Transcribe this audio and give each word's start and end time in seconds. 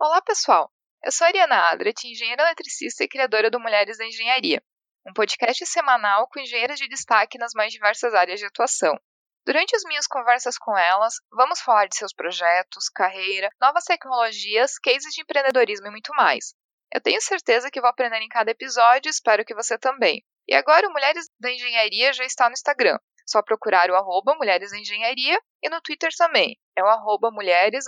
Olá, 0.00 0.22
pessoal! 0.22 0.72
Eu 1.02 1.10
sou 1.10 1.24
a 1.24 1.28
Ariana 1.28 1.70
Adret, 1.70 2.04
engenheira 2.04 2.44
eletricista 2.44 3.02
e 3.02 3.08
criadora 3.08 3.50
do 3.50 3.58
Mulheres 3.58 3.98
da 3.98 4.06
Engenharia, 4.06 4.62
um 5.04 5.12
podcast 5.12 5.66
semanal 5.66 6.28
com 6.28 6.38
engenheiras 6.38 6.78
de 6.78 6.86
destaque 6.86 7.36
nas 7.36 7.52
mais 7.52 7.72
diversas 7.72 8.14
áreas 8.14 8.38
de 8.38 8.46
atuação. 8.46 8.96
Durante 9.44 9.74
as 9.74 9.82
minhas 9.82 10.06
conversas 10.06 10.56
com 10.56 10.78
elas, 10.78 11.14
vamos 11.32 11.60
falar 11.60 11.88
de 11.88 11.96
seus 11.96 12.12
projetos, 12.12 12.88
carreira, 12.88 13.50
novas 13.60 13.82
tecnologias, 13.86 14.78
cases 14.78 15.12
de 15.12 15.22
empreendedorismo 15.22 15.88
e 15.88 15.90
muito 15.90 16.14
mais. 16.14 16.54
Eu 16.94 17.00
tenho 17.00 17.20
certeza 17.20 17.68
que 17.68 17.80
vou 17.80 17.90
aprender 17.90 18.22
em 18.22 18.28
cada 18.28 18.52
episódio 18.52 19.08
e 19.08 19.10
espero 19.10 19.44
que 19.44 19.54
você 19.54 19.76
também. 19.76 20.24
E 20.46 20.54
agora 20.54 20.86
o 20.86 20.92
Mulheres 20.92 21.28
da 21.40 21.50
Engenharia 21.50 22.12
já 22.12 22.24
está 22.24 22.48
no 22.48 22.52
Instagram. 22.52 23.00
Só 23.26 23.42
procurar 23.42 23.90
o 23.90 23.96
arroba 23.96 24.36
Mulheres 24.36 24.70
da 24.70 24.78
Engenharia 24.78 25.42
e 25.60 25.68
no 25.68 25.80
Twitter 25.82 26.10
também. 26.16 26.56
É 26.76 26.84
o 26.84 26.86
arroba 26.86 27.32
mulheres 27.32 27.84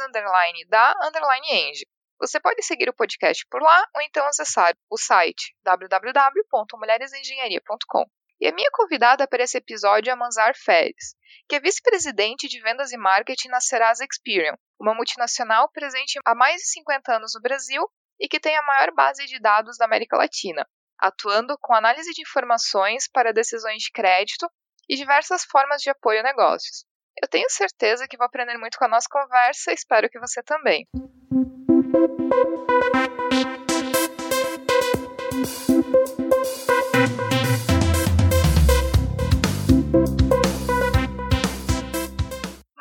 da 0.68 0.92
underline 1.06 1.46
eng. 1.48 1.72
Você 2.20 2.38
pode 2.38 2.62
seguir 2.62 2.88
o 2.90 2.94
podcast 2.94 3.46
por 3.50 3.62
lá 3.62 3.88
ou 3.96 4.02
então 4.02 4.26
acessar 4.26 4.76
o 4.90 4.98
site 4.98 5.56
www.mulheresengenharia.com. 5.62 8.04
E 8.38 8.46
a 8.46 8.52
minha 8.52 8.68
convidada 8.72 9.26
para 9.26 9.42
esse 9.42 9.56
episódio 9.56 10.10
é 10.10 10.14
Manzar 10.14 10.54
Feres, 10.54 11.16
que 11.48 11.56
é 11.56 11.60
vice-presidente 11.60 12.46
de 12.46 12.60
vendas 12.60 12.92
e 12.92 12.98
marketing 12.98 13.48
na 13.48 13.58
Serasa 13.58 14.04
Experian, 14.04 14.54
uma 14.78 14.94
multinacional 14.94 15.70
presente 15.70 16.20
há 16.26 16.34
mais 16.34 16.56
de 16.56 16.68
50 16.68 17.16
anos 17.16 17.32
no 17.34 17.40
Brasil 17.40 17.90
e 18.20 18.28
que 18.28 18.38
tem 18.38 18.54
a 18.54 18.62
maior 18.62 18.92
base 18.92 19.24
de 19.24 19.40
dados 19.40 19.78
da 19.78 19.86
América 19.86 20.18
Latina, 20.18 20.68
atuando 20.98 21.56
com 21.58 21.74
análise 21.74 22.12
de 22.12 22.20
informações 22.20 23.08
para 23.10 23.32
decisões 23.32 23.84
de 23.84 23.92
crédito 23.92 24.46
e 24.86 24.94
diversas 24.94 25.42
formas 25.44 25.80
de 25.80 25.88
apoio 25.88 26.20
a 26.20 26.22
negócios. 26.22 26.84
Eu 27.22 27.28
tenho 27.28 27.48
certeza 27.48 28.06
que 28.06 28.18
vou 28.18 28.26
aprender 28.26 28.58
muito 28.58 28.76
com 28.76 28.84
a 28.84 28.88
nossa 28.88 29.08
conversa 29.10 29.70
e 29.70 29.74
espero 29.74 30.10
que 30.10 30.20
você 30.20 30.42
também. 30.42 30.86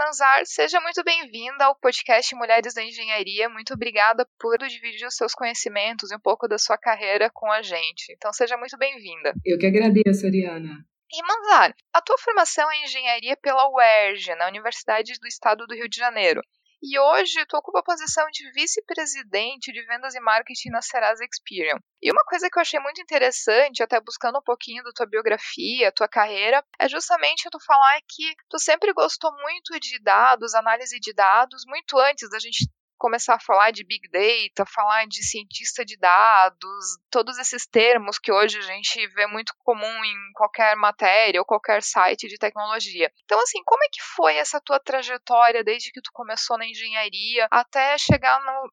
Manzar, 0.10 0.44
seja 0.44 0.82
muito 0.82 1.04
bem-vinda 1.04 1.66
ao 1.66 1.76
podcast 1.76 2.34
Mulheres 2.34 2.74
da 2.74 2.82
Engenharia. 2.82 3.48
Muito 3.48 3.76
obrigada 3.76 4.28
por 4.40 4.58
dividir 4.58 5.06
os 5.06 5.16
seus 5.16 5.34
conhecimentos 5.36 6.10
e 6.10 6.16
um 6.16 6.20
pouco 6.20 6.48
da 6.48 6.58
sua 6.58 6.80
carreira 6.80 7.30
com 7.32 7.52
a 7.52 7.62
gente. 7.62 8.12
Então, 8.14 8.34
seja 8.34 8.58
muito 8.58 8.76
bem-vinda. 8.76 9.36
Eu 9.46 9.60
que 9.60 9.68
agradeço, 9.68 10.26
Ariana. 10.26 10.84
E 11.14 11.22
Manzar, 11.22 11.76
a 11.94 12.02
tua 12.02 12.18
formação 12.18 12.72
é 12.72 12.84
engenharia 12.86 13.38
pela 13.38 13.70
UERJ, 13.70 14.34
na 14.34 14.48
Universidade 14.48 15.14
do 15.20 15.28
Estado 15.28 15.68
do 15.68 15.76
Rio 15.76 15.88
de 15.88 15.98
Janeiro. 15.98 16.42
E 16.82 16.98
hoje 16.98 17.46
tu 17.46 17.58
ocupa 17.58 17.80
a 17.80 17.84
posição 17.84 18.26
de 18.32 18.50
vice-presidente 18.52 19.72
de 19.72 19.86
vendas 19.86 20.16
e 20.16 20.20
marketing 20.22 20.70
na 20.70 20.82
Serasa 20.82 21.26
Experian. 21.26 21.78
E 22.02 22.10
uma 22.10 22.24
coisa 22.24 22.50
que 22.50 22.58
eu 22.58 22.62
achei 22.62 22.80
muito 22.80 23.02
interessante, 23.02 23.84
até 23.84 24.00
buscando 24.00 24.40
um 24.40 24.44
pouquinho 24.44 24.82
da 24.84 24.92
tua 24.94 25.06
biografia, 25.06 25.92
tua 25.92 26.08
carreira, 26.08 26.64
é 26.80 26.88
justamente 26.88 27.50
tu 27.52 27.60
falar 27.60 28.00
que 28.08 28.34
tu 28.50 28.58
sempre 28.58 28.94
gostou 28.94 29.30
muito 29.42 29.78
de 29.78 30.00
dados, 30.02 30.56
análise 30.56 30.98
de 31.02 31.14
dados, 31.14 31.64
muito 31.68 31.98
antes 32.00 32.30
da 32.30 32.40
gente 32.40 32.70
começar 33.00 33.36
a 33.36 33.40
falar 33.40 33.72
de 33.72 33.84
big 33.84 34.08
data, 34.10 34.70
falar 34.70 35.08
de 35.08 35.24
cientista 35.24 35.86
de 35.86 35.98
dados, 35.98 36.98
todos 37.10 37.40
esses 37.40 37.66
termos 37.66 38.20
que 38.20 38.32
hoje 38.32 38.60
a 38.60 38.62
gente 38.62 39.08
vê 39.08 39.26
muito 39.26 39.54
comum 39.60 40.06
em 40.06 40.16
qualquer 40.34 40.76
matéria 40.76 41.40
ou 41.40 41.46
qualquer 41.46 41.82
site 41.82 42.28
de 42.28 42.38
tecnologia. 42.38 43.12
Então, 43.24 43.40
assim, 43.42 43.64
como 43.66 43.84
é 43.84 43.88
que 43.92 44.02
foi 44.16 44.36
essa 44.36 44.62
tua 44.62 44.80
trajetória 44.80 45.64
desde 45.64 45.92
que 45.92 46.02
tu 46.02 46.12
começou 46.14 46.58
na 46.58 46.66
engenharia 46.66 47.48
até 47.50 47.98
chegar 47.98 48.40
no, 48.42 48.72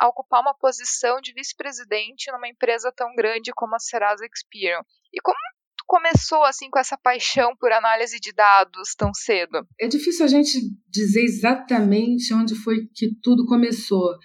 a 0.00 0.08
ocupar 0.08 0.40
uma 0.40 0.54
posição 0.54 1.20
de 1.20 1.32
vice-presidente 1.34 2.32
numa 2.32 2.48
empresa 2.48 2.90
tão 2.90 3.14
grande 3.14 3.52
como 3.52 3.76
a 3.76 3.78
Serasa 3.78 4.24
Experian? 4.24 4.80
E 5.12 5.20
como 5.20 5.36
começou 5.86 6.44
assim 6.44 6.68
com 6.68 6.78
essa 6.78 6.98
paixão 6.98 7.54
por 7.58 7.72
análise 7.72 8.18
de 8.20 8.32
dados 8.32 8.94
tão 8.96 9.14
cedo? 9.14 9.66
É 9.80 9.86
difícil 9.86 10.24
a 10.24 10.28
gente 10.28 10.58
dizer 10.88 11.22
exatamente 11.22 12.34
onde 12.34 12.54
foi 12.54 12.86
que 12.94 13.14
tudo 13.22 13.46
começou. 13.46 14.16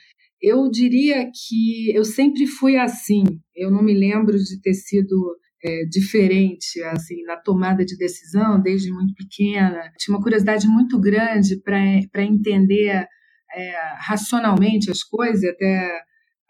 Eu 0.42 0.70
diria 0.70 1.30
que 1.32 1.96
eu 1.96 2.04
sempre 2.04 2.48
fui 2.48 2.78
assim. 2.78 3.24
Eu 3.56 3.70
não 3.70 3.84
me 3.84 3.94
lembro 3.94 4.38
de 4.38 4.60
ter 4.60 4.74
sido 4.74 5.38
é, 5.64 5.86
diferente 5.86 6.82
assim 6.84 7.22
na 7.24 7.38
tomada 7.38 7.86
de 7.86 7.96
decisão 7.96 8.60
desde 8.60 8.92
muito 8.92 9.14
pequena. 9.14 9.92
Tinha 9.98 10.16
uma 10.16 10.24
curiosidade 10.24 10.68
muito 10.68 11.00
grande 11.00 11.62
para 11.62 12.24
entender 12.24 13.08
é, 13.54 13.76
racionalmente 14.00 14.90
as 14.90 15.04
coisas, 15.04 15.44
até 15.44 16.02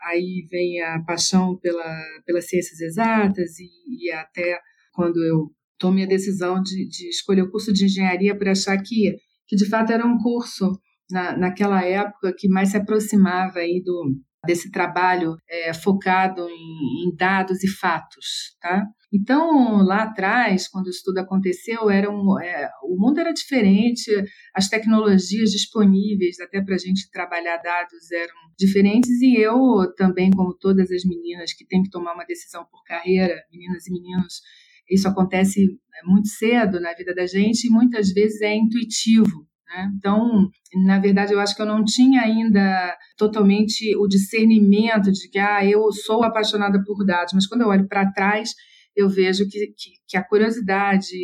aí 0.03 0.47
vem 0.49 0.81
a 0.81 0.99
paixão 1.05 1.57
pela, 1.57 2.01
pelas 2.25 2.47
ciências 2.47 2.79
exatas 2.79 3.59
e, 3.59 3.69
e 4.05 4.11
até 4.11 4.59
quando 4.91 5.23
eu 5.23 5.51
tomei 5.77 6.05
a 6.05 6.07
decisão 6.07 6.61
de, 6.61 6.87
de 6.87 7.09
escolher 7.09 7.41
o 7.41 7.51
curso 7.51 7.73
de 7.73 7.85
engenharia 7.85 8.37
por 8.37 8.47
achar 8.47 8.77
que, 8.77 9.15
que 9.47 9.55
de 9.55 9.67
fato 9.67 9.91
era 9.91 10.05
um 10.05 10.17
curso 10.17 10.71
na, 11.09 11.35
naquela 11.35 11.83
época 11.83 12.33
que 12.37 12.47
mais 12.47 12.69
se 12.69 12.77
aproximava 12.77 13.59
aí 13.59 13.81
do, 13.83 14.15
desse 14.45 14.71
trabalho 14.71 15.35
é, 15.49 15.73
focado 15.73 16.47
em, 16.47 17.07
em, 17.07 17.15
dados 17.15 17.63
e 17.63 17.67
fatos, 17.67 18.55
tá? 18.59 18.85
Então 19.13 19.83
lá 19.83 20.03
atrás, 20.03 20.69
quando 20.69 20.89
isso 20.89 21.01
tudo 21.03 21.17
aconteceu, 21.17 21.89
era 21.89 22.09
um, 22.09 22.39
é, 22.39 22.69
o 22.83 22.95
mundo 22.97 23.19
era 23.19 23.33
diferente, 23.33 24.09
as 24.55 24.69
tecnologias 24.69 25.49
disponíveis 25.49 26.39
até 26.39 26.61
para 26.61 26.75
a 26.75 26.77
gente 26.77 27.09
trabalhar 27.11 27.57
dados 27.57 28.09
eram 28.11 28.33
diferentes 28.57 29.21
e 29.21 29.35
eu 29.37 29.93
também, 29.97 30.31
como 30.31 30.57
todas 30.57 30.89
as 30.91 31.03
meninas 31.03 31.53
que 31.53 31.65
têm 31.65 31.83
que 31.83 31.89
tomar 31.89 32.13
uma 32.13 32.25
decisão 32.25 32.65
por 32.71 32.83
carreira, 32.83 33.35
meninas 33.51 33.85
e 33.85 33.91
meninos 33.91 34.41
isso 34.89 35.07
acontece 35.07 35.65
né, 35.65 35.99
muito 36.05 36.27
cedo 36.27 36.79
na 36.79 36.93
vida 36.93 37.13
da 37.13 37.25
gente 37.25 37.67
e 37.67 37.69
muitas 37.69 38.11
vezes 38.11 38.41
é 38.41 38.55
intuitivo. 38.55 39.47
Né? 39.67 39.91
Então, 39.97 40.49
na 40.85 40.99
verdade, 40.99 41.33
eu 41.33 41.39
acho 41.39 41.55
que 41.55 41.61
eu 41.61 41.65
não 41.65 41.83
tinha 41.83 42.21
ainda 42.21 42.97
totalmente 43.17 43.95
o 43.97 44.07
discernimento 44.07 45.11
de 45.11 45.29
que 45.29 45.39
ah, 45.39 45.65
eu 45.65 45.91
sou 45.91 46.23
apaixonada 46.23 46.83
por 46.83 47.05
dados, 47.05 47.33
mas 47.33 47.47
quando 47.47 47.61
eu 47.61 47.67
olho 47.67 47.87
para 47.87 48.11
trás, 48.11 48.53
eu 48.95 49.07
vejo 49.07 49.47
que, 49.47 49.67
que, 49.67 49.91
que 50.07 50.17
a 50.17 50.23
curiosidade, 50.23 51.15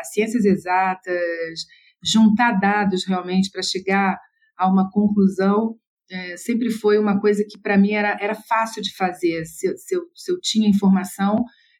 as 0.00 0.12
ciências 0.12 0.44
exatas, 0.44 1.60
juntar 2.02 2.52
dados 2.52 3.04
realmente 3.04 3.50
para 3.50 3.62
chegar 3.62 4.16
a 4.56 4.68
uma 4.68 4.88
conclusão 4.90 5.76
é, 6.10 6.36
sempre 6.36 6.70
foi 6.70 6.98
uma 6.98 7.20
coisa 7.20 7.44
que 7.48 7.58
para 7.58 7.76
mim 7.76 7.92
era, 7.92 8.16
era 8.20 8.34
fácil 8.34 8.82
de 8.82 8.94
fazer. 8.96 9.44
Se, 9.44 9.76
se, 9.76 9.94
eu, 9.94 10.02
se 10.14 10.32
eu 10.32 10.40
tinha 10.40 10.68
informação, 10.68 11.36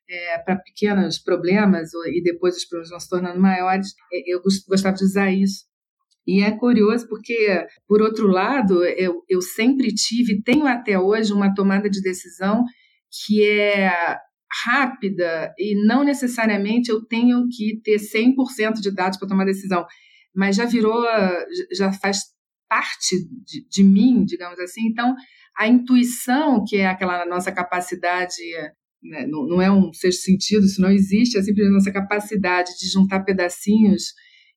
é, 0.08 0.38
para 0.38 0.56
pequenos 0.56 1.18
problemas 1.18 1.90
e 1.94 2.22
depois 2.22 2.56
os 2.56 2.64
problemas 2.64 2.90
vão 2.90 3.00
se 3.00 3.08
tornando 3.08 3.40
maiores, 3.40 3.88
é, 4.12 4.34
eu 4.34 4.40
gostava 4.68 4.96
de 4.96 5.04
usar 5.04 5.30
isso. 5.30 5.66
E 6.26 6.42
é 6.42 6.50
curioso 6.50 7.08
porque, 7.08 7.66
por 7.86 8.02
outro 8.02 8.26
lado, 8.26 8.84
eu, 8.84 9.22
eu 9.28 9.40
sempre 9.40 9.88
tive, 9.94 10.42
tenho 10.42 10.66
até 10.66 10.98
hoje, 10.98 11.32
uma 11.32 11.54
tomada 11.54 11.88
de 11.88 12.02
decisão 12.02 12.64
que 13.26 13.42
é 13.42 13.90
rápida 14.66 15.54
e 15.58 15.74
não 15.86 16.04
necessariamente 16.04 16.90
eu 16.90 17.04
tenho 17.06 17.46
que 17.50 17.80
ter 17.82 17.96
100% 17.96 18.74
de 18.80 18.94
dados 18.94 19.18
para 19.18 19.28
tomar 19.28 19.44
decisão, 19.44 19.86
mas 20.34 20.56
já 20.56 20.66
virou, 20.66 21.02
já 21.74 21.92
faz 21.92 22.18
parte 22.68 23.16
de, 23.46 23.66
de 23.66 23.82
mim, 23.82 24.24
digamos 24.24 24.58
assim. 24.60 24.86
Então, 24.86 25.14
a 25.56 25.66
intuição, 25.66 26.62
que 26.66 26.76
é 26.76 26.86
aquela 26.86 27.24
nossa 27.24 27.50
capacidade 27.50 28.36
né? 29.02 29.26
não, 29.26 29.46
não, 29.46 29.62
é 29.62 29.70
um 29.70 29.92
sexto 29.92 30.22
sentido, 30.22 30.64
isso 30.64 30.80
não 30.80 30.90
existe, 30.90 31.38
é 31.38 31.42
simplesmente 31.42 31.74
nossa 31.74 31.92
capacidade 31.92 32.70
de 32.78 32.88
juntar 32.88 33.24
pedacinhos 33.24 34.12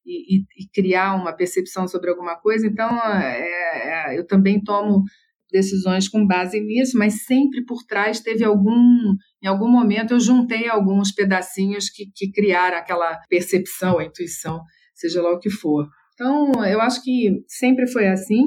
e, 0.05 0.37
e, 0.37 0.45
e 0.59 0.69
criar 0.73 1.15
uma 1.15 1.33
percepção 1.33 1.87
sobre 1.87 2.09
alguma 2.09 2.35
coisa. 2.35 2.65
Então, 2.65 2.89
é, 2.89 4.11
é, 4.13 4.19
eu 4.19 4.25
também 4.25 4.61
tomo 4.61 5.03
decisões 5.51 6.07
com 6.07 6.25
base 6.25 6.59
nisso, 6.59 6.97
mas 6.97 7.25
sempre 7.25 7.63
por 7.65 7.83
trás 7.83 8.21
teve 8.21 8.43
algum, 8.43 9.13
em 9.43 9.47
algum 9.47 9.67
momento 9.67 10.13
eu 10.13 10.19
juntei 10.19 10.69
alguns 10.69 11.11
pedacinhos 11.11 11.89
que, 11.89 12.05
que 12.15 12.31
criaram 12.31 12.77
aquela 12.77 13.19
percepção, 13.29 13.99
a 13.99 14.05
intuição, 14.05 14.61
seja 14.95 15.21
lá 15.21 15.31
o 15.31 15.39
que 15.39 15.49
for. 15.49 15.87
Então, 16.13 16.65
eu 16.65 16.79
acho 16.79 17.03
que 17.03 17.43
sempre 17.47 17.87
foi 17.87 18.07
assim. 18.07 18.43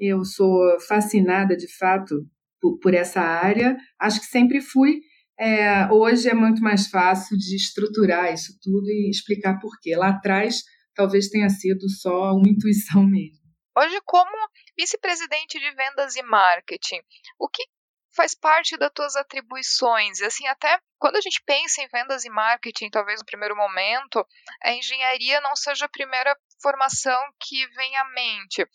Eu 0.00 0.24
sou 0.24 0.80
fascinada, 0.88 1.56
de 1.56 1.66
fato, 1.76 2.14
por, 2.60 2.78
por 2.78 2.94
essa 2.94 3.20
área. 3.20 3.76
Acho 4.00 4.20
que 4.20 4.26
sempre 4.26 4.60
fui, 4.60 5.00
é, 5.38 5.86
hoje 5.92 6.28
é 6.28 6.34
muito 6.34 6.60
mais 6.60 6.88
fácil 6.88 7.36
de 7.36 7.54
estruturar 7.54 8.32
isso 8.32 8.58
tudo 8.60 8.88
e 8.90 9.08
explicar 9.08 9.58
por 9.60 9.78
quê. 9.80 9.94
Lá 9.96 10.08
atrás, 10.08 10.62
talvez 10.94 11.28
tenha 11.28 11.48
sido 11.48 11.88
só 11.88 12.32
uma 12.32 12.48
intuição 12.50 13.04
mesmo. 13.04 13.38
Hoje, 13.76 14.00
como 14.04 14.30
vice-presidente 14.76 15.60
de 15.60 15.70
vendas 15.70 16.16
e 16.16 16.22
marketing, 16.22 17.00
o 17.38 17.48
que 17.48 17.62
faz 18.16 18.34
parte 18.34 18.76
das 18.76 18.90
tuas 18.92 19.14
atribuições? 19.14 20.20
Assim, 20.20 20.48
até 20.48 20.80
quando 20.98 21.14
a 21.14 21.20
gente 21.20 21.40
pensa 21.46 21.80
em 21.80 21.88
vendas 21.88 22.24
e 22.24 22.30
marketing, 22.30 22.90
talvez 22.90 23.20
no 23.20 23.26
primeiro 23.26 23.54
momento, 23.54 24.26
a 24.64 24.72
engenharia 24.72 25.40
não 25.40 25.54
seja 25.54 25.84
a 25.84 25.88
primeira 25.88 26.36
formação 26.60 27.20
que 27.38 27.64
vem 27.68 27.96
à 27.96 28.04
mente. 28.10 28.66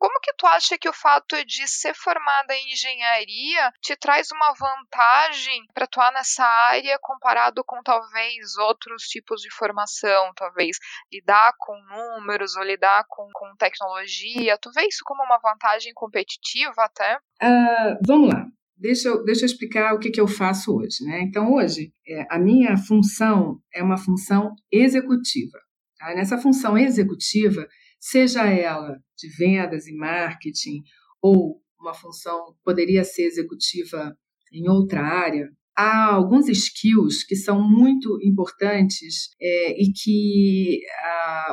Como 0.00 0.18
que 0.22 0.32
tu 0.32 0.46
acha 0.46 0.78
que 0.78 0.88
o 0.88 0.94
fato 0.94 1.36
de 1.44 1.68
ser 1.68 1.94
formada 1.94 2.54
em 2.54 2.72
engenharia 2.72 3.70
te 3.82 3.94
traz 3.94 4.28
uma 4.32 4.54
vantagem 4.54 5.66
para 5.74 5.84
atuar 5.84 6.10
nessa 6.14 6.42
área 6.42 6.98
comparado 7.02 7.62
com 7.62 7.82
talvez 7.82 8.56
outros 8.56 9.02
tipos 9.02 9.42
de 9.42 9.54
formação, 9.54 10.32
talvez 10.34 10.78
lidar 11.12 11.52
com 11.58 11.78
números 11.82 12.56
ou 12.56 12.62
lidar 12.62 13.04
com, 13.10 13.28
com 13.30 13.54
tecnologia? 13.58 14.56
Tu 14.56 14.70
vê 14.72 14.86
isso 14.88 15.02
como 15.04 15.22
uma 15.22 15.36
vantagem 15.36 15.92
competitiva 15.92 16.82
até? 16.82 17.18
Uh, 17.42 17.98
vamos 18.06 18.32
lá. 18.32 18.46
Deixa 18.78 19.08
eu, 19.08 19.22
deixa 19.22 19.42
eu 19.42 19.46
explicar 19.46 19.92
o 19.92 19.98
que, 19.98 20.08
que 20.08 20.20
eu 20.20 20.26
faço 20.26 20.78
hoje. 20.78 21.04
Né? 21.04 21.20
Então, 21.20 21.52
hoje, 21.52 21.92
é, 22.08 22.24
a 22.30 22.38
minha 22.38 22.74
função 22.78 23.60
é 23.70 23.82
uma 23.82 23.98
função 23.98 24.54
executiva. 24.72 25.58
Tá? 25.98 26.14
Nessa 26.14 26.38
função 26.38 26.78
executiva, 26.78 27.68
seja 28.00 28.46
ela 28.46 28.96
de 29.20 29.28
vendas 29.36 29.86
e 29.86 29.94
marketing 29.94 30.82
ou 31.22 31.60
uma 31.80 31.94
função 31.94 32.54
poderia 32.64 33.04
ser 33.04 33.22
executiva 33.22 34.16
em 34.52 34.68
outra 34.68 35.00
área, 35.02 35.48
há 35.76 36.12
alguns 36.12 36.48
skills 36.48 37.24
que 37.24 37.36
são 37.36 37.62
muito 37.62 38.18
importantes 38.22 39.30
é, 39.40 39.80
e 39.80 39.92
que 39.92 40.80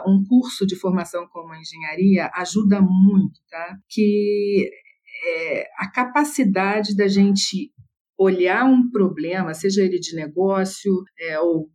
um 0.06 0.24
curso 0.28 0.66
de 0.66 0.76
formação 0.76 1.28
como 1.28 1.56
engenharia 1.56 2.30
ajuda 2.34 2.82
muito, 2.82 3.40
tá? 3.50 3.78
Que 3.90 4.70
é 5.26 5.68
a 5.78 5.90
capacidade 5.90 6.96
da 6.96 7.08
gente 7.08 7.72
olhar 8.18 8.66
um 8.66 8.90
problema, 8.90 9.54
seja 9.54 9.84
ele 9.84 10.00
de 10.00 10.16
negócio 10.16 10.92
é, 11.20 11.40
ou 11.40 11.70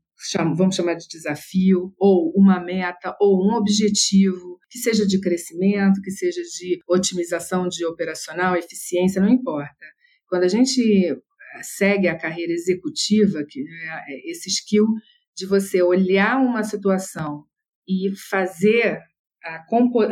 vamos 0.56 0.76
chamar 0.76 0.94
de 0.94 1.06
desafio, 1.08 1.92
ou 1.98 2.32
uma 2.36 2.60
meta, 2.60 3.16
ou 3.20 3.44
um 3.44 3.54
objetivo, 3.54 4.58
que 4.70 4.78
seja 4.78 5.06
de 5.06 5.20
crescimento, 5.20 6.00
que 6.02 6.10
seja 6.10 6.40
de 6.40 6.80
otimização 6.88 7.68
de 7.68 7.84
operacional, 7.84 8.56
eficiência, 8.56 9.20
não 9.20 9.28
importa. 9.28 9.86
Quando 10.26 10.44
a 10.44 10.48
gente 10.48 10.80
eh, 10.80 11.16
segue 11.62 12.08
a 12.08 12.18
carreira 12.18 12.52
executiva, 12.52 13.44
que 13.48 13.60
é 13.60 14.30
esse 14.30 14.48
skill 14.48 14.86
de 15.36 15.46
você 15.46 15.82
olhar 15.82 16.38
uma 16.40 16.62
situação 16.62 17.44
e 17.86 18.10
fazer 18.30 18.98
a, 19.44 19.64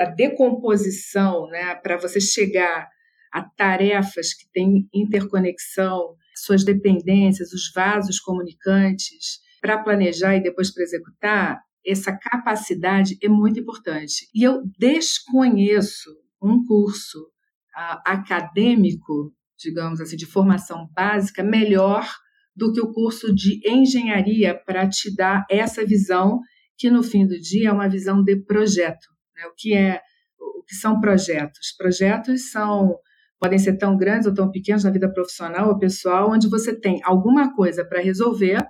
a 0.02 0.10
decomposição, 0.10 1.46
né, 1.48 1.74
para 1.76 1.96
você 1.96 2.20
chegar 2.20 2.88
a 3.32 3.42
tarefas 3.42 4.34
que 4.34 4.50
têm 4.52 4.88
interconexão, 4.92 6.16
suas 6.34 6.64
dependências, 6.64 7.52
os 7.52 7.70
vasos 7.74 8.18
comunicantes, 8.18 9.40
para 9.60 9.82
planejar 9.82 10.36
e 10.36 10.42
depois 10.42 10.72
para 10.72 10.82
executar, 10.82 11.60
essa 11.86 12.16
capacidade 12.16 13.16
é 13.22 13.28
muito 13.28 13.60
importante. 13.60 14.28
E 14.34 14.42
eu 14.42 14.62
desconheço 14.78 16.10
um 16.42 16.64
curso 16.64 17.18
uh, 17.20 18.00
acadêmico, 18.04 19.32
digamos 19.58 20.00
assim, 20.00 20.16
de 20.16 20.26
formação 20.26 20.88
básica, 20.94 21.42
melhor 21.42 22.06
do 22.54 22.72
que 22.72 22.80
o 22.80 22.92
curso 22.92 23.34
de 23.34 23.60
engenharia 23.66 24.54
para 24.54 24.88
te 24.88 25.14
dar 25.14 25.44
essa 25.50 25.84
visão, 25.84 26.40
que 26.76 26.90
no 26.90 27.02
fim 27.02 27.26
do 27.26 27.38
dia 27.38 27.68
é 27.68 27.72
uma 27.72 27.88
visão 27.88 28.22
de 28.22 28.36
projeto. 28.36 29.08
Né? 29.36 29.46
O 29.46 29.54
que 29.56 29.74
é 29.74 30.00
o 30.38 30.62
que 30.64 30.74
são 30.74 31.00
projetos? 31.00 31.74
Projetos 31.76 32.50
são 32.50 32.96
podem 33.38 33.58
ser 33.58 33.78
tão 33.78 33.96
grandes 33.96 34.26
ou 34.26 34.34
tão 34.34 34.50
pequenos 34.50 34.84
na 34.84 34.90
vida 34.90 35.10
profissional 35.10 35.70
ou 35.70 35.78
pessoal, 35.78 36.30
onde 36.30 36.46
você 36.46 36.78
tem 36.78 37.00
alguma 37.02 37.54
coisa 37.54 37.82
para 37.82 38.02
resolver 38.02 38.62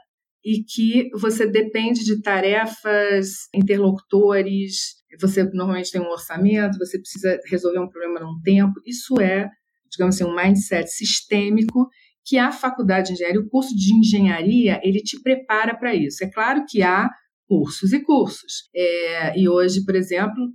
e 0.44 0.62
que 0.64 1.10
você 1.14 1.46
depende 1.46 2.04
de 2.04 2.20
tarefas, 2.22 3.48
interlocutores, 3.54 5.00
você 5.20 5.44
normalmente 5.44 5.90
tem 5.90 6.00
um 6.00 6.10
orçamento, 6.10 6.78
você 6.78 6.98
precisa 6.98 7.38
resolver 7.46 7.80
um 7.80 7.88
problema 7.88 8.20
num 8.20 8.40
tempo. 8.42 8.80
Isso 8.86 9.20
é, 9.20 9.48
digamos 9.90 10.14
assim, 10.14 10.24
um 10.24 10.34
mindset 10.34 10.88
sistêmico 10.88 11.88
que 12.24 12.38
a 12.38 12.52
faculdade 12.52 13.08
de 13.08 13.14
engenharia, 13.14 13.40
o 13.40 13.48
curso 13.48 13.74
de 13.74 13.94
engenharia, 13.94 14.80
ele 14.84 15.00
te 15.00 15.20
prepara 15.20 15.76
para 15.76 15.94
isso. 15.94 16.22
É 16.22 16.30
claro 16.30 16.64
que 16.68 16.82
há 16.82 17.08
cursos 17.48 17.92
e 17.92 18.00
cursos. 18.00 18.68
É, 18.74 19.38
e 19.38 19.48
hoje, 19.48 19.84
por 19.84 19.96
exemplo, 19.96 20.52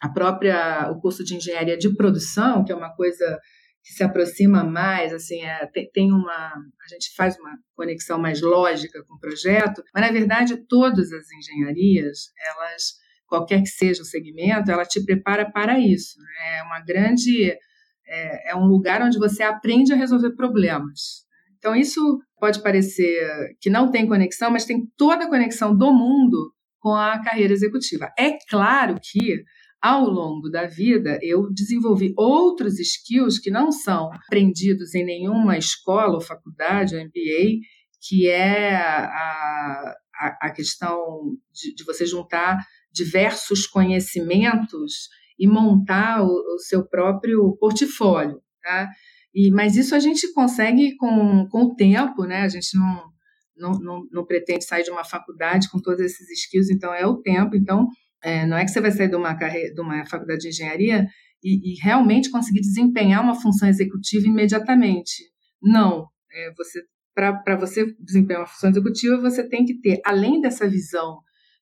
a 0.00 0.08
própria 0.08 0.90
o 0.90 1.00
curso 1.00 1.24
de 1.24 1.34
engenharia 1.34 1.78
de 1.78 1.94
produção, 1.94 2.64
que 2.64 2.72
é 2.72 2.74
uma 2.74 2.94
coisa 2.94 3.38
que 3.84 3.92
se 3.92 4.02
aproxima 4.02 4.64
mais, 4.64 5.12
assim, 5.12 5.42
é, 5.42 5.66
tem, 5.66 5.90
tem, 5.92 6.10
uma, 6.10 6.32
a 6.32 6.88
gente 6.88 7.14
faz 7.14 7.38
uma 7.38 7.52
conexão 7.76 8.18
mais 8.18 8.40
lógica 8.40 9.04
com 9.04 9.14
o 9.14 9.20
projeto, 9.20 9.82
mas 9.92 10.06
na 10.06 10.10
verdade 10.10 10.56
todas 10.66 11.12
as 11.12 11.26
engenharias, 11.30 12.30
elas, 12.38 12.94
qualquer 13.26 13.60
que 13.60 13.68
seja 13.68 14.00
o 14.00 14.06
segmento, 14.06 14.70
ela 14.70 14.86
te 14.86 15.04
prepara 15.04 15.50
para 15.50 15.78
isso. 15.78 16.18
Né? 16.18 16.58
É 16.58 16.62
uma 16.62 16.80
grande, 16.80 17.50
é, 18.06 18.52
é 18.52 18.56
um 18.56 18.64
lugar 18.64 19.02
onde 19.02 19.18
você 19.18 19.42
aprende 19.42 19.92
a 19.92 19.96
resolver 19.96 20.34
problemas. 20.34 21.24
Então 21.58 21.76
isso 21.76 22.00
pode 22.40 22.62
parecer 22.62 23.54
que 23.60 23.68
não 23.68 23.90
tem 23.90 24.06
conexão, 24.06 24.50
mas 24.50 24.64
tem 24.64 24.86
toda 24.96 25.24
a 25.24 25.28
conexão 25.28 25.76
do 25.76 25.92
mundo 25.92 26.54
com 26.80 26.94
a 26.94 27.22
carreira 27.22 27.52
executiva. 27.52 28.10
É 28.18 28.38
claro 28.48 28.98
que 29.02 29.42
ao 29.84 30.08
longo 30.08 30.48
da 30.48 30.64
vida, 30.64 31.18
eu 31.20 31.52
desenvolvi 31.52 32.14
outros 32.16 32.80
skills 32.80 33.38
que 33.38 33.50
não 33.50 33.70
são 33.70 34.10
aprendidos 34.14 34.94
em 34.94 35.04
nenhuma 35.04 35.58
escola 35.58 36.14
ou 36.14 36.22
faculdade 36.22 36.96
ou 36.96 37.02
MBA, 37.02 37.60
que 38.00 38.26
é 38.26 38.74
a, 38.76 39.94
a, 40.14 40.38
a 40.40 40.50
questão 40.52 41.36
de, 41.52 41.74
de, 41.74 41.84
você 41.84 42.06
juntar 42.06 42.64
diversos 42.90 43.66
conhecimentos 43.66 45.10
e 45.38 45.46
montar 45.46 46.22
o, 46.22 46.30
o 46.30 46.58
seu 46.60 46.88
próprio 46.88 47.54
portfólio. 47.60 48.40
Tá? 48.62 48.88
E, 49.34 49.50
mas 49.50 49.76
isso 49.76 49.94
a 49.94 49.98
gente 49.98 50.32
consegue 50.32 50.96
com, 50.96 51.46
com 51.50 51.64
o 51.64 51.74
tempo, 51.74 52.24
né? 52.24 52.40
a 52.40 52.48
gente 52.48 52.74
não, 52.74 53.04
não, 53.54 53.78
não, 53.78 54.08
não 54.10 54.24
pretende 54.24 54.64
sair 54.64 54.82
de 54.82 54.90
uma 54.90 55.04
faculdade 55.04 55.68
com 55.68 55.78
todos 55.78 56.00
esses 56.00 56.30
skills, 56.30 56.70
então 56.70 56.94
é 56.94 57.06
o 57.06 57.20
tempo. 57.20 57.54
Então, 57.54 57.86
é, 58.24 58.46
não 58.46 58.56
é 58.56 58.64
que 58.64 58.70
você 58.70 58.80
vai 58.80 58.90
sair 58.90 59.08
de 59.08 59.16
uma, 59.16 59.34
carreira, 59.36 59.74
de 59.74 59.80
uma 59.80 60.06
faculdade 60.06 60.40
de 60.40 60.48
engenharia 60.48 61.06
e, 61.42 61.72
e 61.72 61.80
realmente 61.82 62.30
conseguir 62.30 62.62
desempenhar 62.62 63.22
uma 63.22 63.38
função 63.38 63.68
executiva 63.68 64.26
imediatamente. 64.26 65.22
Não. 65.62 66.08
É, 66.32 66.52
você 66.56 66.80
Para 67.14 67.56
você 67.56 67.84
desempenhar 68.00 68.40
uma 68.40 68.48
função 68.48 68.70
executiva, 68.70 69.20
você 69.20 69.46
tem 69.46 69.66
que 69.66 69.78
ter, 69.80 70.00
além 70.04 70.40
dessa 70.40 70.66
visão 70.66 71.18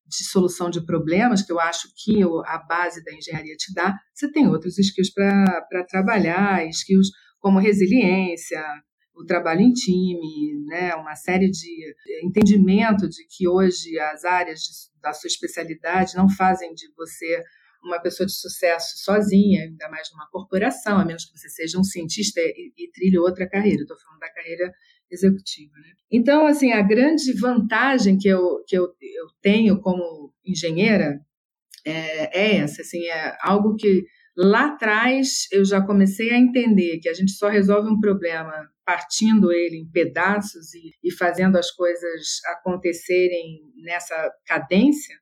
de 0.06 0.24
solução 0.24 0.70
de 0.70 0.84
problemas, 0.84 1.42
que 1.42 1.50
eu 1.50 1.58
acho 1.58 1.88
que 1.96 2.22
a 2.46 2.58
base 2.58 3.02
da 3.02 3.12
engenharia 3.12 3.56
te 3.56 3.72
dá, 3.74 3.98
você 4.14 4.30
tem 4.30 4.46
outros 4.46 4.78
skills 4.78 5.12
para 5.12 5.84
trabalhar, 5.88 6.66
skills 6.68 7.08
como 7.40 7.58
resiliência, 7.58 8.62
o 9.14 9.24
trabalho 9.24 9.60
em 9.60 9.72
time, 9.72 10.64
né, 10.66 10.94
uma 10.94 11.14
série 11.14 11.50
de 11.50 11.94
entendimento 12.24 13.08
de 13.08 13.26
que 13.28 13.48
hoje 13.48 13.98
as 13.98 14.24
áreas 14.24 14.60
de, 14.60 15.00
da 15.00 15.12
sua 15.12 15.28
especialidade 15.28 16.16
não 16.16 16.28
fazem 16.28 16.72
de 16.74 16.92
você 16.96 17.42
uma 17.84 18.00
pessoa 18.00 18.26
de 18.26 18.32
sucesso 18.32 19.02
sozinha, 19.02 19.64
ainda 19.64 19.88
mais 19.88 20.08
numa 20.12 20.28
corporação, 20.30 20.98
a 20.98 21.04
menos 21.04 21.24
que 21.24 21.36
você 21.36 21.48
seja 21.48 21.78
um 21.78 21.84
cientista 21.84 22.40
e, 22.40 22.72
e 22.76 22.90
trilhe 22.92 23.18
outra 23.18 23.48
carreira. 23.48 23.82
Estou 23.82 23.98
falando 23.98 24.20
da 24.20 24.32
carreira 24.32 24.72
executiva. 25.10 25.72
Né? 25.76 25.92
Então, 26.10 26.46
assim, 26.46 26.72
a 26.72 26.80
grande 26.80 27.32
vantagem 27.32 28.16
que 28.16 28.28
eu, 28.28 28.62
que 28.66 28.76
eu, 28.76 28.84
eu 28.84 29.26
tenho 29.42 29.80
como 29.80 30.32
engenheira 30.44 31.20
é, 31.84 32.40
é 32.40 32.56
essa, 32.58 32.82
assim, 32.82 33.04
é 33.06 33.36
algo 33.42 33.74
que 33.74 34.04
lá 34.36 34.66
atrás 34.66 35.46
eu 35.50 35.64
já 35.64 35.84
comecei 35.84 36.30
a 36.30 36.38
entender 36.38 36.98
que 37.00 37.08
a 37.08 37.14
gente 37.14 37.32
só 37.32 37.48
resolve 37.48 37.90
um 37.90 38.00
problema 38.00 38.52
partindo 38.92 39.50
ele 39.50 39.78
em 39.78 39.90
pedaços 39.90 40.74
e, 40.74 40.92
e 41.02 41.10
fazendo 41.10 41.56
as 41.56 41.70
coisas 41.70 42.40
acontecerem 42.52 43.62
nessa 43.82 44.30
cadência, 44.46 45.16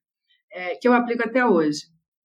é, 0.53 0.75
que 0.75 0.89
eu 0.89 0.93
aplico 0.93 1.23
até 1.23 1.47
hoje. 1.47 1.83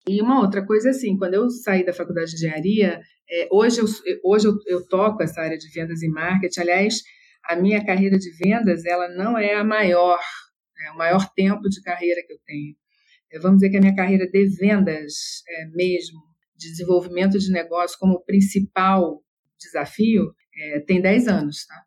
E 0.10 0.24
uma 0.24 0.42
outra 0.42 0.66
coisa 0.66 0.90
assim, 0.90 1.16
quando 1.16 1.36
eu 1.36 1.48
saí 1.52 1.86
da 1.86 1.94
faculdade 1.94 2.32
de 2.32 2.38
engenharia, 2.38 3.00
é, 3.30 3.48
hoje, 3.52 3.80
eu, 3.80 3.86
hoje 4.24 4.48
eu, 4.48 4.54
eu 4.66 4.88
toco 4.88 5.22
essa 5.22 5.40
área 5.40 5.56
de 5.56 5.70
vendas 5.70 6.02
e 6.02 6.08
marketing. 6.08 6.62
Aliás, 6.62 7.04
a 7.44 7.56
minha 7.56 7.86
carreira 7.86 8.18
de 8.18 8.32
vendas 8.32 8.84
ela 8.84 9.08
não 9.08 9.38
é 9.38 9.54
a 9.54 9.64
maior, 9.64 10.20
é 10.88 10.92
o 10.92 10.98
maior 10.98 11.32
tempo 11.36 11.70
de 11.70 11.80
carreira 11.84 12.24
que 12.25 12.34
eu 12.34 12.40
tenho. 12.44 12.75
É, 13.32 13.40
vamos 13.40 13.58
dizer 13.58 13.70
que 13.70 13.78
a 13.78 13.82
minha 13.82 13.96
carreira 13.96 14.28
de 14.28 14.48
vendas 14.58 15.14
é, 15.48 15.66
mesmo, 15.75 16.20
de 16.56 16.70
desenvolvimento 16.72 17.38
de 17.38 17.52
negócio 17.52 18.00
como 18.00 18.24
principal 18.25 19.22
desafio, 19.60 20.34
é, 20.57 20.79
tem 20.81 21.01
10 21.01 21.27
anos. 21.27 21.65
Tá? 21.65 21.83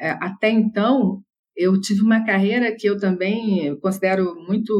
É, 0.00 0.10
até 0.20 0.50
então, 0.50 1.22
eu 1.56 1.80
tive 1.80 2.02
uma 2.02 2.24
carreira 2.24 2.74
que 2.74 2.86
eu 2.86 2.98
também 2.98 3.78
considero 3.80 4.34
muito 4.46 4.72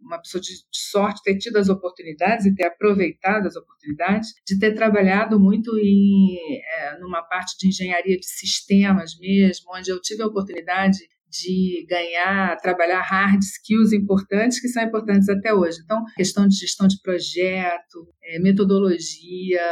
uma 0.00 0.18
pessoa 0.18 0.40
de 0.40 0.52
sorte 0.70 1.22
ter 1.22 1.38
tido 1.38 1.56
as 1.56 1.68
oportunidades 1.68 2.44
e 2.44 2.54
ter 2.54 2.66
aproveitado 2.66 3.46
as 3.46 3.56
oportunidades, 3.56 4.34
de 4.46 4.58
ter 4.58 4.74
trabalhado 4.74 5.40
muito 5.40 5.76
em 5.78 6.36
é, 6.76 6.98
numa 6.98 7.22
parte 7.22 7.56
de 7.58 7.68
engenharia 7.68 8.18
de 8.18 8.26
sistemas 8.26 9.18
mesmo, 9.18 9.70
onde 9.74 9.90
eu 9.90 10.00
tive 10.00 10.22
a 10.22 10.26
oportunidade 10.26 10.98
de 11.32 11.86
ganhar, 11.88 12.56
trabalhar 12.58 13.00
hard 13.00 13.40
skills 13.42 13.92
importantes 13.92 14.60
que 14.60 14.68
são 14.68 14.82
importantes 14.82 15.28
até 15.28 15.54
hoje. 15.54 15.78
Então, 15.82 16.04
questão 16.14 16.46
de 16.46 16.54
gestão 16.56 16.86
de 16.86 17.00
projeto, 17.02 18.06
é, 18.22 18.38
metodologia. 18.38 19.62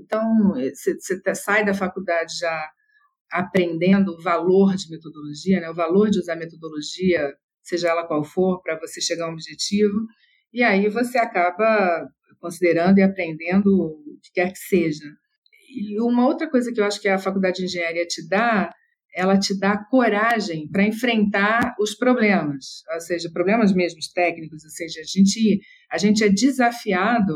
Então, 0.00 0.52
você 0.72 1.20
tá, 1.20 1.34
sai 1.34 1.64
da 1.64 1.74
faculdade 1.74 2.38
já 2.38 2.70
aprendendo 3.32 4.12
o 4.12 4.22
valor 4.22 4.76
de 4.76 4.88
metodologia, 4.88 5.60
né? 5.60 5.68
o 5.68 5.74
valor 5.74 6.10
de 6.10 6.20
usar 6.20 6.36
metodologia, 6.36 7.32
seja 7.62 7.88
ela 7.88 8.06
qual 8.06 8.24
for, 8.24 8.62
para 8.62 8.78
você 8.78 9.00
chegar 9.00 9.26
a 9.26 9.28
um 9.28 9.32
objetivo. 9.32 9.96
E 10.52 10.62
aí 10.62 10.88
você 10.88 11.18
acaba 11.18 12.08
considerando 12.40 12.98
e 12.98 13.02
aprendendo 13.02 13.66
o 13.66 14.18
que 14.22 14.32
quer 14.32 14.52
que 14.52 14.58
seja. 14.58 15.04
E 15.68 16.00
uma 16.00 16.26
outra 16.26 16.48
coisa 16.48 16.72
que 16.72 16.80
eu 16.80 16.84
acho 16.84 17.00
que 17.00 17.08
a 17.08 17.18
faculdade 17.18 17.58
de 17.58 17.64
engenharia 17.64 18.06
te 18.06 18.26
dá, 18.28 18.72
ela 19.14 19.38
te 19.38 19.58
dá 19.58 19.76
coragem 19.76 20.68
para 20.68 20.86
enfrentar 20.86 21.74
os 21.78 21.94
problemas, 21.94 22.82
ou 22.92 23.00
seja, 23.00 23.30
problemas 23.32 23.72
mesmo 23.72 23.98
técnicos, 24.14 24.64
ou 24.64 24.70
seja, 24.70 25.00
a 25.00 25.04
gente, 25.04 25.60
a 25.90 25.98
gente 25.98 26.24
é 26.24 26.28
desafiado 26.28 27.34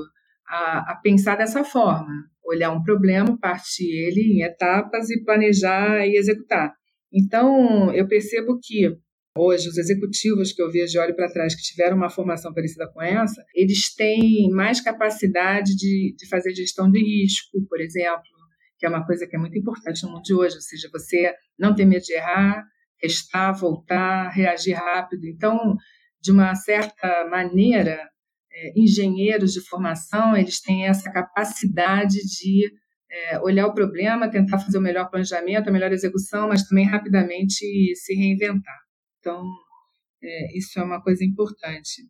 a, 0.49 0.93
a 0.93 1.01
pensar 1.03 1.37
dessa 1.37 1.65
forma, 1.65 2.29
olhar 2.45 2.71
um 2.71 2.83
problema, 2.83 3.39
partir 3.41 3.91
ele 3.91 4.21
em 4.21 4.43
etapas 4.43 5.11
e 5.11 5.23
planejar 5.25 6.07
e 6.07 6.17
executar. 6.17 6.73
Então, 7.13 7.93
eu 7.95 8.07
percebo 8.07 8.59
que 8.63 8.89
hoje 9.37 9.69
os 9.69 9.79
executivos 9.79 10.53
que 10.53 10.63
eu 10.63 10.71
vejo 10.71 10.93
de 10.93 10.99
olho 10.99 11.15
para 11.15 11.31
trás 11.31 11.55
que 11.55 11.63
tiveram 11.63 11.97
uma 11.97 12.11
formação 12.11 12.53
parecida 12.53 12.89
com 12.93 13.03
essa, 13.03 13.45
eles 13.55 13.95
têm 13.95 14.49
mais 14.51 14.81
capacidade 14.81 15.75
de, 15.77 16.15
de 16.17 16.29
fazer 16.29 16.55
gestão 16.55 16.91
de 16.91 17.01
risco, 17.01 17.65
por 17.69 17.81
exemplo, 17.81 18.34
que 18.79 18.87
é 18.87 18.89
uma 18.89 19.05
coisa 19.07 19.27
que 19.27 19.37
é 19.37 19.39
muito 19.39 19.59
importante 19.59 20.03
no 20.05 20.13
mundo 20.13 20.23
de 20.23 20.35
hoje, 20.35 20.57
ou 20.57 20.63
seja, 20.63 20.89
você 20.93 21.35
não 21.59 21.75
ter 21.75 21.85
medo 21.85 22.03
de 22.03 22.15
errar, 22.15 22.65
testar, 23.01 23.53
voltar, 23.53 24.31
reagir 24.31 24.75
rápido. 24.75 25.27
Então, 25.27 25.77
de 26.21 26.33
uma 26.33 26.55
certa 26.55 27.29
maneira, 27.29 28.09
é, 28.53 28.73
engenheiros 28.77 29.53
de 29.53 29.61
formação, 29.61 30.37
eles 30.37 30.61
têm 30.61 30.87
essa 30.87 31.11
capacidade 31.11 32.17
de 32.17 32.71
é, 33.11 33.41
olhar 33.41 33.67
o 33.67 33.75
problema, 33.75 34.31
tentar 34.31 34.59
fazer 34.59 34.79
o 34.79 34.83
melhor 34.83 35.09
planejamento, 35.11 35.69
a 35.69 35.73
melhor 35.73 35.93
execução, 35.93 36.49
mas 36.49 36.67
também 36.67 36.87
rapidamente 36.87 37.95
se 37.95 38.15
reinventar. 38.15 38.79
Então, 39.21 39.45
é, 40.23 40.57
isso 40.59 40.79
é 40.79 40.83
uma 40.83 41.03
coisa 41.03 41.25
importante. 41.25 42.03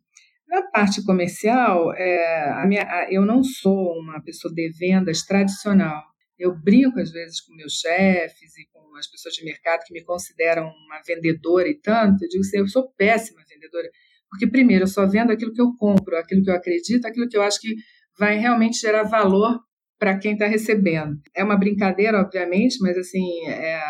Na 0.47 0.61
parte 0.69 1.03
comercial, 1.03 1.93
é, 1.93 2.51
a 2.51 2.65
minha, 2.65 2.83
a, 2.83 3.11
eu 3.11 3.25
não 3.25 3.43
sou 3.43 3.99
uma 3.99 4.21
pessoa 4.21 4.53
de 4.53 4.71
vendas 4.77 5.23
tradicional. 5.23 6.03
Eu 6.37 6.53
brinco 6.53 6.99
às 6.99 7.11
vezes 7.11 7.41
com 7.41 7.55
meus 7.55 7.73
chefes 7.73 8.57
e 8.57 8.67
com 8.71 8.95
as 8.97 9.07
pessoas 9.09 9.35
de 9.35 9.43
mercado 9.43 9.83
que 9.85 9.93
me 9.93 10.03
consideram 10.03 10.67
uma 10.67 11.01
vendedora 11.05 11.67
e 11.67 11.79
tanto. 11.79 12.23
Eu 12.23 12.29
digo 12.29 12.41
assim, 12.41 12.57
eu 12.57 12.67
sou 12.67 12.91
péssima 12.97 13.41
vendedora 13.49 13.89
porque, 14.29 14.47
primeiro, 14.47 14.83
eu 14.83 14.87
só 14.87 15.05
vendo 15.05 15.31
aquilo 15.31 15.53
que 15.53 15.61
eu 15.61 15.73
compro, 15.77 16.17
aquilo 16.17 16.43
que 16.43 16.49
eu 16.49 16.55
acredito, 16.55 17.05
aquilo 17.05 17.27
que 17.29 17.37
eu 17.37 17.41
acho 17.41 17.59
que 17.59 17.73
vai 18.19 18.37
realmente 18.37 18.79
gerar 18.79 19.03
valor 19.03 19.59
para 19.97 20.17
quem 20.17 20.33
está 20.33 20.45
recebendo. 20.45 21.17
É 21.33 21.43
uma 21.43 21.57
brincadeira, 21.57 22.19
obviamente, 22.19 22.77
mas 22.81 22.97
assim, 22.97 23.47
é, 23.47 23.81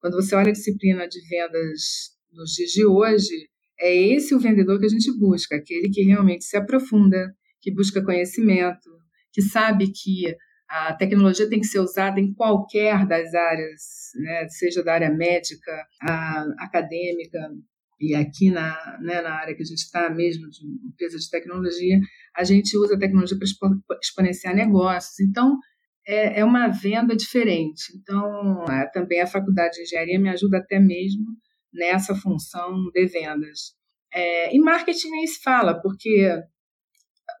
quando 0.00 0.14
você 0.14 0.34
olha 0.34 0.48
a 0.48 0.52
disciplina 0.52 1.06
de 1.06 1.20
vendas 1.28 2.10
nos 2.32 2.52
dias 2.52 2.70
de 2.70 2.86
hoje, 2.86 3.48
é 3.78 3.94
esse 3.94 4.34
o 4.34 4.38
vendedor 4.38 4.78
que 4.78 4.86
a 4.86 4.88
gente 4.88 5.12
busca, 5.18 5.56
aquele 5.56 5.90
que 5.90 6.02
realmente 6.02 6.44
se 6.44 6.56
aprofunda, 6.56 7.34
que 7.60 7.70
busca 7.72 8.02
conhecimento, 8.02 8.88
que 9.32 9.42
sabe 9.42 9.92
que 9.92 10.34
a 10.72 10.94
tecnologia 10.94 11.48
tem 11.50 11.60
que 11.60 11.66
ser 11.66 11.80
usada 11.80 12.18
em 12.18 12.32
qualquer 12.32 13.06
das 13.06 13.34
áreas, 13.34 13.82
né, 14.16 14.48
seja 14.48 14.82
da 14.82 14.94
área 14.94 15.10
médica, 15.10 15.70
acadêmica, 16.58 17.38
e 18.00 18.14
aqui 18.14 18.50
na, 18.50 18.98
né, 19.02 19.20
na 19.20 19.34
área 19.34 19.54
que 19.54 19.62
a 19.62 19.66
gente 19.66 19.82
está 19.82 20.08
mesmo, 20.08 20.48
de 20.48 20.66
empresa 20.88 21.18
de 21.18 21.28
tecnologia, 21.28 22.00
a 22.34 22.42
gente 22.42 22.76
usa 22.78 22.94
a 22.94 22.98
tecnologia 22.98 23.36
para 23.38 23.98
exponenciar 24.02 24.54
negócios. 24.54 25.20
Então, 25.20 25.58
é, 26.06 26.40
é 26.40 26.44
uma 26.44 26.68
venda 26.68 27.14
diferente. 27.14 27.92
Então, 27.94 28.64
é, 28.64 28.88
também 28.92 29.20
a 29.20 29.26
faculdade 29.26 29.74
de 29.74 29.82
engenharia 29.82 30.18
me 30.18 30.30
ajuda 30.30 30.56
até 30.56 30.80
mesmo 30.80 31.26
nessa 31.72 32.14
função 32.14 32.90
de 32.94 33.06
vendas. 33.06 33.74
É, 34.12 34.56
e 34.56 34.58
marketing 34.58 35.10
nem 35.10 35.26
se 35.26 35.40
fala, 35.42 35.80
porque 35.80 36.28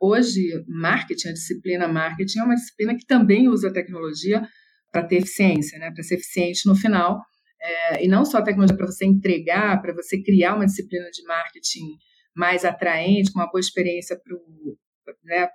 hoje 0.02 0.64
marketing, 0.66 1.28
a 1.28 1.32
disciplina 1.32 1.86
marketing 1.86 2.40
é 2.40 2.42
uma 2.42 2.56
disciplina 2.56 2.96
que 2.96 3.06
também 3.06 3.48
usa 3.48 3.72
tecnologia 3.72 4.42
para 4.90 5.06
ter 5.06 5.18
eficiência, 5.18 5.78
né, 5.78 5.92
para 5.92 6.02
ser 6.02 6.16
eficiente 6.16 6.66
no 6.66 6.74
final. 6.74 7.20
É, 7.62 8.04
e 8.04 8.08
não 8.08 8.24
só 8.24 8.38
a 8.38 8.42
tecnologia 8.42 8.76
para 8.76 8.86
você 8.86 9.06
entregar, 9.06 9.80
para 9.80 9.94
você 9.94 10.20
criar 10.20 10.56
uma 10.56 10.66
disciplina 10.66 11.08
de 11.10 11.22
marketing 11.24 11.96
mais 12.34 12.64
atraente, 12.64 13.32
com 13.32 13.38
uma 13.38 13.48
boa 13.48 13.60
experiência 13.60 14.18
para 14.20 14.34
o 14.34 14.76
né, 15.22 15.48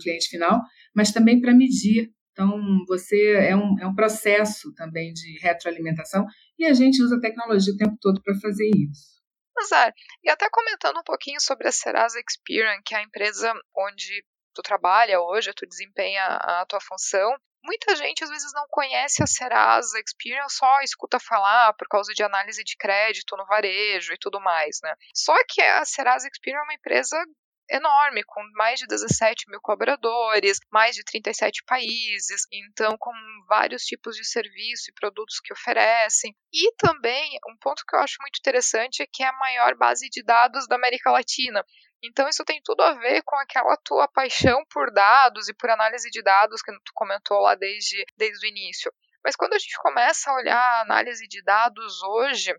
cliente 0.00 0.28
final, 0.28 0.60
mas 0.94 1.10
também 1.10 1.40
para 1.40 1.52
medir. 1.52 2.10
Então, 2.30 2.60
você 2.86 3.32
é 3.32 3.56
um, 3.56 3.76
é 3.80 3.86
um 3.86 3.94
processo 3.94 4.72
também 4.74 5.12
de 5.12 5.40
retroalimentação 5.42 6.24
e 6.56 6.64
a 6.64 6.72
gente 6.72 7.02
usa 7.02 7.16
a 7.16 7.20
tecnologia 7.20 7.74
o 7.74 7.76
tempo 7.76 7.96
todo 8.00 8.22
para 8.22 8.34
fazer 8.36 8.70
isso. 8.72 9.19
Nazar, 9.60 9.92
e 10.22 10.30
até 10.30 10.48
comentando 10.50 10.98
um 10.98 11.04
pouquinho 11.04 11.40
sobre 11.40 11.68
a 11.68 11.72
Serasa 11.72 12.20
Experian, 12.20 12.80
que 12.84 12.94
é 12.94 12.98
a 12.98 13.02
empresa 13.02 13.52
onde 13.76 14.24
tu 14.54 14.62
trabalha 14.62 15.20
hoje, 15.20 15.52
tu 15.54 15.66
desempenha 15.66 16.24
a 16.24 16.66
tua 16.66 16.80
função, 16.80 17.30
Muita 17.62 17.94
gente 17.94 18.24
às 18.24 18.30
vezes 18.30 18.52
não 18.54 18.66
conhece 18.70 19.22
a 19.22 19.26
Serasa 19.26 20.00
Experian, 20.00 20.48
só 20.48 20.80
escuta 20.80 21.20
falar 21.20 21.74
por 21.74 21.86
causa 21.88 22.12
de 22.14 22.22
análise 22.22 22.64
de 22.64 22.74
crédito 22.76 23.36
no 23.36 23.44
varejo 23.44 24.14
e 24.14 24.18
tudo 24.18 24.40
mais, 24.40 24.78
né? 24.82 24.94
Só 25.14 25.36
que 25.46 25.60
a 25.60 25.84
Serasa 25.84 26.26
Experian 26.26 26.60
é 26.60 26.62
uma 26.62 26.74
empresa 26.74 27.22
enorme, 27.70 28.22
com 28.24 28.42
mais 28.54 28.80
de 28.80 28.86
17 28.86 29.48
mil 29.48 29.60
cobradores, 29.60 30.58
mais 30.70 30.96
de 30.96 31.04
37 31.04 31.62
países, 31.64 32.46
então 32.52 32.96
com 32.98 33.12
vários 33.48 33.84
tipos 33.84 34.16
de 34.16 34.24
serviço 34.24 34.90
e 34.90 34.94
produtos 34.94 35.40
que 35.40 35.52
oferecem. 35.52 36.34
E 36.52 36.72
também, 36.76 37.38
um 37.48 37.56
ponto 37.56 37.84
que 37.86 37.94
eu 37.94 38.00
acho 38.00 38.16
muito 38.20 38.38
interessante 38.38 39.02
é 39.02 39.06
que 39.10 39.22
é 39.22 39.26
a 39.26 39.38
maior 39.38 39.74
base 39.76 40.08
de 40.08 40.22
dados 40.22 40.66
da 40.66 40.76
América 40.76 41.10
Latina. 41.10 41.64
Então 42.02 42.28
isso 42.28 42.44
tem 42.44 42.60
tudo 42.64 42.82
a 42.82 42.94
ver 42.94 43.22
com 43.22 43.36
aquela 43.36 43.76
tua 43.76 44.08
paixão 44.08 44.64
por 44.70 44.90
dados 44.90 45.48
e 45.48 45.54
por 45.54 45.70
análise 45.70 46.10
de 46.10 46.22
dados 46.22 46.62
que 46.62 46.72
tu 46.72 46.92
comentou 46.94 47.40
lá 47.40 47.54
desde, 47.54 48.04
desde 48.16 48.46
o 48.46 48.48
início. 48.48 48.92
Mas 49.22 49.36
quando 49.36 49.52
a 49.52 49.58
gente 49.58 49.76
começa 49.78 50.30
a 50.30 50.34
olhar 50.34 50.56
a 50.56 50.80
análise 50.80 51.28
de 51.28 51.42
dados 51.42 52.02
hoje, 52.02 52.54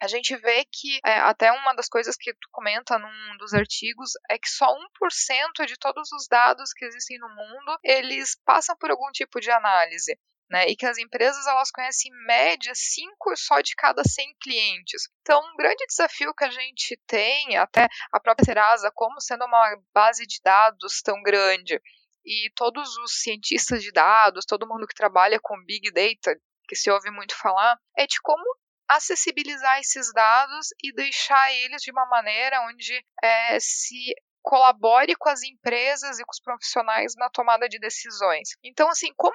a 0.00 0.06
gente 0.06 0.36
vê 0.36 0.64
que 0.64 0.98
é, 1.04 1.18
até 1.20 1.50
uma 1.52 1.74
das 1.74 1.88
coisas 1.88 2.16
que 2.16 2.32
tu 2.34 2.48
comenta 2.50 2.98
num 2.98 3.36
dos 3.38 3.54
artigos 3.54 4.10
é 4.30 4.38
que 4.38 4.48
só 4.48 4.66
1% 4.66 5.66
de 5.66 5.76
todos 5.76 6.10
os 6.12 6.26
dados 6.28 6.72
que 6.72 6.84
existem 6.84 7.18
no 7.18 7.28
mundo, 7.28 7.78
eles 7.82 8.36
passam 8.44 8.76
por 8.76 8.90
algum 8.90 9.10
tipo 9.12 9.40
de 9.40 9.50
análise 9.50 10.18
né? 10.50 10.68
E 10.68 10.76
que 10.76 10.86
as 10.86 10.98
empresas 10.98 11.46
elas 11.46 11.70
conhecem 11.70 12.12
em 12.12 12.26
média 12.26 12.72
5 12.74 13.36
só 13.36 13.60
de 13.60 13.74
cada 13.74 14.02
100 14.04 14.36
clientes. 14.40 15.08
Então, 15.20 15.40
um 15.40 15.56
grande 15.56 15.84
desafio 15.86 16.34
que 16.34 16.44
a 16.44 16.50
gente 16.50 17.00
tem, 17.06 17.56
até 17.56 17.88
a 18.12 18.20
própria 18.20 18.44
Serasa, 18.44 18.90
como 18.94 19.20
sendo 19.20 19.44
uma 19.44 19.76
base 19.92 20.26
de 20.26 20.40
dados 20.42 21.00
tão 21.02 21.20
grande, 21.22 21.80
e 22.24 22.50
todos 22.54 22.96
os 22.98 23.20
cientistas 23.20 23.82
de 23.82 23.92
dados, 23.92 24.46
todo 24.46 24.68
mundo 24.68 24.86
que 24.86 24.94
trabalha 24.94 25.38
com 25.42 25.62
Big 25.64 25.90
Data, 25.90 26.38
que 26.66 26.76
se 26.76 26.90
ouve 26.90 27.10
muito 27.10 27.36
falar, 27.36 27.78
é 27.96 28.06
de 28.06 28.20
como 28.22 28.44
acessibilizar 28.88 29.78
esses 29.80 30.12
dados 30.12 30.68
e 30.82 30.92
deixar 30.92 31.52
eles 31.52 31.82
de 31.82 31.90
uma 31.90 32.06
maneira 32.06 32.60
onde 32.68 33.04
é, 33.22 33.58
se 33.60 34.14
colabore 34.42 35.14
com 35.16 35.28
as 35.28 35.42
empresas 35.42 36.18
e 36.18 36.24
com 36.24 36.30
os 36.30 36.40
profissionais 36.40 37.14
na 37.16 37.30
tomada 37.30 37.68
de 37.68 37.78
decisões. 37.78 38.50
Então, 38.62 38.88
assim, 38.88 39.12
como 39.16 39.34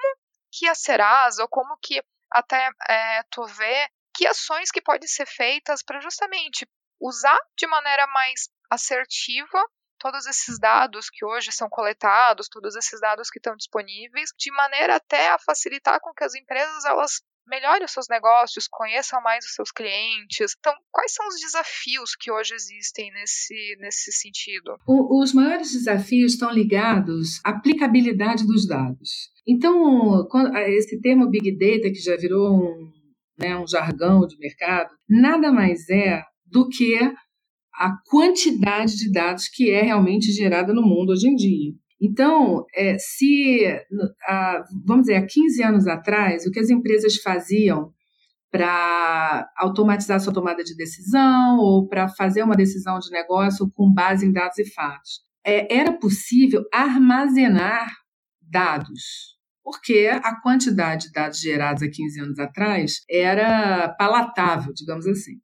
que 0.52 0.68
a 0.68 0.74
Serasa, 0.74 1.42
ou 1.42 1.48
como 1.48 1.76
que 1.82 2.02
até 2.30 2.70
é, 2.88 3.22
tu 3.30 3.44
vê 3.44 3.88
que 4.14 4.26
ações 4.26 4.70
que 4.70 4.80
podem 4.80 5.08
ser 5.08 5.26
feitas 5.26 5.82
para 5.82 6.00
justamente 6.00 6.66
usar 7.00 7.38
de 7.56 7.66
maneira 7.66 8.06
mais 8.08 8.48
assertiva 8.70 9.64
todos 9.98 10.26
esses 10.26 10.58
dados 10.58 11.10
que 11.10 11.24
hoje 11.24 11.52
são 11.52 11.68
coletados, 11.68 12.48
todos 12.48 12.74
esses 12.74 13.00
dados 13.00 13.28
que 13.28 13.38
estão 13.38 13.54
disponíveis, 13.54 14.30
de 14.38 14.50
maneira 14.52 14.96
até 14.96 15.30
a 15.30 15.38
facilitar 15.38 16.00
com 16.00 16.12
que 16.14 16.24
as 16.24 16.34
empresas 16.34 16.84
elas 16.84 17.22
melhore 17.46 17.84
os 17.84 17.92
seus 17.92 18.06
negócios, 18.08 18.68
conheçam 18.68 19.20
mais 19.22 19.44
os 19.44 19.54
seus 19.54 19.70
clientes. 19.70 20.54
Então, 20.58 20.72
quais 20.90 21.12
são 21.12 21.26
os 21.28 21.40
desafios 21.40 22.14
que 22.18 22.30
hoje 22.30 22.54
existem 22.54 23.10
nesse, 23.12 23.76
nesse 23.80 24.12
sentido? 24.12 24.76
O, 24.86 25.22
os 25.22 25.32
maiores 25.32 25.72
desafios 25.72 26.32
estão 26.32 26.50
ligados 26.50 27.40
à 27.44 27.50
aplicabilidade 27.50 28.46
dos 28.46 28.66
dados. 28.66 29.30
Então, 29.46 30.26
quando, 30.30 30.56
esse 30.56 31.00
termo 31.00 31.28
Big 31.28 31.58
Data, 31.58 31.92
que 31.92 32.00
já 32.00 32.16
virou 32.16 32.54
um, 32.54 32.92
né, 33.38 33.56
um 33.56 33.66
jargão 33.66 34.26
de 34.26 34.38
mercado, 34.38 34.94
nada 35.08 35.50
mais 35.50 35.88
é 35.88 36.22
do 36.46 36.68
que 36.68 36.96
a 37.74 37.96
quantidade 38.06 38.96
de 38.96 39.10
dados 39.10 39.48
que 39.48 39.70
é 39.70 39.82
realmente 39.82 40.32
gerada 40.32 40.72
no 40.74 40.82
mundo 40.82 41.12
hoje 41.12 41.28
em 41.28 41.34
dia. 41.34 41.72
Então, 42.00 42.64
é, 42.74 42.96
se, 42.98 43.60
vamos 44.86 45.02
dizer, 45.02 45.16
há 45.16 45.26
15 45.26 45.62
anos 45.62 45.86
atrás, 45.86 46.46
o 46.46 46.50
que 46.50 46.58
as 46.58 46.70
empresas 46.70 47.16
faziam 47.16 47.92
para 48.50 49.48
automatizar 49.56 50.18
sua 50.18 50.32
tomada 50.32 50.64
de 50.64 50.74
decisão 50.74 51.58
ou 51.58 51.86
para 51.86 52.08
fazer 52.08 52.42
uma 52.42 52.56
decisão 52.56 52.98
de 52.98 53.10
negócio 53.10 53.70
com 53.74 53.92
base 53.92 54.26
em 54.26 54.32
dados 54.32 54.58
e 54.58 54.64
fatos. 54.72 55.20
É, 55.44 55.72
era 55.74 55.92
possível 55.92 56.64
armazenar 56.72 57.88
dados, 58.42 59.36
porque 59.62 60.10
a 60.12 60.40
quantidade 60.40 61.06
de 61.06 61.12
dados 61.12 61.38
gerados 61.38 61.82
há 61.82 61.88
15 61.88 62.20
anos 62.20 62.38
atrás 62.38 62.94
era 63.08 63.94
palatável, 63.98 64.72
digamos 64.74 65.06
assim. 65.06 65.34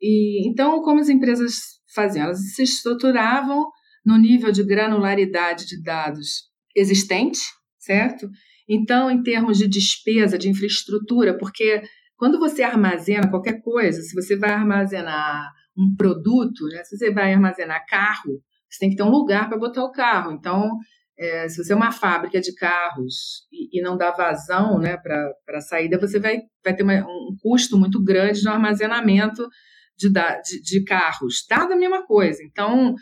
E 0.00 0.48
então, 0.48 0.80
como 0.80 1.00
as 1.00 1.08
empresas 1.08 1.54
faziam? 1.92 2.26
Elas 2.26 2.54
se 2.54 2.62
estruturavam 2.62 3.66
no 4.08 4.16
nível 4.16 4.50
de 4.50 4.64
granularidade 4.64 5.66
de 5.66 5.82
dados 5.82 6.44
existente, 6.74 7.40
certo? 7.78 8.26
Então, 8.66 9.10
em 9.10 9.22
termos 9.22 9.58
de 9.58 9.68
despesa, 9.68 10.38
de 10.38 10.48
infraestrutura, 10.48 11.36
porque 11.36 11.82
quando 12.16 12.38
você 12.38 12.62
armazena 12.62 13.28
qualquer 13.28 13.60
coisa, 13.60 14.00
se 14.00 14.14
você 14.14 14.34
vai 14.34 14.50
armazenar 14.50 15.52
um 15.76 15.94
produto, 15.94 16.64
né, 16.72 16.82
se 16.84 16.96
você 16.96 17.12
vai 17.12 17.34
armazenar 17.34 17.84
carro, 17.86 18.40
você 18.70 18.78
tem 18.80 18.88
que 18.88 18.96
ter 18.96 19.02
um 19.02 19.10
lugar 19.10 19.46
para 19.46 19.58
botar 19.58 19.84
o 19.84 19.92
carro. 19.92 20.32
Então, 20.32 20.70
é, 21.18 21.46
se 21.46 21.62
você 21.62 21.74
é 21.74 21.76
uma 21.76 21.92
fábrica 21.92 22.40
de 22.40 22.54
carros 22.54 23.46
e, 23.52 23.78
e 23.78 23.82
não 23.82 23.94
dá 23.94 24.10
vazão 24.10 24.78
né, 24.78 24.96
para 24.96 25.58
a 25.58 25.60
saída, 25.60 26.00
você 26.00 26.18
vai, 26.18 26.38
vai 26.64 26.74
ter 26.74 26.82
uma, 26.82 26.94
um 26.94 27.36
custo 27.42 27.78
muito 27.78 28.02
grande 28.02 28.42
no 28.42 28.52
armazenamento 28.52 29.46
de, 29.98 30.08
de, 30.10 30.62
de 30.62 30.84
carros. 30.84 31.44
Dado 31.46 31.72
a 31.74 31.76
mesma 31.76 32.06
coisa. 32.06 32.42
Então, 32.42 32.94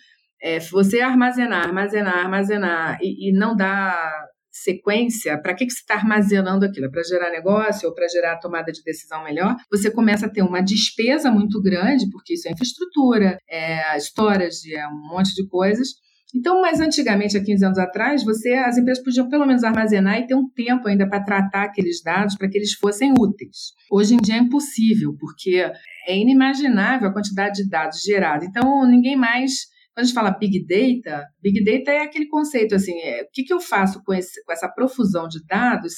é, 0.43 0.61
você 0.61 1.00
armazenar, 1.00 1.64
armazenar, 1.64 2.19
armazenar 2.19 2.99
e, 3.00 3.31
e 3.31 3.33
não 3.33 3.57
dá 3.57 4.26
sequência, 4.62 5.40
para 5.40 5.55
que, 5.55 5.66
que 5.66 5.73
você 5.73 5.81
está 5.81 5.95
armazenando 5.95 6.64
aquilo? 6.64 6.87
É 6.87 6.90
para 6.90 7.02
gerar 7.02 7.31
negócio 7.31 7.88
ou 7.88 7.95
para 7.95 8.09
gerar 8.09 8.38
tomada 8.38 8.73
de 8.73 8.83
decisão 8.83 9.23
melhor? 9.23 9.55
Você 9.71 9.90
começa 9.90 10.26
a 10.26 10.31
ter 10.31 10.43
uma 10.43 10.62
despesa 10.62 11.31
muito 11.31 11.61
grande, 11.61 12.09
porque 12.11 12.35
isso 12.35 12.49
é 12.49 12.52
infraestrutura, 12.52 13.38
é 13.49 13.97
storage, 13.99 14.75
é 14.75 14.87
um 14.88 15.09
monte 15.09 15.35
de 15.35 15.47
coisas. 15.47 15.88
Então, 16.35 16.61
mais 16.61 16.81
antigamente, 16.81 17.37
há 17.37 17.43
15 17.43 17.64
anos 17.64 17.78
atrás, 17.78 18.25
você, 18.25 18.55
as 18.55 18.76
empresas 18.76 19.02
podiam 19.02 19.28
pelo 19.28 19.47
menos 19.47 19.62
armazenar 19.62 20.19
e 20.19 20.26
ter 20.26 20.35
um 20.35 20.49
tempo 20.49 20.88
ainda 20.88 21.09
para 21.09 21.23
tratar 21.23 21.64
aqueles 21.64 22.02
dados 22.02 22.35
para 22.37 22.49
que 22.49 22.59
eles 22.59 22.73
fossem 22.75 23.12
úteis. 23.19 23.73
Hoje 23.90 24.14
em 24.14 24.19
dia 24.19 24.35
é 24.35 24.38
impossível, 24.38 25.14
porque 25.19 25.71
é 26.07 26.16
inimaginável 26.16 27.09
a 27.09 27.12
quantidade 27.12 27.62
de 27.62 27.69
dados 27.69 28.02
gerados. 28.02 28.47
Então, 28.47 28.87
ninguém 28.88 29.16
mais 29.16 29.52
quando 29.97 30.05
a 30.05 30.07
gente 30.09 30.15
fala 30.15 30.31
Big 30.31 30.67
Data, 30.67 31.26
Big 31.41 31.65
Data 31.65 31.91
é 31.91 32.03
aquele 32.03 32.29
conceito 32.29 32.75
assim, 32.75 33.00
é, 33.00 33.23
o 33.23 33.31
que, 33.33 33.45
que 33.45 33.53
eu 33.53 33.59
faço 33.59 34.05
com, 34.05 34.12
esse, 34.12 34.45
com 34.45 34.53
essa 34.53 34.69
profusão 34.69 35.26
de 35.26 35.43
dados? 35.47 35.95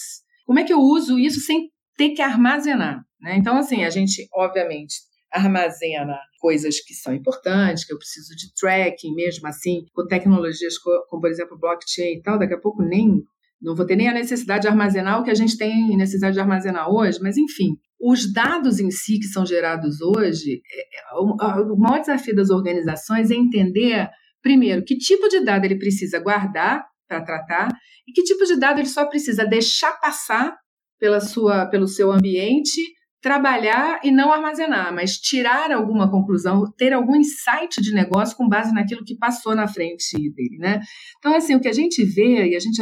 Como 0.46 0.60
é 0.60 0.62
que 0.62 0.72
eu 0.72 0.78
uso 0.78 1.18
isso 1.18 1.40
sem 1.40 1.68
ter 1.96 2.10
que 2.10 2.22
armazenar? 2.22 3.02
Né? 3.20 3.36
Então, 3.36 3.56
assim, 3.56 3.82
a 3.82 3.90
gente, 3.90 4.28
obviamente, 4.32 4.94
armazena 5.32 6.16
coisas 6.38 6.78
que 6.78 6.94
são 6.94 7.12
importantes, 7.12 7.84
que 7.84 7.92
eu 7.92 7.98
preciso 7.98 8.36
de 8.36 8.54
tracking 8.54 9.12
mesmo 9.16 9.48
assim, 9.48 9.84
com 9.92 10.06
tecnologias 10.06 10.78
como, 10.78 11.20
por 11.20 11.28
exemplo, 11.28 11.58
blockchain 11.58 12.18
e 12.18 12.22
tal, 12.22 12.38
daqui 12.38 12.54
a 12.54 12.60
pouco 12.60 12.80
nem 12.84 13.24
não 13.60 13.74
vou 13.74 13.84
ter 13.86 13.96
nem 13.96 14.08
a 14.08 14.14
necessidade 14.14 14.62
de 14.62 14.68
armazenar 14.68 15.20
o 15.20 15.24
que 15.24 15.30
a 15.30 15.34
gente 15.34 15.56
tem 15.56 15.96
necessidade 15.96 16.34
de 16.34 16.40
armazenar 16.40 16.88
hoje, 16.90 17.18
mas 17.20 17.36
enfim, 17.36 17.76
os 18.00 18.32
dados 18.32 18.78
em 18.78 18.90
si 18.90 19.18
que 19.18 19.26
são 19.26 19.44
gerados 19.44 20.00
hoje, 20.00 20.62
é, 20.72 21.00
é, 21.00 21.14
o 21.14 21.76
maior 21.76 22.00
desafio 22.00 22.34
das 22.34 22.50
organizações 22.50 23.30
é 23.30 23.34
entender, 23.34 24.08
primeiro, 24.40 24.84
que 24.84 24.96
tipo 24.96 25.28
de 25.28 25.40
dado 25.40 25.64
ele 25.64 25.78
precisa 25.78 26.20
guardar 26.20 26.84
para 27.08 27.24
tratar 27.24 27.68
e 28.06 28.12
que 28.12 28.22
tipo 28.22 28.44
de 28.44 28.56
dado 28.56 28.78
ele 28.78 28.88
só 28.88 29.06
precisa 29.06 29.44
deixar 29.44 29.92
passar 30.00 30.56
pela 31.00 31.20
sua, 31.20 31.66
pelo 31.66 31.88
seu 31.88 32.12
ambiente, 32.12 32.80
trabalhar 33.20 34.00
e 34.04 34.12
não 34.12 34.32
armazenar, 34.32 34.94
mas 34.94 35.16
tirar 35.16 35.72
alguma 35.72 36.08
conclusão, 36.08 36.64
ter 36.76 36.92
algum 36.92 37.16
insight 37.16 37.80
de 37.80 37.92
negócio 37.92 38.36
com 38.36 38.48
base 38.48 38.72
naquilo 38.72 39.04
que 39.04 39.16
passou 39.16 39.56
na 39.56 39.66
frente 39.66 40.16
dele, 40.34 40.58
né? 40.58 40.80
Então, 41.18 41.34
assim, 41.34 41.56
o 41.56 41.60
que 41.60 41.68
a 41.68 41.72
gente 41.72 42.04
vê, 42.04 42.48
e 42.48 42.56
a 42.56 42.60
gente 42.60 42.80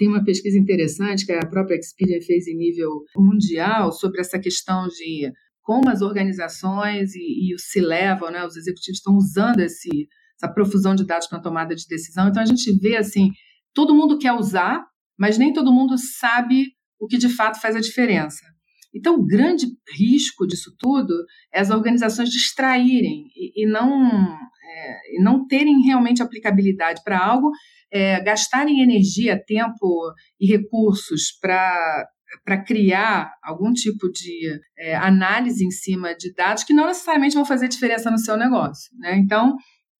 tem 0.00 0.08
uma 0.08 0.24
pesquisa 0.24 0.58
interessante 0.58 1.26
que 1.26 1.32
a 1.32 1.46
própria 1.46 1.76
Expedia 1.76 2.22
fez 2.22 2.46
em 2.46 2.56
nível 2.56 3.04
mundial 3.14 3.92
sobre 3.92 4.18
essa 4.22 4.38
questão 4.38 4.88
de 4.88 5.30
como 5.60 5.90
as 5.90 6.00
organizações 6.00 7.14
e, 7.14 7.52
e 7.52 7.58
se 7.58 7.82
levam, 7.82 8.30
né, 8.30 8.42
os 8.46 8.56
executivos 8.56 8.96
estão 8.96 9.14
usando 9.14 9.60
esse, 9.60 10.08
essa 10.34 10.50
profusão 10.50 10.94
de 10.94 11.04
dados 11.04 11.26
para 11.26 11.42
tomada 11.42 11.74
de 11.74 11.86
decisão. 11.86 12.28
Então 12.28 12.42
a 12.42 12.46
gente 12.46 12.72
vê 12.80 12.96
assim, 12.96 13.28
todo 13.74 13.94
mundo 13.94 14.16
quer 14.16 14.32
usar, 14.32 14.82
mas 15.18 15.36
nem 15.36 15.52
todo 15.52 15.70
mundo 15.70 15.98
sabe 15.98 16.68
o 16.98 17.06
que 17.06 17.18
de 17.18 17.28
fato 17.28 17.60
faz 17.60 17.76
a 17.76 17.80
diferença. 17.80 18.40
Então, 18.94 19.16
o 19.16 19.26
grande 19.26 19.66
risco 19.96 20.46
disso 20.46 20.74
tudo 20.78 21.12
é 21.52 21.60
as 21.60 21.70
organizações 21.70 22.30
distraírem 22.30 23.26
e, 23.36 23.64
e 23.64 23.66
não, 23.66 24.10
é, 24.64 25.16
e 25.16 25.22
não 25.22 25.46
terem 25.46 25.82
realmente 25.82 26.22
aplicabilidade 26.22 27.02
para 27.04 27.22
algo 27.22 27.52
é, 27.92 28.22
gastarem 28.22 28.82
energia, 28.82 29.42
tempo 29.44 30.12
e 30.38 30.46
recursos 30.46 31.32
para 31.40 32.06
para 32.44 32.62
criar 32.62 33.28
algum 33.42 33.72
tipo 33.72 34.08
de 34.08 34.56
é, 34.78 34.94
análise 34.94 35.64
em 35.64 35.70
cima 35.72 36.14
de 36.14 36.32
dados 36.32 36.62
que 36.62 36.72
não 36.72 36.86
necessariamente 36.86 37.34
vão 37.34 37.44
fazer 37.44 37.66
diferença 37.66 38.08
no 38.08 38.18
seu 38.18 38.36
negócio. 38.36 38.88
Né? 38.98 39.16
Então, 39.16 39.56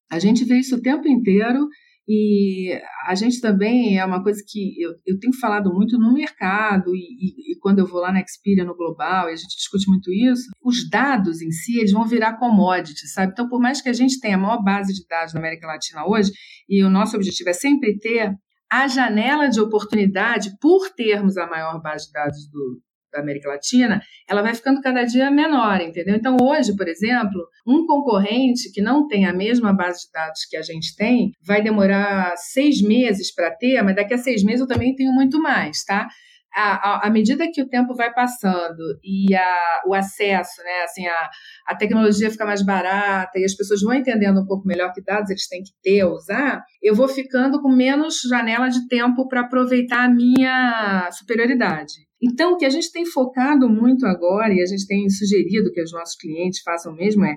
a 0.09 0.19
gente 0.21 0.45
vê 0.45 0.59
isso 0.59 0.77
o 0.77 0.81
tempo 0.81 1.09
inteiro 1.09 1.67
e 2.09 2.81
a 3.07 3.15
gente 3.15 3.41
também 3.41 3.99
é 3.99 4.05
uma 4.05 4.23
coisa 4.23 4.43
que 4.47 4.81
eu, 4.83 4.93
eu 5.07 5.19
tenho 5.19 5.33
falado 5.41 5.73
muito 5.73 5.99
no 5.99 6.13
mercado, 6.13 6.95
e, 6.95 6.99
e, 6.99 7.53
e, 7.53 7.59
quando 7.61 7.79
eu 7.79 7.87
vou 7.87 8.01
lá 8.01 8.13
na 8.13 8.21
Expedia, 8.21 8.65
no 8.65 8.77
Global, 8.77 9.29
e 9.29 9.33
a 9.33 9.37
gente 9.37 9.57
discute 9.57 9.89
muito 9.89 10.13
isso, 10.13 10.51
os 10.63 10.89
dados 10.89 11.41
em 11.41 11.51
si, 11.51 11.79
eles 11.79 11.93
vão 11.93 12.07
virar 12.07 12.39
commodity, 12.39 13.07
sabe? 13.09 13.33
Então, 13.33 13.49
por 13.49 13.61
mais 13.61 13.81
que 13.81 13.89
a 13.89 13.93
gente 13.93 14.19
tenha 14.19 14.37
a 14.37 14.41
maior 14.41 14.63
base 14.63 14.93
de 14.93 15.07
dados 15.09 15.35
na 15.35 15.41
América 15.41 15.67
Latina 15.67 16.07
hoje, 16.07 16.31
e 16.69 16.83
o 16.83 16.91
nosso 16.91 17.17
objetivo 17.17 17.51
é 17.51 17.55
sempre 17.55 17.99
ter 17.99 18.35
a 18.71 18.87
janela 18.87 19.49
de 19.49 19.61
oportunidade 19.61 20.51
por 20.61 20.91
termos 20.91 21.37
a 21.37 21.47
maior 21.47 21.81
base 21.83 22.07
de 22.07 22.13
dados 22.13 22.49
do, 22.51 22.81
da 23.13 23.21
América 23.21 23.49
Latina, 23.49 24.01
ela 24.29 24.43
vai 24.43 24.55
ficando 24.55 24.81
cada 24.81 25.05
dia 25.05 25.31
menor, 25.31 25.81
entendeu? 25.81 26.17
Então, 26.17 26.37
hoje, 26.41 26.77
por 26.77 26.89
exemplo, 26.89 27.41
um 27.67 27.87
concorrente 27.87 28.71
que 28.73 28.81
não 28.81 29.07
tem 29.07 29.27
a 29.27 29.33
mesma 29.33 29.73
base 29.73 30.07
de 30.07 30.13
dados 30.13 30.45
que 30.49 30.57
a 30.57 30.63
gente 30.63 30.95
tem, 30.97 31.33
vai 31.43 31.63
demorar 31.63 32.35
seis 32.37 32.83
meses 32.83 33.35
para 33.35 33.51
ter, 33.51 33.83
mas 33.83 33.97
daqui 33.97 34.15
a 34.15 34.19
seis 34.19 34.43
meses 34.43 34.61
eu 34.61 34.69
também 34.69 34.95
tenho 34.95 35.13
muito 35.13 35.41
mais, 35.41 35.85
tá? 35.85 36.09
À, 36.55 37.07
à, 37.07 37.11
medida 37.11 37.51
que 37.53 37.63
o 37.63 37.69
tempo 37.69 37.95
vai 37.95 38.13
passando 38.13 38.99
e 39.03 39.35
a, 39.35 39.83
o 39.87 39.95
acesso, 39.95 40.63
né, 40.63 40.83
assim, 40.85 41.07
a, 41.07 41.31
a 41.67 41.77
tecnologia 41.77 42.31
fica 42.31 42.45
mais 42.45 42.65
barata 42.65 43.39
e 43.39 43.45
as 43.45 43.55
pessoas 43.55 43.83
vão 43.83 43.95
entendendo 43.95 44.41
um 44.41 44.47
pouco 44.47 44.67
melhor 44.67 44.93
que 44.93 45.03
dados 45.03 45.31
eles 45.31 45.49
têm 45.49 45.63
que 45.63 45.73
ter, 45.83 46.05
usar, 46.05 46.63
eu 46.83 46.95
vou 46.95 47.09
ficando 47.09 47.61
com 47.61 47.71
menos 47.71 48.21
janela 48.29 48.69
de 48.69 48.87
tempo 48.89 49.29
para 49.29 49.43
aproveitar 49.43 50.05
a 50.05 50.11
minha 50.11 51.09
superioridade. 51.13 51.93
Então, 52.23 52.53
o 52.53 52.57
que 52.57 52.67
a 52.67 52.71
gente 52.71 52.93
tem 52.93 53.07
focado 53.07 53.69
muito 53.69 54.05
agora, 54.07 54.53
e 54.53 54.61
a 54.61 54.67
gente 54.67 54.87
tem 54.87 55.09
sugerido 55.09 55.73
que 55.73 55.83
os 55.83 55.93
nossos 55.93 56.17
clientes 56.17 56.61
façam 56.63 56.95
mesmo, 56.95 57.25
é 57.25 57.35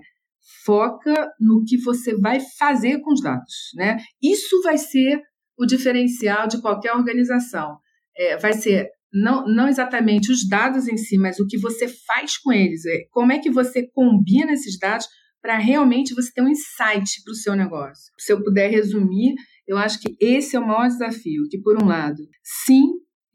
foca 0.65 1.31
no 1.39 1.63
que 1.65 1.77
você 1.77 2.15
vai 2.15 2.39
fazer 2.57 2.99
com 2.99 3.13
os 3.13 3.21
dados. 3.21 3.71
Né? 3.75 3.97
Isso 4.21 4.61
vai 4.61 4.77
ser 4.77 5.21
o 5.57 5.65
diferencial 5.65 6.47
de 6.47 6.61
qualquer 6.61 6.93
organização. 6.93 7.77
É, 8.15 8.37
vai 8.37 8.53
ser 8.53 8.89
não, 9.13 9.45
não 9.45 9.67
exatamente 9.67 10.31
os 10.31 10.47
dados 10.47 10.87
em 10.87 10.97
si, 10.97 11.17
mas 11.17 11.39
o 11.39 11.47
que 11.47 11.57
você 11.57 11.87
faz 11.87 12.37
com 12.37 12.51
eles. 12.51 12.85
É, 12.85 13.05
como 13.11 13.31
é 13.31 13.39
que 13.39 13.51
você 13.51 13.87
combina 13.93 14.53
esses 14.53 14.77
dados 14.79 15.07
para 15.43 15.57
realmente 15.57 16.15
você 16.15 16.31
ter 16.31 16.41
um 16.41 16.47
insight 16.47 17.21
para 17.21 17.31
o 17.33 17.35
seu 17.35 17.53
negócio. 17.53 18.13
Se 18.17 18.31
eu 18.31 18.41
puder 18.41 18.71
resumir, 18.71 19.35
eu 19.67 19.77
acho 19.77 19.99
que 19.99 20.15
esse 20.19 20.55
é 20.55 20.59
o 20.59 20.65
maior 20.65 20.87
desafio, 20.87 21.49
que 21.51 21.59
por 21.59 21.83
um 21.83 21.85
lado, 21.85 22.23
sim, 22.41 22.83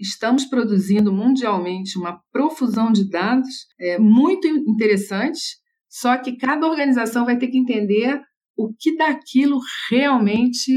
estamos 0.01 0.47
produzindo 0.47 1.13
mundialmente 1.13 1.99
uma 1.99 2.19
profusão 2.33 2.91
de 2.91 3.07
dados 3.11 3.67
é, 3.79 3.99
muito 3.99 4.49
interessantes, 4.49 5.59
só 5.87 6.17
que 6.17 6.39
cada 6.39 6.67
organização 6.67 7.27
vai 7.27 7.37
ter 7.37 7.49
que 7.49 7.59
entender 7.59 8.19
o 8.57 8.73
que 8.73 8.97
daquilo 8.97 9.61
realmente 9.91 10.73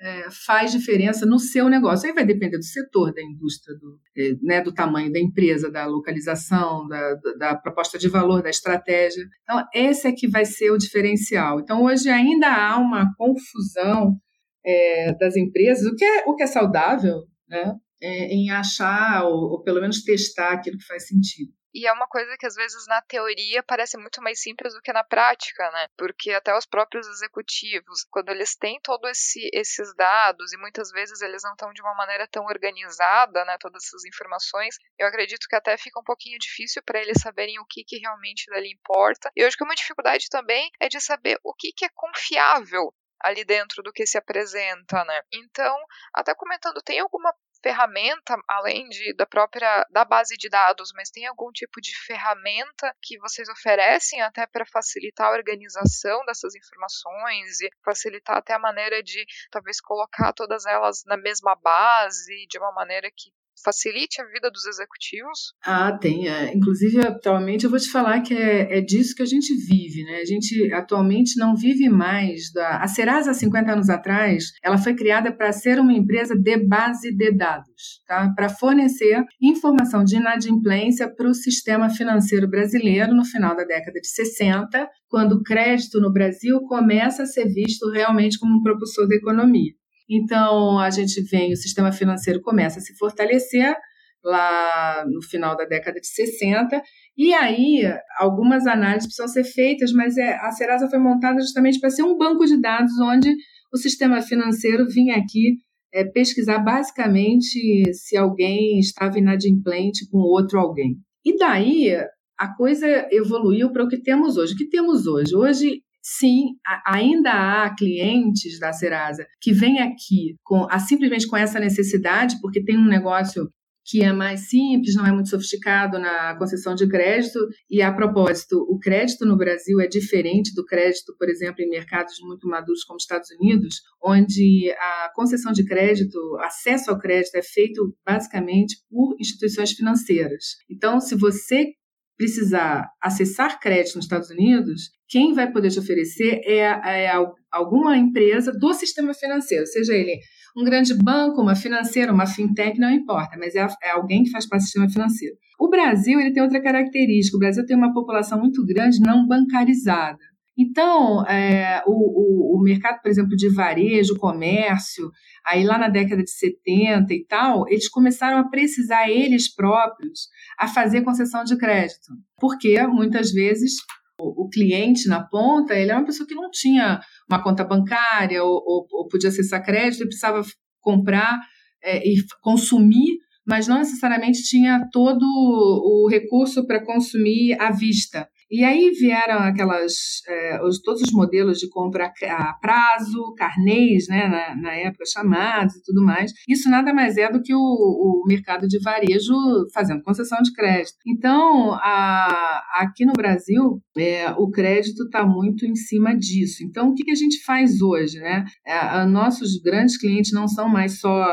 é, 0.00 0.30
faz 0.46 0.72
diferença 0.72 1.26
no 1.26 1.38
seu 1.38 1.68
negócio. 1.68 2.08
Aí 2.08 2.14
vai 2.14 2.24
depender 2.24 2.56
do 2.56 2.64
setor, 2.64 3.12
da 3.12 3.22
indústria, 3.22 3.76
do, 3.78 3.98
é, 4.16 4.32
né, 4.42 4.60
do 4.62 4.72
tamanho 4.72 5.12
da 5.12 5.20
empresa, 5.20 5.70
da 5.70 5.86
localização, 5.86 6.88
da, 6.88 7.14
da, 7.38 7.54
proposta 7.54 7.98
de 7.98 8.08
valor, 8.08 8.42
da 8.42 8.50
estratégia. 8.50 9.24
Então, 9.42 9.64
esse 9.74 10.08
é 10.08 10.12
que 10.12 10.26
vai 10.26 10.44
ser 10.44 10.70
o 10.70 10.78
diferencial. 10.78 11.60
Então, 11.60 11.84
hoje 11.84 12.08
ainda 12.08 12.48
há 12.48 12.78
uma 12.78 13.06
confusão 13.16 14.16
é, 14.64 15.14
das 15.18 15.36
empresas, 15.36 15.86
o 15.86 15.94
que 15.94 16.04
é, 16.04 16.24
o 16.26 16.34
que 16.34 16.42
é 16.42 16.46
saudável, 16.46 17.24
né? 17.48 17.74
é, 18.00 18.26
em 18.26 18.50
achar 18.50 19.24
ou, 19.24 19.52
ou, 19.52 19.62
pelo 19.62 19.80
menos 19.80 20.02
testar 20.02 20.52
aquilo 20.52 20.78
que 20.78 20.86
faz 20.86 21.06
sentido. 21.06 21.52
E 21.72 21.86
é 21.86 21.92
uma 21.92 22.08
coisa 22.08 22.36
que 22.36 22.46
às 22.46 22.54
vezes 22.54 22.86
na 22.86 23.00
teoria 23.02 23.62
parece 23.62 23.96
muito 23.96 24.20
mais 24.20 24.40
simples 24.40 24.74
do 24.74 24.80
que 24.80 24.92
na 24.92 25.04
prática, 25.04 25.70
né? 25.70 25.86
Porque 25.96 26.32
até 26.32 26.56
os 26.56 26.66
próprios 26.66 27.06
executivos, 27.06 28.04
quando 28.10 28.30
eles 28.30 28.56
têm 28.56 28.80
todos 28.82 29.10
esse, 29.10 29.48
esses 29.52 29.94
dados 29.94 30.52
e 30.52 30.56
muitas 30.56 30.90
vezes 30.90 31.20
eles 31.20 31.42
não 31.42 31.52
estão 31.52 31.72
de 31.72 31.80
uma 31.80 31.94
maneira 31.94 32.26
tão 32.26 32.44
organizada, 32.44 33.44
né? 33.44 33.56
Todas 33.60 33.84
essas 33.84 34.04
informações, 34.04 34.76
eu 34.98 35.06
acredito 35.06 35.46
que 35.48 35.56
até 35.56 35.76
fica 35.76 36.00
um 36.00 36.04
pouquinho 36.04 36.38
difícil 36.38 36.82
para 36.82 37.00
eles 37.00 37.20
saberem 37.20 37.58
o 37.60 37.66
que, 37.66 37.84
que 37.84 37.98
realmente 37.98 38.46
dali 38.50 38.72
importa. 38.72 39.30
E 39.36 39.40
eu 39.40 39.46
acho 39.46 39.56
que 39.56 39.64
uma 39.64 39.74
dificuldade 39.74 40.28
também 40.28 40.70
é 40.80 40.88
de 40.88 41.00
saber 41.00 41.38
o 41.44 41.54
que, 41.54 41.72
que 41.72 41.84
é 41.84 41.90
confiável 41.94 42.92
ali 43.20 43.44
dentro 43.44 43.82
do 43.82 43.92
que 43.92 44.06
se 44.06 44.16
apresenta, 44.16 45.04
né? 45.04 45.22
Então, 45.32 45.76
até 46.14 46.34
comentando, 46.34 46.80
tem 46.82 46.98
alguma 47.00 47.32
ferramenta 47.62 48.36
além 48.48 48.88
de, 48.88 49.14
da 49.14 49.26
própria 49.26 49.86
da 49.90 50.04
base 50.04 50.36
de 50.36 50.48
dados, 50.48 50.92
mas 50.94 51.10
tem 51.10 51.26
algum 51.26 51.50
tipo 51.52 51.80
de 51.80 51.96
ferramenta 52.06 52.94
que 53.02 53.18
vocês 53.18 53.48
oferecem 53.48 54.20
até 54.22 54.46
para 54.46 54.66
facilitar 54.66 55.28
a 55.28 55.32
organização 55.32 56.24
dessas 56.24 56.54
informações 56.54 57.60
e 57.60 57.70
facilitar 57.84 58.38
até 58.38 58.54
a 58.54 58.58
maneira 58.58 59.02
de 59.02 59.24
talvez 59.50 59.80
colocar 59.80 60.32
todas 60.32 60.66
elas 60.66 61.04
na 61.06 61.16
mesma 61.16 61.54
base 61.54 62.46
de 62.48 62.58
uma 62.58 62.72
maneira 62.72 63.10
que 63.10 63.32
facilite 63.62 64.20
a 64.20 64.26
vida 64.26 64.50
dos 64.50 64.66
executivos? 64.66 65.52
Ah, 65.64 65.92
tem. 65.92 66.28
É. 66.28 66.54
Inclusive, 66.54 67.00
atualmente, 67.00 67.64
eu 67.64 67.70
vou 67.70 67.78
te 67.78 67.90
falar 67.90 68.20
que 68.20 68.34
é, 68.34 68.78
é 68.78 68.80
disso 68.80 69.14
que 69.14 69.22
a 69.22 69.26
gente 69.26 69.54
vive. 69.54 70.02
Né? 70.04 70.20
A 70.20 70.24
gente 70.24 70.72
atualmente 70.72 71.38
não 71.38 71.54
vive 71.54 71.88
mais 71.88 72.52
da. 72.52 72.78
A 72.78 72.88
Serasa, 72.88 73.34
50 73.34 73.72
anos 73.72 73.88
atrás, 73.88 74.52
ela 74.62 74.78
foi 74.78 74.94
criada 74.94 75.32
para 75.32 75.52
ser 75.52 75.78
uma 75.78 75.92
empresa 75.92 76.34
de 76.34 76.56
base 76.56 77.14
de 77.14 77.30
dados, 77.32 78.02
tá? 78.06 78.32
para 78.34 78.48
fornecer 78.48 79.24
informação 79.40 80.04
de 80.04 80.16
inadimplência 80.16 81.08
para 81.08 81.28
o 81.28 81.34
sistema 81.34 81.88
financeiro 81.90 82.48
brasileiro 82.48 83.14
no 83.14 83.24
final 83.24 83.56
da 83.56 83.64
década 83.64 84.00
de 84.00 84.08
60, 84.08 84.88
quando 85.08 85.32
o 85.32 85.42
crédito 85.42 86.00
no 86.00 86.12
Brasil 86.12 86.60
começa 86.62 87.22
a 87.22 87.26
ser 87.26 87.46
visto 87.46 87.90
realmente 87.90 88.38
como 88.38 88.58
um 88.58 88.62
propulsor 88.62 89.08
da 89.08 89.16
economia. 89.16 89.72
Então, 90.10 90.78
a 90.78 90.90
gente 90.90 91.22
vem, 91.22 91.52
o 91.52 91.56
sistema 91.56 91.92
financeiro 91.92 92.40
começa 92.42 92.80
a 92.80 92.82
se 92.82 92.96
fortalecer 92.96 93.76
lá 94.24 95.04
no 95.06 95.22
final 95.22 95.56
da 95.56 95.64
década 95.64 96.00
de 96.00 96.06
60, 96.06 96.82
e 97.16 97.32
aí 97.32 97.82
algumas 98.18 98.66
análises 98.66 99.06
precisam 99.06 99.28
ser 99.28 99.44
feitas, 99.44 99.92
mas 99.92 100.18
é, 100.18 100.34
a 100.34 100.50
Serasa 100.50 100.90
foi 100.90 100.98
montada 100.98 101.40
justamente 101.40 101.80
para 101.80 101.88
ser 101.90 102.02
um 102.02 102.18
banco 102.18 102.44
de 102.44 102.60
dados 102.60 102.92
onde 103.00 103.34
o 103.72 103.78
sistema 103.78 104.20
financeiro 104.20 104.86
vinha 104.88 105.16
aqui 105.16 105.56
é, 105.92 106.04
pesquisar 106.04 106.58
basicamente 106.58 107.82
se 107.94 108.16
alguém 108.16 108.78
estava 108.78 109.18
inadimplente 109.18 110.08
com 110.10 110.18
outro 110.18 110.58
alguém. 110.58 110.96
E 111.24 111.36
daí 111.36 111.96
a 112.38 112.54
coisa 112.56 112.86
evoluiu 113.10 113.72
para 113.72 113.84
o 113.84 113.88
que 113.88 114.00
temos 114.00 114.36
hoje. 114.36 114.54
O 114.54 114.56
que 114.56 114.68
temos 114.68 115.06
hoje? 115.06 115.34
Hoje 115.34 115.82
Sim, 116.02 116.54
ainda 116.86 117.30
há 117.64 117.74
clientes 117.74 118.58
da 118.58 118.72
Serasa 118.72 119.26
que 119.40 119.52
vêm 119.52 119.80
aqui 119.80 120.36
com 120.42 120.66
simplesmente 120.78 121.26
com 121.26 121.36
essa 121.36 121.60
necessidade, 121.60 122.40
porque 122.40 122.64
tem 122.64 122.78
um 122.78 122.88
negócio 122.88 123.50
que 123.84 124.02
é 124.02 124.12
mais 124.12 124.48
simples, 124.48 124.94
não 124.94 125.06
é 125.06 125.12
muito 125.12 125.30
sofisticado 125.30 125.98
na 125.98 126.36
concessão 126.36 126.74
de 126.74 126.86
crédito. 126.88 127.38
E, 127.68 127.82
a 127.82 127.92
propósito, 127.92 128.56
o 128.68 128.78
crédito 128.78 129.26
no 129.26 129.36
Brasil 129.36 129.80
é 129.80 129.86
diferente 129.88 130.54
do 130.54 130.64
crédito, 130.64 131.14
por 131.18 131.28
exemplo, 131.28 131.62
em 131.62 131.68
mercados 131.68 132.14
muito 132.20 132.46
maduros 132.46 132.84
como 132.84 132.98
Estados 132.98 133.30
Unidos, 133.30 133.82
onde 134.02 134.70
a 134.78 135.10
concessão 135.14 135.50
de 135.50 135.64
crédito, 135.64 136.18
acesso 136.40 136.90
ao 136.90 136.98
crédito 136.98 137.34
é 137.34 137.42
feito 137.42 137.92
basicamente 138.06 138.76
por 138.88 139.16
instituições 139.18 139.72
financeiras. 139.72 140.56
Então, 140.70 141.00
se 141.00 141.16
você 141.16 141.72
precisar 142.20 142.86
acessar 143.00 143.58
crédito 143.58 143.96
nos 143.96 144.04
Estados 144.04 144.28
Unidos, 144.28 144.90
quem 145.08 145.32
vai 145.32 145.50
poder 145.50 145.70
te 145.70 145.78
oferecer 145.78 146.42
é, 146.44 146.58
é 147.06 147.12
alguma 147.50 147.96
empresa 147.96 148.52
do 148.52 148.74
sistema 148.74 149.14
financeiro, 149.14 149.66
seja 149.66 149.94
ele 149.94 150.18
um 150.54 150.62
grande 150.62 150.92
banco, 150.92 151.40
uma 151.40 151.56
financeira, 151.56 152.12
uma 152.12 152.26
fintech, 152.26 152.78
não 152.78 152.90
importa, 152.90 153.38
mas 153.38 153.54
é, 153.54 153.66
é, 153.82 153.92
alguém 153.92 154.22
que 154.24 154.30
faz 154.30 154.46
parte 154.46 154.62
do 154.62 154.66
sistema 154.66 154.90
financeiro. 154.90 155.34
O 155.58 155.70
Brasil 155.70 156.20
ele 156.20 156.32
tem 156.32 156.42
outra 156.42 156.60
característica. 156.62 157.36
O 157.36 157.40
Brasil 157.40 157.64
tem 157.64 157.76
uma 157.76 157.92
população 157.92 158.38
muito 158.38 158.64
grande 158.66 159.00
não 159.00 159.26
bancarizada. 159.26 160.18
Então, 160.58 161.24
é, 161.26 161.82
o, 161.86 161.92
o, 161.92 162.58
o, 162.58 162.62
mercado, 162.62 163.00
por 163.00 163.08
exemplo, 163.08 163.34
de 163.36 163.48
varejo, 163.54 164.18
comércio, 164.18 165.10
aí 165.46 165.64
lá 165.64 165.78
na 165.78 165.88
década 165.88 166.22
de 166.22 166.30
70 166.30 167.14
e 167.14 167.24
tal, 167.24 167.64
eles 167.68 167.88
começaram 167.88 168.38
a 168.38 168.48
precisar 168.48 169.08
eles 169.08 169.52
próprios 169.52 170.28
a 170.58 170.68
fazer 170.68 171.02
concessão 171.02 171.44
de 171.44 171.56
crédito. 171.56 172.12
Porque 172.38 172.80
muitas 172.88 173.32
vezes 173.32 173.76
o, 174.20 174.44
o 174.44 174.48
cliente 174.48 175.08
na 175.08 175.22
ponta, 175.22 175.74
ele 175.74 175.92
é 175.92 175.96
uma 175.96 176.04
pessoa 176.04 176.26
que 176.26 176.34
não 176.34 176.50
tinha 176.50 177.00
uma 177.28 177.42
conta 177.42 177.64
bancária 177.64 178.44
ou, 178.44 178.62
ou, 178.66 178.86
ou 178.92 179.08
podia 179.08 179.30
acessar 179.30 179.64
crédito 179.64 180.02
e 180.02 180.08
precisava 180.08 180.42
comprar 180.80 181.38
é, 181.82 182.06
e 182.06 182.16
consumir 182.42 183.18
mas 183.46 183.66
não 183.66 183.78
necessariamente 183.78 184.44
tinha 184.44 184.86
todo 184.92 185.24
o 185.24 186.08
recurso 186.08 186.64
para 186.66 186.84
consumir 186.84 187.60
à 187.60 187.72
vista. 187.72 188.28
E 188.50 188.64
aí 188.64 188.90
vieram 188.90 189.38
aquelas, 189.38 189.94
é, 190.26 190.60
os, 190.64 190.80
todos 190.80 191.02
os 191.02 191.12
modelos 191.12 191.58
de 191.58 191.68
compra 191.68 192.12
a 192.28 192.52
prazo, 192.54 193.32
carnês, 193.36 194.08
né, 194.08 194.26
na, 194.26 194.60
na, 194.60 194.74
época 194.74 195.04
chamados 195.06 195.76
e 195.76 195.82
tudo 195.84 196.02
mais. 196.02 196.32
Isso 196.48 196.68
nada 196.68 196.92
mais 196.92 197.16
é 197.16 197.30
do 197.30 197.40
que 197.40 197.54
o, 197.54 197.58
o 197.58 198.24
mercado 198.26 198.66
de 198.66 198.80
varejo 198.82 199.32
fazendo 199.72 200.02
concessão 200.02 200.42
de 200.42 200.52
crédito. 200.52 200.96
Então, 201.06 201.74
a, 201.74 202.62
aqui 202.80 203.04
no 203.04 203.12
Brasil, 203.12 203.80
é, 203.96 204.32
o 204.32 204.50
crédito 204.50 205.04
está 205.04 205.24
muito 205.24 205.64
em 205.64 205.76
cima 205.76 206.16
disso. 206.16 206.64
Então, 206.64 206.88
o 206.88 206.94
que, 206.94 207.04
que 207.04 207.12
a 207.12 207.16
gente 207.16 207.44
faz 207.44 207.80
hoje? 207.80 208.18
Né? 208.18 208.44
É, 208.66 209.04
nossos 209.04 209.60
grandes 209.62 209.96
clientes 209.96 210.32
não 210.32 210.48
são 210.48 210.68
mais 210.68 210.98
só 210.98 211.24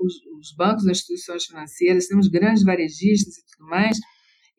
os, 0.00 0.14
os 0.40 0.54
bancos, 0.56 0.86
as 0.86 0.98
instituições 0.98 1.44
financeiras, 1.44 2.08
temos 2.08 2.26
grandes 2.26 2.64
varejistas 2.64 3.36
e 3.36 3.46
tudo 3.56 3.68
mais 3.70 3.96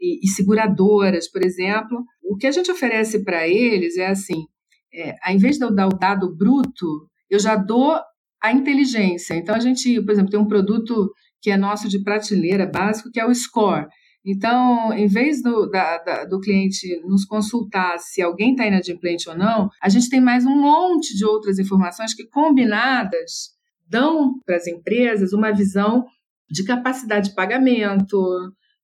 e, 0.06 0.20
e 0.24 0.28
seguradoras, 0.30 1.30
por 1.30 1.44
exemplo. 1.44 2.04
O 2.24 2.38
que 2.38 2.48
a 2.48 2.52
gente 2.52 2.72
oferece 2.72 3.24
para 3.24 3.48
eles 3.48 3.98
é 3.98 4.08
assim: 4.08 4.46
é, 4.94 5.15
ao 5.24 5.34
invés 5.34 5.58
de 5.58 5.65
eu 5.65 5.74
dar 5.74 5.88
o 5.88 5.98
dado 5.98 6.36
bruto, 6.36 7.08
eu 7.30 7.39
já 7.39 7.56
dou 7.56 8.00
a 8.41 8.52
inteligência. 8.52 9.34
Então, 9.36 9.56
a 9.56 9.60
gente, 9.60 10.02
por 10.02 10.12
exemplo, 10.12 10.32
tem 10.32 10.39
um 10.39 10.48
produto 10.48 11.12
que 11.41 11.52
é 11.52 11.58
nosso 11.58 11.88
de 11.88 12.04
prateleira 12.04 12.65
básico, 12.65 13.12
que 13.12 13.20
é 13.20 13.26
o 13.26 13.34
Score. 13.34 13.88
Então, 14.26 14.91
em 14.91 15.08
vez 15.08 15.41
do, 15.44 15.70
da, 15.70 16.00
da, 16.00 16.26
do 16.26 16.39
cliente 16.39 17.00
nos 17.06 17.26
consultar 17.26 18.00
se 18.00 18.22
alguém 18.22 18.52
está 18.52 18.65
inadimplente 18.65 19.30
ou 19.30 19.38
não, 19.38 19.70
a 19.80 19.88
gente 19.88 20.10
tem 20.10 20.20
mais 20.20 20.46
um 20.46 20.60
monte 20.60 21.15
de 21.15 21.24
outras 21.24 21.60
informações 21.60 22.15
que, 22.15 22.28
combinadas, 22.28 23.52
dão 23.88 24.34
para 24.44 24.56
as 24.56 24.65
empresas 24.65 25.32
uma 25.32 25.52
visão 25.52 26.06
de 26.50 26.63
capacidade 26.63 27.30
de 27.30 27.36
pagamento, 27.36 28.18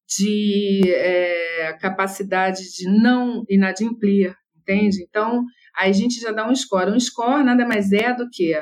de 0.08 0.82
é, 0.88 1.78
capacidade 1.80 2.64
de 2.76 2.90
não 2.90 3.44
inadimplir, 3.50 4.36
entende? 4.60 5.04
Então, 5.08 5.44
aí 5.78 5.90
a 5.90 5.94
gente 5.94 6.20
já 6.20 6.32
dá 6.32 6.50
um 6.50 6.56
score. 6.56 6.92
Um 6.92 7.00
score 7.00 7.44
nada 7.44 7.66
mais 7.66 7.92
é 7.92 8.14
do 8.14 8.30
que 8.30 8.54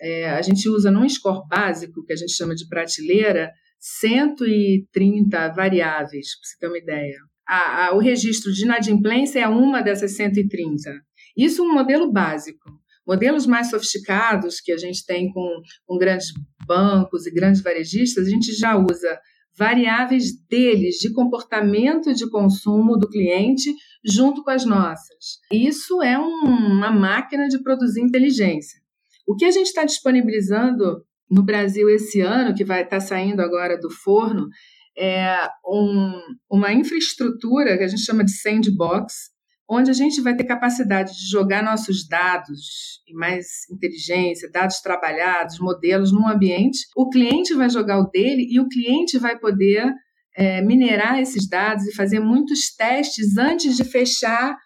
é, 0.00 0.30
a 0.30 0.42
gente 0.42 0.68
usa 0.68 0.90
num 0.90 1.08
score 1.08 1.46
básico, 1.48 2.04
que 2.04 2.12
a 2.12 2.16
gente 2.16 2.32
chama 2.32 2.54
de 2.54 2.68
prateleira, 2.68 3.52
130 3.78 5.48
variáveis, 5.50 6.28
para 6.38 6.48
você 6.48 6.58
ter 6.58 6.68
uma 6.68 6.78
ideia. 6.78 7.16
A, 7.46 7.86
a, 7.86 7.94
o 7.94 7.98
registro 7.98 8.52
de 8.52 8.64
inadimplência 8.64 9.40
é 9.40 9.48
uma 9.48 9.82
dessas 9.82 10.16
130. 10.16 10.90
Isso 11.36 11.62
é 11.62 11.64
um 11.64 11.72
modelo 11.72 12.10
básico. 12.10 12.70
Modelos 13.06 13.46
mais 13.46 13.68
sofisticados 13.68 14.60
que 14.60 14.72
a 14.72 14.78
gente 14.78 15.04
tem 15.04 15.30
com, 15.30 15.60
com 15.84 15.98
grandes 15.98 16.32
bancos 16.66 17.26
e 17.26 17.30
grandes 17.30 17.62
varejistas, 17.62 18.26
a 18.26 18.30
gente 18.30 18.52
já 18.54 18.76
usa 18.76 19.20
variáveis 19.56 20.32
deles 20.48 20.96
de 20.96 21.12
comportamento 21.12 22.12
de 22.12 22.28
consumo 22.28 22.96
do 22.96 23.08
cliente 23.08 23.72
junto 24.04 24.42
com 24.42 24.50
as 24.50 24.64
nossas. 24.64 25.38
Isso 25.50 26.02
é 26.02 26.18
um, 26.18 26.44
uma 26.44 26.90
máquina 26.90 27.48
de 27.48 27.62
produzir 27.62 28.02
inteligência. 28.02 28.78
O 29.26 29.34
que 29.36 29.44
a 29.44 29.50
gente 29.50 29.66
está 29.66 29.84
disponibilizando 29.84 31.04
no 31.30 31.42
Brasil 31.42 31.88
esse 31.88 32.20
ano, 32.20 32.54
que 32.54 32.64
vai 32.64 32.82
estar 32.82 32.98
tá 32.98 33.00
saindo 33.00 33.40
agora 33.40 33.78
do 33.78 33.90
forno, 33.90 34.48
é 34.96 35.48
um, 35.66 36.12
uma 36.50 36.72
infraestrutura 36.72 37.76
que 37.76 37.84
a 37.84 37.88
gente 37.88 38.02
chama 38.02 38.24
de 38.24 38.32
sandbox, 38.32 39.30
onde 39.68 39.90
a 39.90 39.94
gente 39.94 40.20
vai 40.20 40.36
ter 40.36 40.44
capacidade 40.44 41.12
de 41.12 41.30
jogar 41.30 41.62
nossos 41.62 42.06
dados 42.06 43.02
e 43.08 43.14
mais 43.14 43.46
inteligência, 43.70 44.50
dados 44.50 44.80
trabalhados, 44.80 45.58
modelos 45.58 46.12
num 46.12 46.28
ambiente. 46.28 46.80
O 46.96 47.08
cliente 47.08 47.54
vai 47.54 47.70
jogar 47.70 47.98
o 47.98 48.10
dele 48.10 48.46
e 48.50 48.60
o 48.60 48.68
cliente 48.68 49.18
vai 49.18 49.38
poder 49.38 49.90
é, 50.36 50.60
minerar 50.60 51.18
esses 51.18 51.48
dados 51.48 51.86
e 51.86 51.94
fazer 51.94 52.20
muitos 52.20 52.74
testes 52.76 53.36
antes 53.36 53.76
de 53.76 53.84
fechar 53.84 54.56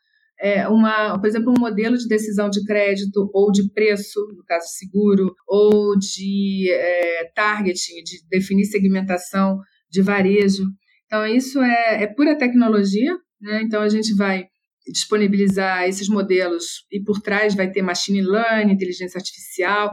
é, 0.40 0.68
uma, 0.68 1.18
por 1.18 1.26
exemplo, 1.26 1.52
um 1.56 1.60
modelo 1.60 1.96
de 1.96 2.06
decisão 2.06 2.48
de 2.48 2.64
crédito 2.64 3.28
ou 3.34 3.50
de 3.50 3.68
preço, 3.72 4.20
no 4.36 4.44
caso 4.44 4.66
seguro, 4.68 5.34
ou 5.46 5.98
de 5.98 6.70
é, 6.70 7.30
targeting, 7.34 8.02
de 8.04 8.18
definir 8.30 8.64
segmentação 8.64 9.58
de 9.90 10.00
varejo. 10.00 10.62
Então, 11.06 11.26
isso 11.26 11.60
é, 11.60 12.04
é 12.04 12.06
pura 12.06 12.38
tecnologia, 12.38 13.16
né? 13.40 13.62
Então, 13.62 13.82
a 13.82 13.88
gente 13.88 14.14
vai 14.14 14.46
disponibilizar 14.92 15.84
esses 15.88 16.08
modelos 16.08 16.84
e 16.90 17.02
por 17.02 17.20
trás 17.20 17.54
vai 17.54 17.70
ter 17.70 17.82
machine 17.82 18.22
learning, 18.22 18.72
inteligência 18.72 19.18
artificial, 19.18 19.90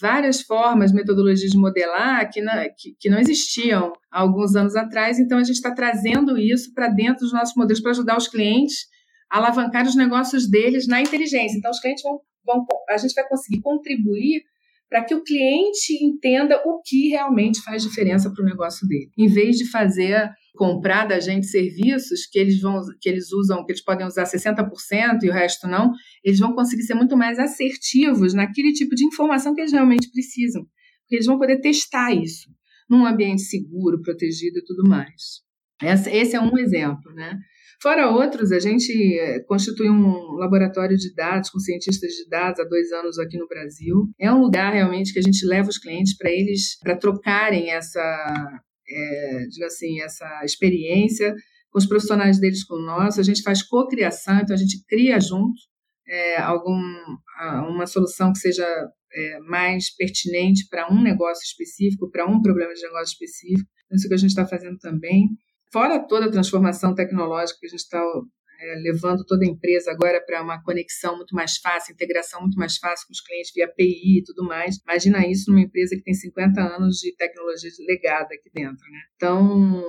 várias 0.00 0.40
formas, 0.42 0.92
metodologias 0.92 1.50
de 1.50 1.58
modelar 1.58 2.30
que 2.30 2.40
não, 2.40 2.52
que, 2.76 2.94
que 2.98 3.10
não 3.10 3.18
existiam 3.18 3.92
há 4.10 4.20
alguns 4.20 4.54
anos 4.54 4.76
atrás. 4.76 5.18
Então, 5.18 5.38
a 5.38 5.44
gente 5.44 5.56
está 5.56 5.74
trazendo 5.74 6.38
isso 6.38 6.72
para 6.72 6.88
dentro 6.88 7.20
dos 7.24 7.32
nossos 7.32 7.54
modelos 7.56 7.80
para 7.80 7.90
ajudar 7.92 8.16
os 8.16 8.28
clientes 8.28 8.86
a 9.30 9.38
alavancar 9.38 9.86
os 9.86 9.96
negócios 9.96 10.48
deles 10.48 10.86
na 10.86 11.00
inteligência. 11.00 11.58
Então, 11.58 11.70
os 11.70 11.80
clientes 11.80 12.02
vão, 12.02 12.20
vão 12.44 12.66
a 12.88 12.96
gente 12.96 13.14
vai 13.14 13.28
conseguir 13.28 13.60
contribuir 13.60 14.42
para 14.88 15.04
que 15.04 15.14
o 15.14 15.22
cliente 15.22 16.02
entenda 16.02 16.62
o 16.64 16.80
que 16.82 17.08
realmente 17.08 17.60
faz 17.60 17.82
diferença 17.82 18.30
para 18.30 18.42
o 18.42 18.46
negócio 18.46 18.88
dele. 18.88 19.10
Em 19.18 19.26
vez 19.26 19.56
de 19.56 19.70
fazer 19.70 20.30
comprar 20.58 21.06
da 21.06 21.20
gente 21.20 21.46
serviços 21.46 22.26
que 22.26 22.38
eles 22.38 22.60
vão 22.60 22.82
que 23.00 23.08
eles 23.08 23.32
usam, 23.32 23.64
que 23.64 23.70
eles 23.70 23.82
podem 23.82 24.04
usar 24.04 24.24
60% 24.24 25.22
e 25.22 25.30
o 25.30 25.32
resto 25.32 25.68
não, 25.68 25.92
eles 26.24 26.40
vão 26.40 26.52
conseguir 26.54 26.82
ser 26.82 26.94
muito 26.94 27.16
mais 27.16 27.38
assertivos 27.38 28.34
naquele 28.34 28.72
tipo 28.72 28.94
de 28.96 29.06
informação 29.06 29.54
que 29.54 29.60
eles 29.60 29.72
realmente 29.72 30.10
precisam. 30.10 30.62
Porque 31.02 31.14
eles 31.14 31.26
vão 31.26 31.38
poder 31.38 31.60
testar 31.60 32.12
isso 32.12 32.50
num 32.90 33.06
ambiente 33.06 33.42
seguro, 33.42 34.02
protegido 34.02 34.58
e 34.58 34.64
tudo 34.64 34.88
mais. 34.88 35.46
Esse 35.80 36.34
é 36.34 36.40
um 36.40 36.58
exemplo, 36.58 37.12
né? 37.14 37.38
Fora 37.80 38.10
outros, 38.10 38.50
a 38.50 38.58
gente 38.58 38.92
eh, 38.92 39.38
constitui 39.46 39.88
um 39.88 40.32
laboratório 40.32 40.96
de 40.96 41.14
dados 41.14 41.48
com 41.48 41.60
cientistas 41.60 42.10
de 42.10 42.28
dados 42.28 42.58
há 42.58 42.64
dois 42.64 42.90
anos 42.90 43.20
aqui 43.20 43.38
no 43.38 43.46
Brasil. 43.46 44.08
É 44.18 44.32
um 44.32 44.40
lugar 44.40 44.72
realmente 44.72 45.12
que 45.12 45.20
a 45.20 45.22
gente 45.22 45.46
leva 45.46 45.68
os 45.68 45.78
clientes 45.78 46.16
para 46.16 46.28
eles, 46.28 46.76
para 46.80 46.96
trocarem 46.96 47.70
essa, 47.70 48.60
é, 48.88 49.46
digo 49.48 49.64
assim, 49.66 50.00
essa 50.00 50.44
experiência 50.44 51.34
com 51.70 51.78
os 51.78 51.86
profissionais 51.86 52.38
deles 52.38 52.64
com 52.64 52.78
nós. 52.78 53.18
A 53.18 53.22
gente 53.22 53.42
faz 53.42 53.62
cocriação, 53.62 54.38
então 54.40 54.54
a 54.54 54.58
gente 54.58 54.82
cria 54.86 55.20
junto 55.20 55.58
é, 56.06 56.40
algum, 56.40 56.80
uma 57.68 57.86
solução 57.86 58.32
que 58.32 58.38
seja 58.38 58.66
é, 59.12 59.38
mais 59.40 59.94
pertinente 59.94 60.66
para 60.68 60.90
um 60.92 61.02
negócio 61.02 61.42
específico, 61.44 62.10
para 62.10 62.26
um 62.26 62.40
problema 62.40 62.72
de 62.72 62.82
negócio 62.82 63.12
específico. 63.12 63.68
Isso 63.92 64.08
que 64.08 64.14
a 64.14 64.18
gente 64.18 64.30
está 64.30 64.46
fazendo 64.46 64.78
também. 64.78 65.28
Fora 65.72 65.98
toda 66.06 66.26
a 66.26 66.30
transformação 66.30 66.94
tecnológica 66.94 67.58
que 67.60 67.66
a 67.66 67.70
gente 67.70 67.80
está 67.80 68.02
é, 68.60 68.74
levando 68.76 69.24
toda 69.24 69.44
a 69.44 69.48
empresa 69.48 69.90
agora 69.90 70.20
para 70.20 70.42
uma 70.42 70.60
conexão 70.62 71.16
muito 71.16 71.34
mais 71.34 71.56
fácil, 71.58 71.92
integração 71.92 72.40
muito 72.40 72.58
mais 72.58 72.76
fácil 72.76 73.06
com 73.06 73.12
os 73.12 73.20
clientes 73.20 73.52
via 73.54 73.66
API 73.66 74.18
e 74.18 74.22
tudo 74.24 74.44
mais. 74.44 74.78
Imagina 74.78 75.26
isso 75.26 75.50
numa 75.50 75.62
empresa 75.62 75.94
que 75.94 76.02
tem 76.02 76.14
50 76.14 76.60
anos 76.60 76.96
de 76.96 77.14
tecnologia 77.14 77.70
legada 77.86 78.34
aqui 78.34 78.50
dentro. 78.52 78.84
Né? 78.90 78.98
Então, 79.14 79.84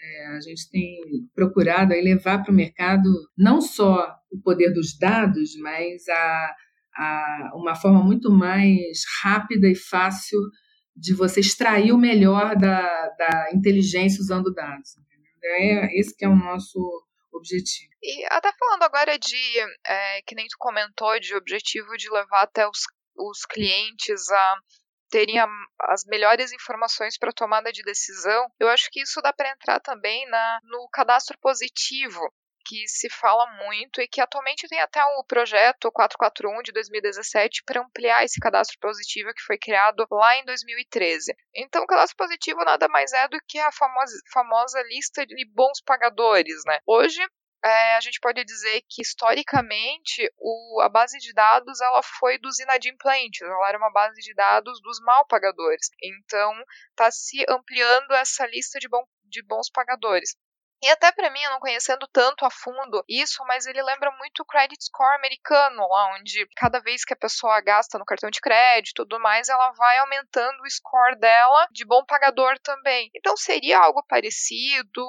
é, 0.00 0.26
a 0.36 0.40
gente 0.40 0.70
tem 0.70 1.00
procurado 1.34 1.92
aí 1.92 2.00
levar 2.00 2.42
para 2.42 2.52
o 2.52 2.56
mercado 2.56 3.10
não 3.36 3.60
só 3.60 4.14
o 4.30 4.40
poder 4.40 4.72
dos 4.72 4.96
dados, 4.96 5.56
mas 5.56 6.08
a, 6.08 6.54
a 6.96 7.52
uma 7.54 7.74
forma 7.74 8.04
muito 8.04 8.30
mais 8.30 9.02
rápida 9.22 9.68
e 9.68 9.74
fácil 9.74 10.38
de 10.96 11.12
você 11.12 11.40
extrair 11.40 11.92
o 11.92 11.98
melhor 11.98 12.56
da, 12.56 13.08
da 13.18 13.50
inteligência 13.52 14.20
usando 14.20 14.54
dados. 14.54 14.90
É 15.42 15.98
esse 15.98 16.16
que 16.16 16.24
é 16.24 16.28
o 16.28 16.34
nosso 16.34 16.78
objetivo. 17.36 17.90
E 18.02 18.24
até 18.30 18.52
falando 18.52 18.82
agora 18.82 19.18
de, 19.18 19.60
é, 19.86 20.22
que 20.22 20.34
nem 20.34 20.46
tu 20.48 20.56
comentou, 20.58 21.18
de 21.20 21.34
objetivo 21.34 21.96
de 21.96 22.10
levar 22.10 22.42
até 22.42 22.68
os, 22.68 22.80
os 23.16 23.44
clientes 23.44 24.30
a 24.30 24.56
terem 25.08 25.38
a, 25.38 25.46
as 25.82 26.04
melhores 26.04 26.52
informações 26.52 27.16
para 27.18 27.32
tomada 27.32 27.72
de 27.72 27.82
decisão, 27.82 28.50
eu 28.58 28.68
acho 28.68 28.88
que 28.90 29.00
isso 29.00 29.20
dá 29.22 29.32
para 29.32 29.50
entrar 29.50 29.80
também 29.80 30.28
na, 30.28 30.58
no 30.64 30.88
cadastro 30.92 31.38
positivo, 31.40 32.20
que 32.66 32.88
se 32.88 33.08
fala 33.08 33.46
muito 33.64 34.00
e 34.00 34.08
que 34.08 34.20
atualmente 34.20 34.66
tem 34.66 34.80
até 34.80 35.02
o 35.04 35.24
projeto 35.24 35.90
441 35.92 36.62
de 36.62 36.72
2017 36.72 37.62
para 37.64 37.80
ampliar 37.80 38.24
esse 38.24 38.40
cadastro 38.40 38.76
positivo 38.80 39.32
que 39.32 39.42
foi 39.42 39.56
criado 39.56 40.04
lá 40.10 40.36
em 40.36 40.44
2013. 40.44 41.32
Então, 41.54 41.84
o 41.84 41.86
cadastro 41.86 42.16
positivo 42.16 42.64
nada 42.64 42.88
mais 42.88 43.12
é 43.12 43.28
do 43.28 43.38
que 43.46 43.58
a 43.60 43.70
famosa, 43.70 44.16
famosa 44.32 44.82
lista 44.82 45.24
de 45.24 45.48
bons 45.54 45.80
pagadores, 45.80 46.62
né? 46.66 46.80
Hoje, 46.84 47.22
é, 47.64 47.96
a 47.96 48.00
gente 48.00 48.20
pode 48.20 48.44
dizer 48.44 48.82
que 48.88 49.02
historicamente 49.02 50.30
o, 50.38 50.80
a 50.82 50.88
base 50.88 51.18
de 51.18 51.32
dados 51.32 51.80
ela 51.80 52.02
foi 52.02 52.38
dos 52.38 52.58
inadimplentes, 52.58 53.42
ela 53.42 53.68
era 53.68 53.78
uma 53.78 53.90
base 53.92 54.20
de 54.20 54.34
dados 54.34 54.80
dos 54.82 55.00
mal 55.00 55.26
pagadores. 55.26 55.88
Então 56.02 56.52
está 56.90 57.10
se 57.10 57.44
ampliando 57.48 58.12
essa 58.12 58.46
lista 58.46 58.78
de, 58.78 58.88
bom, 58.88 59.04
de 59.24 59.42
bons 59.42 59.70
pagadores. 59.70 60.36
E 60.86 60.88
até 60.88 61.10
para 61.10 61.30
mim, 61.30 61.42
eu 61.42 61.50
não 61.50 61.58
conhecendo 61.58 62.06
tanto 62.12 62.44
a 62.44 62.48
fundo 62.48 63.02
isso, 63.08 63.44
mas 63.44 63.66
ele 63.66 63.82
lembra 63.82 64.08
muito 64.12 64.38
o 64.38 64.44
credit 64.44 64.84
score 64.84 65.16
americano, 65.16 65.84
lá 65.88 66.14
onde 66.14 66.46
cada 66.54 66.78
vez 66.78 67.04
que 67.04 67.12
a 67.12 67.16
pessoa 67.16 67.60
gasta 67.60 67.98
no 67.98 68.04
cartão 68.04 68.30
de 68.30 68.40
crédito 68.40 69.02
e 69.02 69.04
tudo 69.04 69.18
mais, 69.18 69.48
ela 69.48 69.72
vai 69.72 69.98
aumentando 69.98 70.62
o 70.62 70.70
score 70.70 71.18
dela 71.18 71.66
de 71.72 71.84
bom 71.84 72.04
pagador 72.04 72.56
também. 72.60 73.10
Então 73.16 73.36
seria 73.36 73.80
algo 73.80 74.00
parecido 74.06 75.04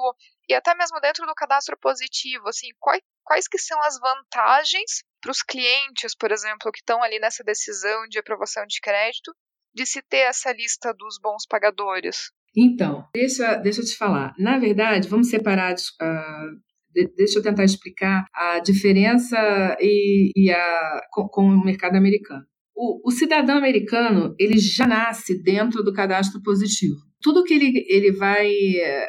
e 0.48 0.54
até 0.54 0.74
mesmo 0.74 0.98
dentro 0.98 1.24
do 1.24 1.34
cadastro 1.36 1.78
positivo, 1.78 2.48
assim, 2.48 2.70
quais, 2.80 3.00
quais 3.22 3.46
que 3.46 3.56
são 3.56 3.80
as 3.82 4.00
vantagens 4.00 5.04
para 5.20 5.30
os 5.30 5.44
clientes, 5.44 6.12
por 6.16 6.32
exemplo, 6.32 6.72
que 6.72 6.80
estão 6.80 7.00
ali 7.04 7.20
nessa 7.20 7.44
decisão 7.44 8.08
de 8.08 8.18
aprovação 8.18 8.66
de 8.66 8.80
crédito, 8.80 9.32
de 9.72 9.86
se 9.86 10.02
ter 10.02 10.26
essa 10.26 10.50
lista 10.50 10.92
dos 10.92 11.20
bons 11.20 11.46
pagadores? 11.48 12.32
Então, 12.56 13.04
deixa, 13.14 13.54
deixa 13.56 13.80
eu 13.80 13.84
te 13.84 13.96
falar. 13.96 14.34
Na 14.38 14.58
verdade, 14.58 15.08
vamos 15.08 15.28
separar. 15.28 15.74
Uh, 15.74 16.68
de, 16.92 17.06
deixa 17.16 17.38
eu 17.38 17.42
tentar 17.42 17.64
explicar 17.64 18.24
a 18.34 18.58
diferença 18.60 19.36
e, 19.80 20.32
e 20.34 20.50
a, 20.50 21.00
com, 21.12 21.28
com, 21.28 21.42
o 21.42 21.64
mercado 21.64 21.96
americano. 21.96 22.44
O, 22.74 23.08
o, 23.08 23.10
cidadão 23.10 23.56
americano 23.56 24.34
ele 24.38 24.58
já 24.58 24.86
nasce 24.86 25.42
dentro 25.42 25.82
do 25.82 25.92
cadastro 25.92 26.40
positivo. 26.42 26.96
Tudo 27.20 27.42
que 27.42 27.52
ele, 27.52 27.84
ele 27.88 28.12
vai 28.12 28.48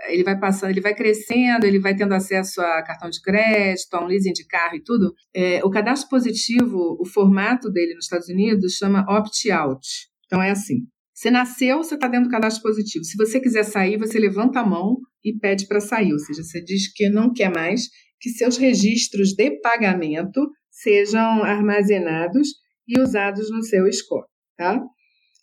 ele 0.07 0.23
vai 0.23 0.39
passando, 0.39 0.71
ele 0.71 0.81
vai 0.81 0.95
crescendo, 0.95 1.65
ele 1.65 1.79
vai 1.79 1.95
tendo 1.95 2.13
acesso 2.13 2.59
a 2.59 2.81
cartão 2.81 3.07
de 3.09 3.21
crédito, 3.21 3.93
a 3.93 4.03
um 4.03 4.07
leasing 4.07 4.33
de 4.33 4.47
carro 4.47 4.75
e 4.75 4.83
tudo. 4.83 5.13
É, 5.35 5.63
o 5.63 5.69
cadastro 5.69 6.09
positivo, 6.09 6.97
o 6.99 7.05
formato 7.05 7.69
dele 7.69 7.93
nos 7.93 8.05
Estados 8.05 8.27
Unidos 8.27 8.73
chama 8.73 9.05
opt-out. 9.07 9.87
Então 10.25 10.41
é 10.41 10.49
assim: 10.49 10.87
você 11.19 11.29
nasceu, 11.29 11.79
você 11.79 11.95
está 11.95 12.07
dentro 12.07 12.29
do 12.29 12.31
cadastro 12.31 12.63
positivo. 12.63 13.03
Se 13.03 13.17
você 13.17 13.41
quiser 13.41 13.63
sair, 13.63 13.97
você 13.97 14.17
levanta 14.17 14.61
a 14.61 14.65
mão 14.65 14.99
e 15.21 15.37
pede 15.37 15.67
para 15.67 15.81
sair. 15.81 16.13
Ou 16.13 16.19
seja, 16.19 16.41
você 16.41 16.63
diz 16.63 16.89
que 16.93 17.09
não 17.09 17.33
quer 17.33 17.53
mais 17.53 17.89
que 18.21 18.29
seus 18.29 18.55
registros 18.55 19.33
de 19.33 19.59
pagamento 19.59 20.49
sejam 20.71 21.43
armazenados 21.43 22.47
e 22.87 22.97
usados 23.01 23.51
no 23.51 23.61
seu 23.61 23.91
score, 23.91 24.25
tá? 24.55 24.81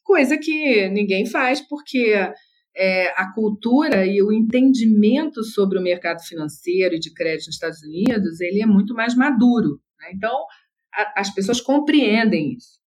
Coisa 0.03 0.39
que 0.39 0.89
ninguém 0.89 1.27
faz 1.27 1.61
porque 1.61 2.15
é, 2.75 3.09
a 3.11 3.31
cultura 3.35 4.07
e 4.07 4.23
o 4.23 4.33
entendimento 4.33 5.45
sobre 5.45 5.79
o 5.79 5.83
mercado 5.83 6.23
financeiro 6.23 6.95
e 6.95 6.99
de 6.99 7.13
crédito 7.13 7.49
nos 7.49 7.57
Estados 7.57 7.83
Unidos 7.83 8.41
ele 8.41 8.63
é 8.63 8.67
muito 8.67 8.95
mais 8.95 9.15
maduro. 9.15 9.79
Né? 10.01 10.13
Então, 10.15 10.35
a, 10.95 11.21
as 11.21 11.35
pessoas 11.35 11.61
compreendem 11.61 12.55
isso 12.55 12.86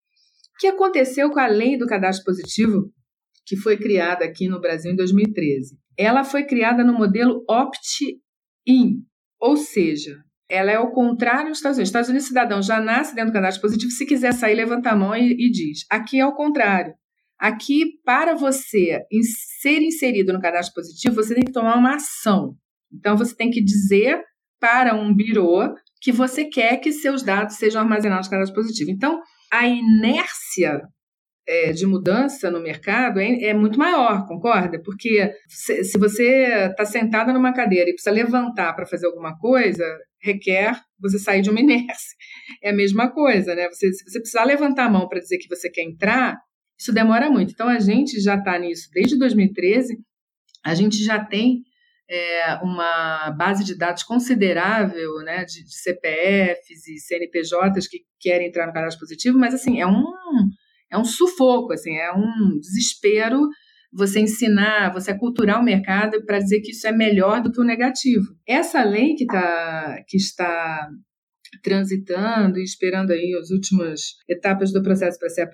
que 0.58 0.66
aconteceu 0.66 1.30
com 1.30 1.40
a 1.40 1.46
lei 1.46 1.76
do 1.78 1.86
cadastro 1.86 2.24
positivo, 2.24 2.92
que 3.46 3.56
foi 3.56 3.76
criada 3.76 4.24
aqui 4.24 4.48
no 4.48 4.60
Brasil 4.60 4.92
em 4.92 4.96
2013? 4.96 5.76
Ela 5.96 6.24
foi 6.24 6.44
criada 6.44 6.84
no 6.84 6.92
modelo 6.92 7.44
opt-in, 7.48 9.04
ou 9.40 9.56
seja, 9.56 10.16
ela 10.48 10.70
é 10.70 10.78
o 10.78 10.90
contrário 10.90 11.50
dos 11.50 11.58
Estados 11.58 11.76
Unidos. 11.76 11.88
Estados 11.88 12.08
Unidos, 12.08 12.28
cidadão 12.28 12.62
já 12.62 12.80
nasce 12.80 13.14
dentro 13.14 13.30
do 13.30 13.34
cadastro 13.34 13.62
positivo, 13.62 13.90
se 13.92 14.06
quiser 14.06 14.32
sair, 14.32 14.54
levanta 14.54 14.90
a 14.90 14.96
mão 14.96 15.14
e, 15.14 15.32
e 15.32 15.50
diz. 15.50 15.84
Aqui 15.90 16.18
é 16.18 16.26
o 16.26 16.34
contrário. 16.34 16.94
Aqui, 17.38 18.00
para 18.04 18.34
você 18.34 19.00
ser 19.60 19.80
inserido 19.80 20.32
no 20.32 20.40
cadastro 20.40 20.74
positivo, 20.74 21.14
você 21.14 21.34
tem 21.34 21.44
que 21.44 21.52
tomar 21.52 21.76
uma 21.76 21.94
ação. 21.94 22.56
Então, 22.92 23.16
você 23.16 23.34
tem 23.36 23.50
que 23.50 23.62
dizer 23.62 24.20
para 24.58 24.94
um 24.94 25.14
birô 25.14 25.72
que 26.00 26.10
você 26.10 26.44
quer 26.44 26.78
que 26.78 26.90
seus 26.90 27.22
dados 27.22 27.56
sejam 27.56 27.80
armazenados 27.80 28.26
no 28.26 28.30
cadastro 28.30 28.56
positivo. 28.56 28.90
Então, 28.90 29.20
a 29.52 29.66
inércia 29.66 30.82
é, 31.46 31.72
de 31.72 31.86
mudança 31.86 32.50
no 32.50 32.60
mercado 32.60 33.18
é, 33.18 33.44
é, 33.44 33.54
muito 33.54 33.78
maior, 33.78 34.26
concorda? 34.26 34.80
Porque 34.82 35.32
se, 35.48 35.82
se 35.82 35.98
você 35.98 36.68
está 36.70 36.84
sentada 36.84 37.32
numa 37.32 37.54
cadeira 37.54 37.88
e 37.88 37.94
precisa 37.94 38.14
levantar 38.14 38.74
para 38.74 38.86
fazer 38.86 39.06
alguma 39.06 39.36
coisa, 39.38 39.84
requer 40.20 40.78
você 41.00 41.18
sair 41.18 41.40
de 41.40 41.50
uma 41.50 41.60
inércia. 41.60 42.16
É 42.62 42.70
a 42.70 42.74
mesma 42.74 43.10
coisa, 43.10 43.54
né? 43.54 43.68
Você, 43.68 43.92
se 43.92 44.04
você 44.04 44.20
precisar 44.20 44.44
levantar 44.44 44.84
a 44.84 44.90
mão 44.90 45.08
para 45.08 45.20
dizer 45.20 45.38
que 45.38 45.48
você 45.48 45.70
quer 45.70 45.82
entrar, 45.82 46.36
isso 46.78 46.92
demora 46.92 47.30
muito. 47.30 47.52
Então 47.52 47.68
a 47.68 47.78
gente 47.78 48.20
já 48.20 48.36
está 48.36 48.58
nisso 48.58 48.88
desde 48.92 49.18
2013, 49.18 49.96
a 50.64 50.74
gente 50.74 51.02
já 51.02 51.24
tem 51.24 51.62
é, 52.10 52.54
uma 52.62 53.30
base 53.32 53.62
de 53.64 53.76
dados 53.76 54.02
considerável 54.02 55.16
né, 55.24 55.44
de, 55.44 55.64
de, 55.64 55.74
CPFs 55.74 56.88
e 56.88 56.98
CNPJs 56.98 57.86
que 57.86 57.98
querem 58.18 58.48
entrar 58.48 58.66
no 58.66 58.72
cadastro 58.72 59.00
positivo, 59.00 59.38
mas 59.38 59.52
assim, 59.52 59.80
é 59.80 59.86
um, 59.86 60.04
é 60.90 60.96
um 60.96 61.04
sufoco, 61.04 61.72
assim, 61.72 61.96
é 61.96 62.12
um 62.12 62.58
desespero 62.58 63.40
você 63.92 64.20
ensinar, 64.20 64.92
você 64.92 65.10
aculturar 65.10 65.60
o 65.60 65.64
mercado 65.64 66.24
para 66.24 66.38
dizer 66.38 66.60
que 66.60 66.72
isso 66.72 66.86
é 66.86 66.92
melhor 66.92 67.42
do 67.42 67.50
que 67.50 67.60
o 67.60 67.64
negativo. 67.64 68.26
Essa 68.46 68.82
lei 68.82 69.14
que, 69.14 69.26
tá, 69.26 70.02
que 70.06 70.16
está 70.16 70.88
transitando 71.62 72.58
e 72.58 72.64
esperando 72.64 73.10
aí 73.12 73.34
as 73.40 73.50
últimas 73.50 74.16
etapas 74.28 74.72
do 74.72 74.82
processo 74.82 75.18
para 75.18 75.30
ser 75.30 75.48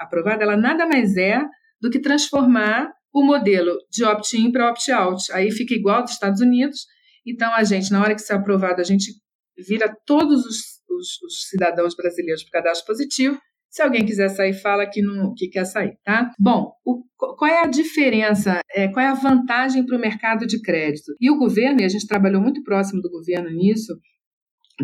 aprovada, 0.00 0.42
ela 0.42 0.56
nada 0.56 0.86
mais 0.86 1.16
é 1.16 1.42
do 1.80 1.90
que 1.90 2.00
transformar 2.00 2.92
o 3.20 3.24
modelo 3.24 3.76
de 3.90 4.04
opt-in 4.04 4.50
para 4.50 4.70
opt-out. 4.70 5.32
Aí 5.32 5.50
fica 5.50 5.74
igual 5.74 6.02
dos 6.02 6.12
Estados 6.12 6.40
Unidos. 6.40 6.86
Então, 7.26 7.52
a 7.54 7.64
gente, 7.64 7.90
na 7.90 8.02
hora 8.02 8.14
que 8.14 8.22
ser 8.22 8.34
aprovado, 8.34 8.80
a 8.80 8.84
gente 8.84 9.12
vira 9.56 9.94
todos 10.06 10.44
os, 10.44 10.56
os, 10.88 11.22
os 11.22 11.48
cidadãos 11.48 11.94
brasileiros 11.94 12.44
para 12.44 12.62
cadastro 12.62 12.86
positivo. 12.86 13.38
Se 13.70 13.82
alguém 13.82 14.04
quiser 14.04 14.30
sair, 14.30 14.54
fala 14.54 14.88
que, 14.88 15.02
não, 15.02 15.34
que 15.36 15.48
quer 15.48 15.66
sair, 15.66 15.98
tá? 16.02 16.30
Bom, 16.38 16.72
o, 16.84 17.04
qual 17.16 17.50
é 17.50 17.62
a 17.62 17.66
diferença, 17.66 18.60
é, 18.70 18.88
qual 18.88 19.04
é 19.04 19.08
a 19.08 19.14
vantagem 19.14 19.84
para 19.84 19.96
o 19.96 20.00
mercado 20.00 20.46
de 20.46 20.60
crédito? 20.62 21.12
E 21.20 21.30
o 21.30 21.36
governo, 21.36 21.82
e 21.82 21.84
a 21.84 21.88
gente 21.88 22.06
trabalhou 22.06 22.40
muito 22.40 22.62
próximo 22.62 23.02
do 23.02 23.10
governo 23.10 23.50
nisso, 23.50 23.94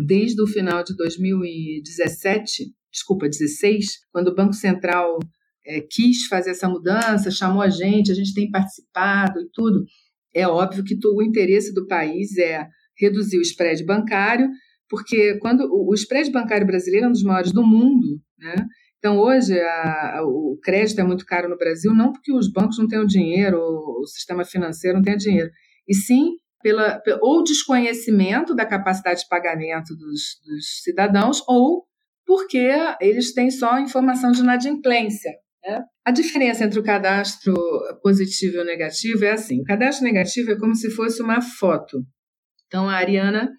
desde 0.05 0.39
o 0.41 0.47
final 0.47 0.83
de 0.83 0.95
2017, 0.95 2.65
desculpa, 2.91 3.27
16, 3.27 3.85
quando 4.11 4.27
o 4.27 4.35
Banco 4.35 4.53
Central 4.53 5.17
é, 5.65 5.81
quis 5.81 6.27
fazer 6.27 6.51
essa 6.51 6.69
mudança, 6.69 7.31
chamou 7.31 7.61
a 7.61 7.69
gente, 7.69 8.11
a 8.11 8.15
gente 8.15 8.33
tem 8.33 8.49
participado 8.49 9.39
e 9.39 9.49
tudo. 9.53 9.83
É 10.33 10.47
óbvio 10.47 10.83
que 10.83 10.97
o 11.05 11.21
interesse 11.21 11.73
do 11.73 11.87
país 11.87 12.37
é 12.37 12.67
reduzir 12.97 13.37
o 13.37 13.41
spread 13.41 13.83
bancário, 13.85 14.49
porque 14.89 15.37
quando 15.39 15.61
o, 15.61 15.91
o 15.91 15.93
spread 15.93 16.31
bancário 16.31 16.67
brasileiro 16.67 17.05
é 17.07 17.09
um 17.09 17.13
dos 17.13 17.23
maiores 17.23 17.51
do 17.51 17.65
mundo, 17.65 18.19
né? 18.37 18.55
Então, 18.97 19.19
hoje, 19.19 19.59
a, 19.59 20.17
a, 20.17 20.23
o 20.25 20.57
crédito 20.63 20.99
é 20.99 21.03
muito 21.03 21.25
caro 21.25 21.47
no 21.47 21.57
Brasil, 21.57 21.93
não 21.93 22.11
porque 22.11 22.33
os 22.33 22.51
bancos 22.51 22.79
não 22.79 22.87
tenham 22.87 23.05
dinheiro, 23.05 23.59
o 23.59 24.05
sistema 24.07 24.43
financeiro 24.43 24.97
não 24.97 25.03
tenha 25.03 25.17
dinheiro, 25.17 25.51
e 25.87 25.93
sim 25.93 26.31
pela, 26.63 26.99
ou 27.21 27.43
desconhecimento 27.43 28.55
da 28.55 28.65
capacidade 28.65 29.19
de 29.19 29.27
pagamento 29.27 29.95
dos, 29.95 30.39
dos 30.43 30.81
cidadãos, 30.81 31.43
ou 31.47 31.85
porque 32.25 32.67
eles 32.99 33.33
têm 33.33 33.51
só 33.51 33.77
informação 33.77 34.31
de 34.31 34.39
inadimplência. 34.39 35.31
A 36.05 36.11
diferença 36.11 36.63
entre 36.63 36.79
o 36.79 36.83
cadastro 36.83 37.55
positivo 38.03 38.57
e 38.57 38.59
o 38.59 38.65
negativo 38.65 39.25
é 39.25 39.31
assim: 39.31 39.61
o 39.61 39.63
cadastro 39.63 40.05
negativo 40.05 40.51
é 40.51 40.59
como 40.59 40.75
se 40.75 40.91
fosse 40.91 41.21
uma 41.21 41.41
foto. 41.41 41.99
Então, 42.67 42.89
a 42.89 42.95
Ariana 42.95 43.51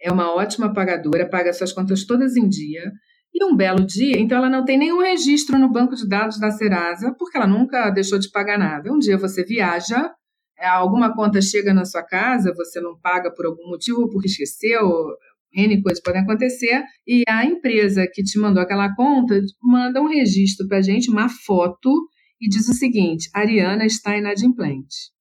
é 0.00 0.12
uma 0.12 0.34
ótima 0.34 0.72
pagadora, 0.72 1.28
paga 1.28 1.52
suas 1.52 1.72
contas 1.72 2.04
todas 2.04 2.36
em 2.36 2.48
dia, 2.48 2.92
e 3.34 3.44
um 3.44 3.56
belo 3.56 3.84
dia, 3.84 4.18
então 4.20 4.38
ela 4.38 4.48
não 4.48 4.64
tem 4.64 4.78
nenhum 4.78 5.00
registro 5.00 5.58
no 5.58 5.70
banco 5.72 5.96
de 5.96 6.08
dados 6.08 6.38
da 6.38 6.52
Serasa, 6.52 7.12
porque 7.18 7.36
ela 7.36 7.46
nunca 7.46 7.90
deixou 7.90 8.18
de 8.18 8.30
pagar 8.30 8.58
nada. 8.58 8.92
Um 8.92 8.98
dia 8.98 9.18
você 9.18 9.42
viaja, 9.42 10.12
é, 10.56 10.68
alguma 10.68 11.12
conta 11.14 11.42
chega 11.42 11.74
na 11.74 11.84
sua 11.84 12.02
casa, 12.02 12.54
você 12.54 12.80
não 12.80 12.96
paga 13.00 13.34
por 13.34 13.46
algum 13.46 13.68
motivo, 13.68 14.08
porque 14.08 14.28
esqueceu, 14.28 14.88
N 15.54 15.82
coisas 15.82 16.02
podem 16.02 16.22
acontecer, 16.22 16.82
e 17.06 17.22
a 17.28 17.44
empresa 17.44 18.06
que 18.12 18.22
te 18.22 18.38
mandou 18.38 18.62
aquela 18.62 18.94
conta 18.94 19.40
manda 19.62 20.02
um 20.02 20.08
registro 20.08 20.66
para 20.66 20.78
a 20.78 20.82
gente, 20.82 21.10
uma 21.10 21.28
foto, 21.28 21.90
e 22.40 22.48
diz 22.48 22.68
o 22.68 22.74
seguinte: 22.74 23.28
Ariana 23.32 23.86
está 23.86 24.16
inadimplente. 24.16 25.14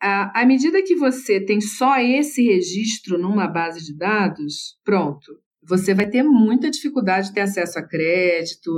À, 0.00 0.46
medida 0.46 0.82
que 0.82 0.94
você 0.94 1.40
tem 1.44 1.60
só 1.60 1.98
esse 1.98 2.40
registro 2.42 3.18
numa 3.18 3.48
base 3.48 3.84
de 3.84 3.96
dados, 3.96 4.78
pronto, 4.84 5.40
você 5.60 5.92
vai 5.92 6.08
ter 6.08 6.22
muita 6.22 6.70
dificuldade 6.70 7.28
de 7.28 7.34
ter 7.34 7.40
acesso 7.40 7.80
a 7.80 7.86
crédito. 7.86 8.70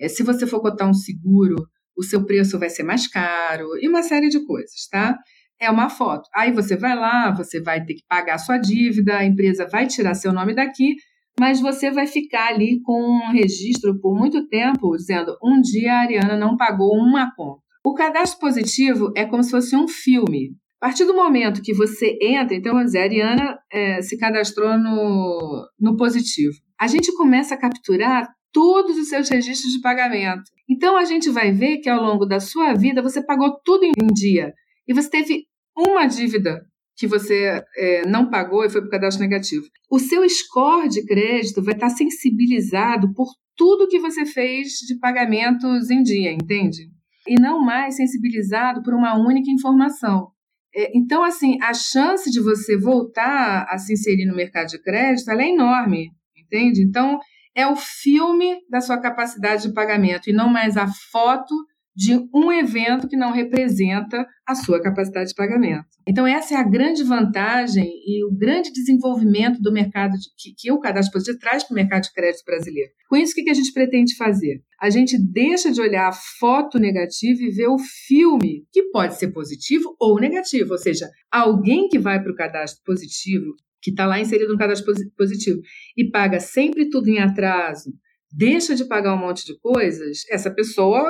É, 0.00 0.08
se 0.08 0.22
você 0.22 0.46
for 0.46 0.62
cotar 0.62 0.88
um 0.88 0.94
seguro, 0.94 1.56
o 1.96 2.02
seu 2.02 2.24
preço 2.24 2.58
vai 2.58 2.70
ser 2.70 2.84
mais 2.84 3.06
caro 3.06 3.68
e 3.80 3.86
uma 3.86 4.02
série 4.02 4.30
de 4.30 4.44
coisas, 4.46 4.88
tá? 4.90 5.16
É 5.62 5.70
uma 5.70 5.88
foto. 5.88 6.28
Aí 6.34 6.50
você 6.50 6.76
vai 6.76 6.96
lá, 6.96 7.30
você 7.30 7.62
vai 7.62 7.84
ter 7.84 7.94
que 7.94 8.02
pagar 8.08 8.36
sua 8.38 8.58
dívida, 8.58 9.18
a 9.18 9.24
empresa 9.24 9.64
vai 9.70 9.86
tirar 9.86 10.14
seu 10.14 10.32
nome 10.32 10.56
daqui, 10.56 10.96
mas 11.38 11.60
você 11.60 11.88
vai 11.88 12.04
ficar 12.04 12.48
ali 12.48 12.82
com 12.82 13.00
um 13.00 13.30
registro 13.30 13.96
por 14.00 14.12
muito 14.12 14.48
tempo 14.48 14.96
dizendo 14.96 15.36
um 15.40 15.60
dia 15.60 15.92
a 15.92 16.00
Ariana 16.00 16.36
não 16.36 16.56
pagou 16.56 16.92
uma 16.96 17.32
conta. 17.36 17.62
O 17.86 17.94
cadastro 17.94 18.40
positivo 18.40 19.12
é 19.16 19.24
como 19.24 19.44
se 19.44 19.52
fosse 19.52 19.76
um 19.76 19.86
filme. 19.86 20.56
A 20.80 20.86
partir 20.86 21.04
do 21.04 21.14
momento 21.14 21.62
que 21.62 21.72
você 21.72 22.18
entra, 22.20 22.56
então, 22.56 22.72
vamos 22.72 22.86
dizer, 22.86 22.98
a 22.98 23.02
Ariana 23.02 23.58
é, 23.72 24.02
se 24.02 24.18
cadastrou 24.18 24.76
no, 24.76 25.64
no 25.78 25.96
positivo. 25.96 26.56
A 26.76 26.88
gente 26.88 27.14
começa 27.14 27.54
a 27.54 27.56
capturar 27.56 28.28
todos 28.52 28.98
os 28.98 29.08
seus 29.08 29.28
registros 29.28 29.72
de 29.72 29.80
pagamento. 29.80 30.42
Então 30.68 30.96
a 30.96 31.04
gente 31.04 31.30
vai 31.30 31.52
ver 31.52 31.78
que 31.78 31.88
ao 31.88 32.02
longo 32.02 32.26
da 32.26 32.40
sua 32.40 32.74
vida 32.74 33.00
você 33.00 33.24
pagou 33.24 33.60
tudo 33.64 33.84
em 33.84 34.12
dia 34.12 34.52
e 34.86 34.92
você 34.92 35.08
teve 35.08 35.44
uma 35.76 36.06
dívida 36.06 36.64
que 36.96 37.06
você 37.06 37.62
é, 37.76 38.06
não 38.06 38.28
pagou 38.28 38.64
e 38.64 38.70
foi 38.70 38.80
para 38.80 38.88
o 38.88 38.90
cadastro 38.90 39.22
negativo. 39.22 39.64
O 39.90 39.98
seu 39.98 40.28
score 40.28 40.88
de 40.88 41.04
crédito 41.04 41.62
vai 41.62 41.74
estar 41.74 41.90
sensibilizado 41.90 43.12
por 43.14 43.28
tudo 43.56 43.88
que 43.88 43.98
você 43.98 44.24
fez 44.24 44.72
de 44.86 44.98
pagamentos 44.98 45.90
em 45.90 46.02
dia, 46.02 46.32
entende? 46.32 46.88
E 47.26 47.40
não 47.40 47.60
mais 47.60 47.96
sensibilizado 47.96 48.82
por 48.82 48.94
uma 48.94 49.16
única 49.18 49.50
informação. 49.50 50.28
É, 50.74 50.96
então, 50.96 51.22
assim, 51.22 51.58
a 51.62 51.74
chance 51.74 52.30
de 52.30 52.40
você 52.40 52.76
voltar 52.76 53.66
a 53.68 53.78
se 53.78 53.92
inserir 53.92 54.26
no 54.26 54.34
mercado 54.34 54.68
de 54.68 54.82
crédito 54.82 55.30
é 55.30 55.48
enorme, 55.48 56.10
entende? 56.36 56.82
Então, 56.82 57.18
é 57.54 57.66
o 57.66 57.76
filme 57.76 58.56
da 58.70 58.80
sua 58.80 58.98
capacidade 58.98 59.68
de 59.68 59.74
pagamento 59.74 60.30
e 60.30 60.32
não 60.32 60.48
mais 60.48 60.76
a 60.76 60.86
foto 61.10 61.54
de 61.94 62.18
um 62.34 62.50
evento 62.50 63.06
que 63.06 63.16
não 63.16 63.32
representa 63.32 64.26
a 64.46 64.54
sua 64.54 64.82
capacidade 64.82 65.28
de 65.28 65.34
pagamento. 65.34 65.86
Então, 66.08 66.26
essa 66.26 66.54
é 66.54 66.56
a 66.56 66.68
grande 66.68 67.02
vantagem 67.02 67.86
e 68.06 68.24
o 68.24 68.34
grande 68.34 68.72
desenvolvimento 68.72 69.60
do 69.60 69.72
mercado 69.72 70.12
de, 70.12 70.28
que, 70.36 70.54
que 70.56 70.72
o 70.72 70.80
cadastro 70.80 71.12
positivo 71.12 71.38
traz 71.38 71.64
para 71.64 71.74
o 71.74 71.76
mercado 71.76 72.02
de 72.02 72.12
crédito 72.12 72.44
brasileiro. 72.44 72.90
Com 73.08 73.16
isso, 73.16 73.32
o 73.32 73.34
que, 73.34 73.44
que 73.44 73.50
a 73.50 73.54
gente 73.54 73.72
pretende 73.72 74.16
fazer? 74.16 74.62
A 74.80 74.90
gente 74.90 75.16
deixa 75.18 75.70
de 75.70 75.80
olhar 75.80 76.08
a 76.08 76.12
foto 76.40 76.78
negativa 76.78 77.42
e 77.42 77.50
ver 77.50 77.68
o 77.68 77.78
filme, 77.78 78.66
que 78.72 78.84
pode 78.84 79.18
ser 79.18 79.28
positivo 79.28 79.94
ou 80.00 80.18
negativo. 80.18 80.72
Ou 80.72 80.78
seja, 80.78 81.08
alguém 81.30 81.88
que 81.88 81.98
vai 81.98 82.20
para 82.22 82.32
o 82.32 82.36
cadastro 82.36 82.82
positivo 82.84 83.54
que 83.82 83.90
está 83.90 84.06
lá 84.06 84.20
inserido 84.20 84.52
no 84.52 84.58
cadastro 84.58 84.94
positivo 85.16 85.60
e 85.96 86.08
paga 86.08 86.38
sempre 86.38 86.88
tudo 86.88 87.08
em 87.08 87.18
atraso, 87.18 87.92
deixa 88.32 88.74
de 88.74 88.84
pagar 88.84 89.14
um 89.14 89.18
monte 89.18 89.44
de 89.44 89.58
coisas, 89.58 90.22
essa 90.30 90.50
pessoa 90.50 91.02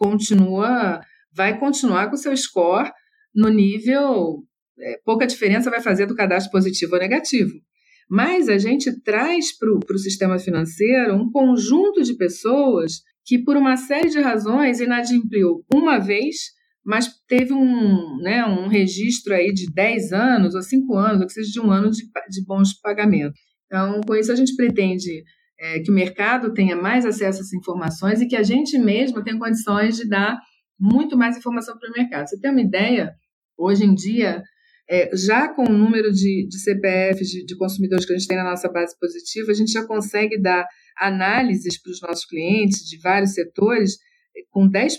continua, 0.00 1.00
vai 1.32 1.58
continuar 1.58 2.08
com 2.08 2.14
o 2.14 2.18
seu 2.18 2.34
score 2.36 2.90
no 3.34 3.48
nível. 3.48 4.42
É, 4.78 4.98
pouca 5.04 5.26
diferença 5.26 5.70
vai 5.70 5.80
fazer 5.80 6.06
do 6.06 6.14
cadastro 6.14 6.50
positivo 6.50 6.94
ou 6.94 7.00
negativo. 7.00 7.52
Mas 8.08 8.48
a 8.48 8.58
gente 8.58 9.00
traz 9.02 9.56
para 9.56 9.94
o 9.94 9.98
sistema 9.98 10.38
financeiro 10.38 11.14
um 11.14 11.30
conjunto 11.30 12.02
de 12.02 12.16
pessoas 12.16 13.02
que, 13.24 13.38
por 13.38 13.56
uma 13.56 13.76
série 13.76 14.08
de 14.08 14.18
razões, 14.18 14.80
inadimpliu 14.80 15.64
uma 15.72 15.98
vez 15.98 16.58
mas 16.84 17.08
teve 17.28 17.52
um, 17.52 18.16
né, 18.22 18.44
um 18.44 18.66
registro 18.66 19.34
aí 19.34 19.52
de 19.52 19.70
10 19.70 20.12
anos 20.12 20.54
ou 20.54 20.62
5 20.62 20.96
anos, 20.96 21.20
ou 21.20 21.26
que 21.26 21.32
seja 21.32 21.50
de 21.50 21.60
um 21.60 21.70
ano 21.70 21.90
de, 21.90 22.02
de 22.02 22.44
bons 22.44 22.72
pagamentos. 22.80 23.38
Então, 23.66 24.00
com 24.00 24.14
isso, 24.16 24.32
a 24.32 24.34
gente 24.34 24.56
pretende 24.56 25.22
é, 25.60 25.80
que 25.80 25.90
o 25.90 25.94
mercado 25.94 26.54
tenha 26.54 26.74
mais 26.74 27.04
acesso 27.04 27.38
a 27.38 27.42
essas 27.42 27.52
informações 27.52 28.20
e 28.20 28.26
que 28.26 28.36
a 28.36 28.42
gente 28.42 28.78
mesmo 28.78 29.22
tenha 29.22 29.38
condições 29.38 29.96
de 29.96 30.08
dar 30.08 30.38
muito 30.78 31.16
mais 31.16 31.36
informação 31.36 31.78
para 31.78 31.90
o 31.90 31.92
mercado. 31.92 32.28
Você 32.28 32.40
tem 32.40 32.50
uma 32.50 32.62
ideia? 32.62 33.12
Hoje 33.58 33.84
em 33.84 33.94
dia, 33.94 34.42
é, 34.88 35.14
já 35.14 35.48
com 35.48 35.64
o 35.64 35.76
número 35.76 36.10
de, 36.10 36.48
de 36.48 36.58
CPFs 36.58 37.28
de, 37.28 37.44
de 37.44 37.56
consumidores 37.56 38.06
que 38.06 38.12
a 38.12 38.16
gente 38.16 38.26
tem 38.26 38.38
na 38.38 38.44
nossa 38.44 38.70
base 38.70 38.98
positiva, 38.98 39.50
a 39.50 39.54
gente 39.54 39.70
já 39.70 39.86
consegue 39.86 40.40
dar 40.40 40.66
análises 40.98 41.80
para 41.80 41.92
os 41.92 42.00
nossos 42.00 42.24
clientes 42.24 42.80
de 42.88 42.98
vários 42.98 43.34
setores 43.34 43.98
com 44.50 44.68
10% 44.68 44.96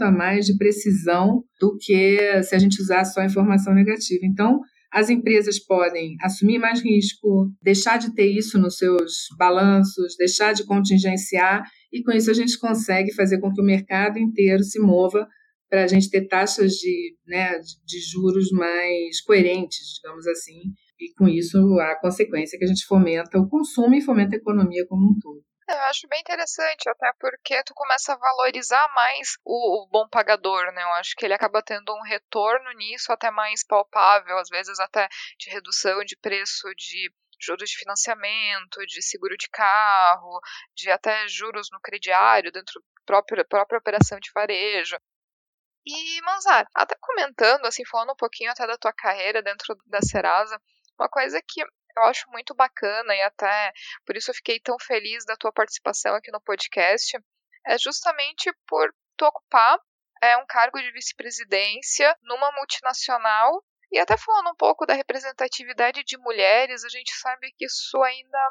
a 0.00 0.10
mais 0.10 0.46
de 0.46 0.56
precisão 0.56 1.42
do 1.60 1.76
que 1.78 2.42
se 2.42 2.54
a 2.54 2.58
gente 2.58 2.80
usar 2.80 3.04
só 3.04 3.22
informação 3.22 3.74
negativa. 3.74 4.20
Então, 4.24 4.60
as 4.92 5.08
empresas 5.08 5.58
podem 5.58 6.16
assumir 6.20 6.58
mais 6.58 6.82
risco, 6.82 7.50
deixar 7.62 7.98
de 7.98 8.14
ter 8.14 8.26
isso 8.26 8.58
nos 8.58 8.76
seus 8.76 9.28
balanços, 9.38 10.16
deixar 10.16 10.52
de 10.52 10.64
contingenciar, 10.64 11.62
e 11.92 12.02
com 12.02 12.10
isso 12.12 12.30
a 12.30 12.34
gente 12.34 12.58
consegue 12.58 13.14
fazer 13.14 13.40
com 13.40 13.52
que 13.52 13.60
o 13.60 13.64
mercado 13.64 14.18
inteiro 14.18 14.62
se 14.62 14.80
mova 14.80 15.26
para 15.68 15.84
a 15.84 15.86
gente 15.86 16.10
ter 16.10 16.26
taxas 16.26 16.72
de, 16.72 17.14
né, 17.26 17.60
de 17.86 18.00
juros 18.00 18.50
mais 18.50 19.20
coerentes, 19.20 20.00
digamos 20.02 20.26
assim, 20.26 20.60
e 20.98 21.12
com 21.14 21.28
isso 21.28 21.56
a 21.78 21.94
consequência 22.00 22.56
é 22.56 22.58
que 22.58 22.64
a 22.64 22.68
gente 22.68 22.84
fomenta 22.84 23.38
o 23.38 23.48
consumo 23.48 23.94
e 23.94 24.02
fomenta 24.02 24.34
a 24.34 24.38
economia 24.38 24.84
como 24.86 25.06
um 25.06 25.18
todo. 25.20 25.42
Eu 25.70 25.78
acho 25.82 26.08
bem 26.08 26.18
interessante, 26.20 26.88
até 26.88 27.12
porque 27.20 27.62
tu 27.62 27.72
começa 27.74 28.12
a 28.12 28.16
valorizar 28.16 28.88
mais 28.92 29.36
o, 29.44 29.84
o, 29.84 29.88
bom 29.88 30.08
pagador, 30.08 30.72
né? 30.72 30.82
Eu 30.82 30.88
acho 30.94 31.14
que 31.14 31.24
ele 31.24 31.32
acaba 31.32 31.62
tendo 31.62 31.94
um 31.94 32.02
retorno 32.02 32.72
nisso 32.72 33.12
até 33.12 33.30
mais 33.30 33.64
palpável, 33.64 34.36
às 34.38 34.48
vezes 34.48 34.80
até 34.80 35.08
de 35.38 35.48
redução 35.48 36.04
de 36.04 36.16
preço 36.16 36.68
de 36.74 37.12
juros 37.40 37.70
de 37.70 37.78
financiamento, 37.78 38.84
de 38.84 39.00
seguro 39.00 39.36
de 39.36 39.48
carro, 39.48 40.40
de 40.74 40.90
até 40.90 41.28
juros 41.28 41.68
no 41.70 41.80
crediário 41.80 42.50
dentro 42.50 42.80
da 42.80 43.02
própria, 43.06 43.44
própria 43.44 43.78
operação 43.78 44.18
de 44.18 44.30
varejo. 44.34 44.96
E, 45.86 46.20
Manzar, 46.22 46.66
até 46.74 46.96
comentando, 47.00 47.64
assim, 47.66 47.84
falando 47.86 48.12
um 48.12 48.16
pouquinho 48.16 48.50
até 48.50 48.66
da 48.66 48.76
tua 48.76 48.92
carreira 48.92 49.40
dentro 49.40 49.76
da 49.86 50.00
Serasa, 50.02 50.60
uma 50.98 51.08
coisa 51.08 51.40
que 51.46 51.64
eu 51.96 52.04
acho 52.04 52.28
muito 52.30 52.54
bacana 52.54 53.14
e 53.14 53.22
até 53.22 53.72
por 54.06 54.16
isso 54.16 54.30
eu 54.30 54.34
fiquei 54.34 54.60
tão 54.60 54.76
feliz 54.78 55.24
da 55.24 55.36
tua 55.36 55.52
participação 55.52 56.14
aqui 56.14 56.30
no 56.30 56.40
podcast, 56.40 57.18
é 57.66 57.78
justamente 57.78 58.52
por 58.66 58.92
tu 59.16 59.26
ocupar 59.26 59.78
é, 60.22 60.36
um 60.36 60.46
cargo 60.46 60.78
de 60.80 60.90
vice-presidência 60.92 62.16
numa 62.22 62.52
multinacional 62.52 63.62
e 63.92 63.98
até 63.98 64.16
falando 64.16 64.50
um 64.50 64.56
pouco 64.56 64.86
da 64.86 64.94
representatividade 64.94 66.04
de 66.04 66.16
mulheres, 66.18 66.84
a 66.84 66.88
gente 66.88 67.12
sabe 67.16 67.52
que 67.56 67.64
isso 67.64 68.00
ainda 68.02 68.50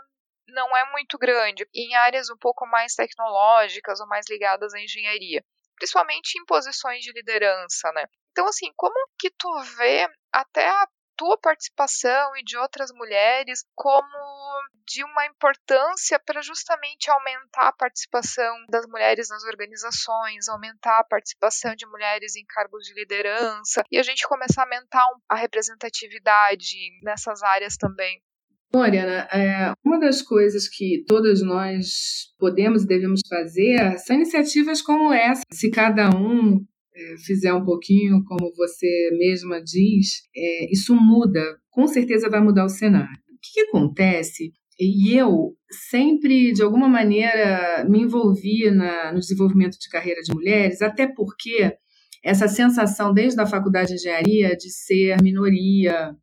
não 0.49 0.75
é 0.75 0.91
muito 0.91 1.17
grande 1.17 1.67
em 1.73 1.95
áreas 1.95 2.29
um 2.29 2.37
pouco 2.37 2.65
mais 2.65 2.93
tecnológicas 2.93 3.99
ou 3.99 4.07
mais 4.07 4.25
ligadas 4.29 4.73
à 4.73 4.79
engenharia, 4.79 5.43
principalmente 5.75 6.37
em 6.39 6.45
posições 6.45 7.01
de 7.01 7.13
liderança, 7.13 7.91
né? 7.93 8.05
Então, 8.31 8.47
assim, 8.47 8.71
como 8.75 8.95
que 9.17 9.29
tu 9.31 9.49
vê 9.77 10.07
até 10.31 10.67
a 10.67 10.87
tua 11.19 11.37
participação 11.37 12.31
e 12.37 12.43
de 12.45 12.57
outras 12.57 12.93
mulheres 12.93 13.65
como 13.75 14.07
de 14.87 15.03
uma 15.03 15.25
importância 15.25 16.17
para 16.17 16.41
justamente 16.41 17.11
aumentar 17.11 17.67
a 17.67 17.73
participação 17.73 18.55
das 18.69 18.87
mulheres 18.87 19.27
nas 19.27 19.43
organizações, 19.43 20.47
aumentar 20.47 20.97
a 20.97 21.03
participação 21.03 21.75
de 21.75 21.85
mulheres 21.87 22.37
em 22.37 22.45
cargos 22.45 22.85
de 22.85 22.93
liderança 22.93 23.83
e 23.91 23.99
a 23.99 24.03
gente 24.03 24.25
começar 24.25 24.61
a 24.61 24.65
aumentar 24.65 25.05
a 25.27 25.35
representatividade 25.35 26.77
nessas 27.03 27.43
áreas 27.43 27.75
também. 27.75 28.23
Mariana, 28.73 29.27
é, 29.33 29.73
uma 29.83 29.99
das 29.99 30.21
coisas 30.21 30.69
que 30.69 31.03
todas 31.07 31.41
nós 31.41 32.33
podemos 32.37 32.83
e 32.83 32.87
devemos 32.87 33.21
fazer 33.27 33.97
são 33.97 34.15
iniciativas 34.15 34.81
como 34.81 35.11
essa. 35.11 35.41
Se 35.51 35.71
cada 35.71 36.09
um 36.15 36.55
é, 36.55 36.68
fizer 37.25 37.53
um 37.53 37.63
pouquinho, 37.63 38.23
como 38.25 38.51
você 38.55 39.09
mesma 39.17 39.61
diz, 39.61 40.23
é, 40.35 40.71
isso 40.71 40.95
muda, 40.95 41.41
com 41.69 41.87
certeza 41.87 42.29
vai 42.29 42.41
mudar 42.41 42.65
o 42.65 42.69
cenário. 42.69 43.09
O 43.09 43.39
que, 43.41 43.53
que 43.53 43.61
acontece? 43.69 44.51
E 44.79 45.13
eu 45.13 45.55
sempre, 45.89 46.53
de 46.53 46.61
alguma 46.61 46.87
maneira, 46.87 47.85
me 47.89 48.01
envolvi 48.01 48.71
na, 48.71 49.11
no 49.11 49.19
desenvolvimento 49.19 49.77
de 49.77 49.89
carreira 49.89 50.21
de 50.21 50.33
mulheres, 50.33 50.81
até 50.81 51.05
porque 51.05 51.73
essa 52.23 52.47
sensação, 52.47 53.13
desde 53.13 53.39
a 53.41 53.45
faculdade 53.45 53.89
de 53.89 53.95
engenharia, 53.95 54.55
de 54.55 54.69
ser 54.69 55.21
minoria 55.21 56.15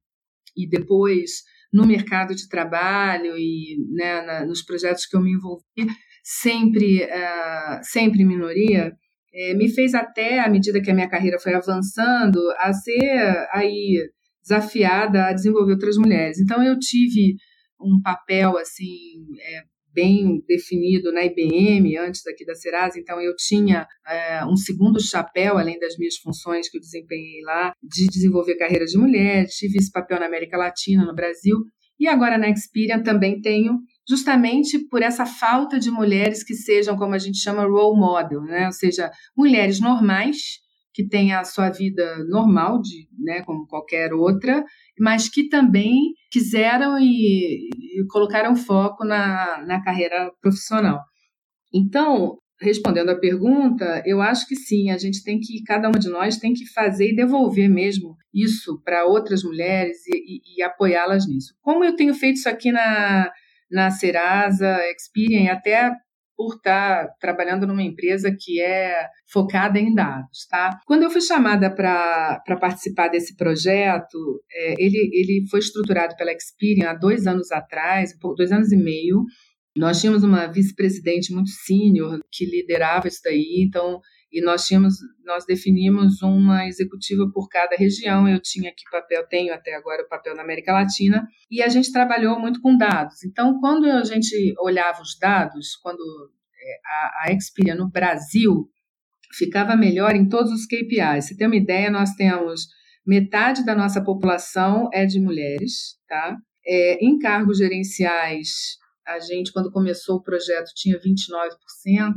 e 0.56 0.68
depois 0.68 1.42
no 1.72 1.86
mercado 1.86 2.34
de 2.34 2.48
trabalho 2.48 3.36
e 3.36 3.76
né, 3.92 4.22
na, 4.22 4.46
nos 4.46 4.62
projetos 4.62 5.06
que 5.06 5.16
eu 5.16 5.20
me 5.20 5.32
envolvi, 5.32 5.62
sempre, 6.22 7.04
uh, 7.04 7.80
sempre 7.82 8.24
minoria, 8.24 8.92
é, 9.36 9.54
me 9.54 9.68
fez 9.68 9.94
até, 9.94 10.40
à 10.40 10.48
medida 10.48 10.80
que 10.80 10.90
a 10.90 10.94
minha 10.94 11.08
carreira 11.08 11.38
foi 11.38 11.52
avançando, 11.54 12.40
a 12.58 12.72
ser 12.72 13.46
aí 13.52 14.10
desafiada 14.42 15.26
a 15.26 15.32
desenvolver 15.32 15.72
outras 15.72 15.96
mulheres. 15.96 16.40
Então 16.40 16.62
eu 16.62 16.78
tive 16.78 17.36
um 17.80 18.00
papel 18.02 18.56
assim 18.56 19.26
é, 19.38 19.62
bem 19.92 20.42
definido 20.48 21.12
na 21.12 21.24
IBM 21.24 21.96
antes 21.98 22.26
aqui 22.26 22.44
da 22.46 22.54
Serasa, 22.54 22.98
então 22.98 23.20
eu 23.20 23.34
tinha 23.36 23.86
é, 24.06 24.44
um 24.46 24.56
segundo 24.56 25.00
chapéu 25.02 25.58
além 25.58 25.78
das 25.78 25.96
minhas 25.98 26.16
funções 26.16 26.70
que 26.70 26.78
eu 26.78 26.80
desempenhei 26.80 27.42
lá 27.42 27.72
de 27.82 28.06
desenvolver 28.06 28.56
carreira 28.56 28.86
de 28.86 28.96
mulher, 28.96 29.46
tive 29.48 29.78
esse 29.78 29.90
papel 29.90 30.18
na 30.18 30.26
América 30.26 30.56
Latina, 30.56 31.04
no 31.04 31.14
Brasil. 31.14 31.56
E 31.98 32.06
agora 32.06 32.38
na 32.38 32.50
Experian 32.50 33.02
também 33.02 33.40
tenho 33.40 33.78
justamente 34.08 34.78
por 34.88 35.02
essa 35.02 35.26
falta 35.26 35.78
de 35.78 35.90
mulheres 35.90 36.44
que 36.44 36.54
sejam, 36.54 36.96
como 36.96 37.14
a 37.14 37.18
gente 37.18 37.38
chama, 37.38 37.66
role 37.66 37.98
model, 37.98 38.42
né? 38.42 38.66
ou 38.66 38.72
seja, 38.72 39.10
mulheres 39.36 39.80
normais, 39.80 40.36
que 40.96 41.06
têm 41.06 41.34
a 41.34 41.44
sua 41.44 41.68
vida 41.68 42.24
normal, 42.24 42.80
de, 42.80 43.06
né, 43.18 43.42
como 43.42 43.66
qualquer 43.66 44.14
outra, 44.14 44.64
mas 44.98 45.28
que 45.28 45.46
também 45.46 46.14
quiseram 46.30 46.98
e, 46.98 47.68
e 47.68 48.06
colocaram 48.08 48.56
foco 48.56 49.04
na, 49.04 49.62
na 49.66 49.82
carreira 49.82 50.32
profissional. 50.40 50.98
Então, 51.74 52.38
respondendo 52.58 53.10
à 53.10 53.18
pergunta, 53.18 54.02
eu 54.06 54.22
acho 54.22 54.46
que 54.46 54.56
sim, 54.56 54.88
a 54.88 54.96
gente 54.96 55.22
tem 55.22 55.38
que, 55.38 55.62
cada 55.64 55.88
uma 55.88 55.98
de 55.98 56.08
nós 56.08 56.38
tem 56.38 56.54
que 56.54 56.64
fazer 56.72 57.10
e 57.10 57.16
devolver 57.16 57.68
mesmo 57.68 58.16
isso 58.32 58.80
para 58.82 59.04
outras 59.04 59.42
mulheres 59.42 59.98
e, 60.06 60.16
e, 60.16 60.40
e 60.56 60.62
apoiá-las 60.62 61.28
nisso. 61.28 61.54
Como 61.60 61.84
eu 61.84 61.94
tenho 61.94 62.14
feito 62.14 62.36
isso 62.36 62.48
aqui 62.48 62.72
na, 62.72 63.30
na 63.70 63.90
Serasa, 63.90 64.78
Experian, 64.90 65.52
até 65.52 65.90
por 66.36 66.56
estar 66.56 67.08
trabalhando 67.18 67.66
numa 67.66 67.82
empresa 67.82 68.30
que 68.38 68.60
é 68.60 69.06
focada 69.32 69.78
em 69.78 69.94
dados, 69.94 70.46
tá? 70.50 70.78
Quando 70.86 71.04
eu 71.04 71.10
fui 71.10 71.22
chamada 71.22 71.74
para 71.74 72.42
participar 72.60 73.08
desse 73.08 73.34
projeto, 73.36 74.18
é, 74.52 74.74
ele, 74.78 75.10
ele 75.12 75.46
foi 75.50 75.60
estruturado 75.60 76.14
pela 76.14 76.32
Experian 76.32 76.90
há 76.90 76.94
dois 76.94 77.26
anos 77.26 77.50
atrás, 77.50 78.12
dois 78.36 78.52
anos 78.52 78.70
e 78.70 78.76
meio. 78.76 79.24
Nós 79.74 80.00
tínhamos 80.00 80.22
uma 80.22 80.46
vice-presidente 80.46 81.32
muito 81.32 81.50
sênior 81.50 82.20
que 82.30 82.44
liderava 82.44 83.08
isso 83.08 83.20
daí, 83.24 83.64
então 83.66 84.00
e 84.36 84.42
nós 84.42 84.66
tínhamos, 84.66 84.96
nós 85.24 85.46
definimos 85.46 86.20
uma 86.20 86.66
executiva 86.66 87.26
por 87.32 87.48
cada 87.48 87.74
região. 87.74 88.28
Eu 88.28 88.38
tinha 88.38 88.68
aqui 88.68 88.82
papel, 88.92 89.26
tenho 89.26 89.54
até 89.54 89.74
agora 89.74 90.02
o 90.02 90.08
papel 90.10 90.36
na 90.36 90.42
América 90.42 90.74
Latina, 90.74 91.26
e 91.50 91.62
a 91.62 91.68
gente 91.68 91.90
trabalhou 91.90 92.38
muito 92.38 92.60
com 92.60 92.76
dados. 92.76 93.24
Então, 93.24 93.58
quando 93.60 93.86
a 93.86 94.04
gente 94.04 94.54
olhava 94.60 95.00
os 95.00 95.18
dados, 95.18 95.76
quando 95.76 96.02
é, 96.60 96.80
a, 96.84 97.28
a 97.28 97.32
Expedia 97.32 97.74
no 97.74 97.90
Brasil 97.90 98.68
ficava 99.32 99.74
melhor 99.74 100.14
em 100.14 100.28
todos 100.28 100.52
os 100.52 100.66
KPIs. 100.66 101.28
Você 101.28 101.34
tem 101.34 101.46
uma 101.46 101.56
ideia, 101.56 101.90
nós 101.90 102.12
temos 102.12 102.66
metade 103.06 103.64
da 103.64 103.74
nossa 103.74 104.04
população 104.04 104.90
é 104.92 105.06
de 105.06 105.18
mulheres, 105.18 105.96
tá? 106.06 106.36
É, 106.66 107.02
em 107.02 107.18
cargos 107.18 107.56
gerenciais, 107.56 108.76
a 109.06 109.20
gente, 109.20 109.52
quando 109.52 109.70
começou 109.70 110.16
o 110.16 110.22
projeto, 110.22 110.72
tinha 110.74 110.98
29%, 110.98 112.12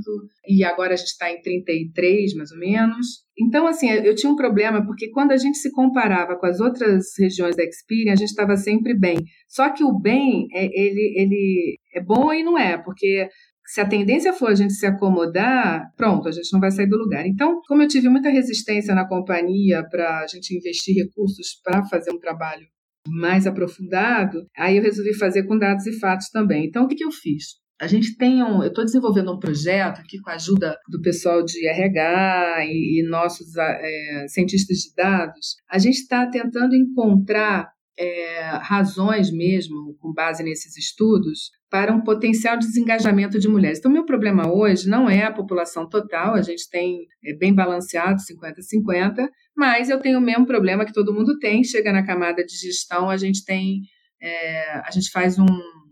e 0.48 0.64
agora 0.64 0.94
a 0.94 0.98
gente 0.98 1.10
está 1.10 1.32
em 1.32 1.42
33%, 1.42 2.36
mais 2.36 2.52
ou 2.52 2.58
menos. 2.58 3.08
Então, 3.38 3.68
assim, 3.68 3.90
eu 3.90 4.16
tinha 4.16 4.32
um 4.32 4.36
problema, 4.36 4.84
porque 4.86 5.10
quando 5.12 5.32
a 5.32 5.38
gente 5.38 5.58
se 5.58 5.72
comparava 5.72 6.36
com 6.36 6.46
as 6.46 6.60
outras 6.60 7.06
regiões 7.18 7.56
da 7.56 7.64
Experian, 7.64 8.14
a 8.14 8.16
gente 8.16 8.30
estava 8.30 8.58
sempre 8.58 8.98
bem. 8.98 9.18
Só 9.48 9.70
que 9.70 9.84
o 9.84 9.98
bem, 9.98 10.48
é, 10.54 10.66
ele, 10.66 11.14
ele 11.16 11.78
é 11.94 12.02
bom 12.02 12.34
e 12.34 12.44
não 12.44 12.58
é, 12.58 12.78
porque 12.78 13.30
se 13.66 13.80
a 13.80 13.88
tendência 13.88 14.34
for 14.34 14.50
a 14.50 14.56
gente 14.56 14.74
se 14.74 14.88
acomodar, 14.88 15.94
pronto, 15.96 16.28
a 16.28 16.32
gente 16.32 16.52
não 16.52 16.60
vai 16.60 16.72
sair 16.72 16.88
do 16.88 16.98
lugar. 16.98 17.28
Então, 17.28 17.62
como 17.68 17.84
eu 17.84 17.88
tive 17.88 18.10
muita 18.10 18.30
resistência 18.30 18.96
na 18.96 19.08
companhia 19.08 19.88
para 19.88 20.22
a 20.22 20.28
gente 20.28 20.58
investir 20.58 20.96
recursos 20.96 21.62
para 21.64 21.86
fazer 21.86 22.12
um 22.12 22.20
trabalho 22.20 22.66
mais 23.08 23.48
aprofundado, 23.48 24.46
aí 24.58 24.78
eu 24.78 24.84
resolvi 24.84 25.14
fazer 25.18 25.44
com 25.44 25.58
dados 25.58 25.86
e 25.88 26.00
fatos 26.00 26.30
também. 26.30 26.66
Então, 26.66 26.84
o 26.84 26.88
que, 26.88 26.96
que 26.96 27.04
eu 27.04 27.12
fiz? 27.12 27.60
A 27.82 27.88
gente 27.88 28.18
tem 28.18 28.44
um. 28.44 28.62
Eu 28.62 28.68
estou 28.68 28.84
desenvolvendo 28.84 29.34
um 29.34 29.40
projeto 29.40 30.02
aqui 30.02 30.20
com 30.20 30.30
a 30.30 30.34
ajuda 30.34 30.78
do 30.90 31.02
pessoal 31.02 31.44
de 31.44 31.66
RH 31.66 32.66
e, 32.66 33.00
e 33.00 33.10
nossos 33.10 33.56
é, 33.56 34.26
cientistas 34.28 34.78
de 34.78 34.94
dados. 34.96 35.56
A 35.72 35.78
gente 35.78 35.96
está 35.96 36.30
tentando 36.30 36.76
encontrar 36.76 37.70
é, 37.98 38.42
razões 38.62 39.32
mesmo, 39.32 39.96
com 40.00 40.14
base 40.14 40.44
nesses 40.44 40.78
estudos, 40.78 41.52
para 41.70 41.94
um 41.94 42.02
potencial 42.02 42.58
desengajamento 42.58 43.40
de 43.40 43.48
mulheres. 43.48 43.80
Então, 43.80 43.92
meu 43.92 44.06
problema 44.06 44.52
hoje 44.52 44.90
não 44.90 45.10
é 45.10 45.24
a 45.24 45.34
população 45.34 45.88
total, 45.88 46.34
a 46.34 46.42
gente 46.42 46.70
tem 46.70 47.06
é, 47.24 47.34
bem 47.36 47.54
balanceado, 47.54 48.20
50-50, 48.22 49.28
mas 49.56 49.90
eu 49.90 50.00
tenho 50.00 50.18
o 50.18 50.22
mesmo 50.22 50.46
problema 50.46 50.86
que 50.86 50.94
todo 50.94 51.14
mundo 51.14 51.38
tem, 51.38 51.64
chega 51.64 51.92
na 51.92 52.06
camada 52.06 52.44
de 52.44 52.56
gestão, 52.56 53.10
a 53.10 53.18
gente 53.18 53.46
tem, 53.46 53.82
é, 54.22 54.80
a 54.80 54.90
gente 54.92 55.12
faz 55.12 55.38
um 55.38 55.46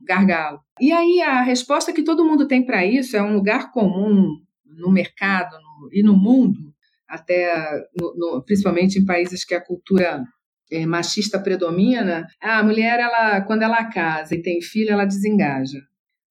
gargalo. 0.08 0.60
E 0.80 0.92
aí 0.92 1.22
a 1.22 1.42
resposta 1.42 1.94
que 1.94 2.04
todo 2.04 2.26
mundo 2.26 2.48
tem 2.48 2.66
para 2.66 2.86
isso 2.86 3.16
é 3.16 3.22
um 3.22 3.36
lugar 3.36 3.72
comum 3.72 4.30
no 4.66 4.92
mercado 4.92 5.56
no, 5.56 5.90
e 5.92 6.02
no 6.02 6.16
mundo, 6.16 6.74
até 7.08 7.54
no, 8.00 8.14
no, 8.16 8.44
principalmente 8.44 9.00
em 9.00 9.06
países 9.06 9.44
que 9.44 9.54
a 9.54 9.64
cultura 9.64 10.24
é, 10.72 10.86
machista 10.86 11.40
predomina, 11.40 12.28
a 12.42 12.64
mulher, 12.64 13.00
ela, 13.00 13.42
quando 13.42 13.64
ela 13.64 13.90
casa 13.90 14.36
e 14.36 14.42
tem 14.42 14.62
filho, 14.62 14.92
ela 14.92 15.06
desengaja. 15.06 15.80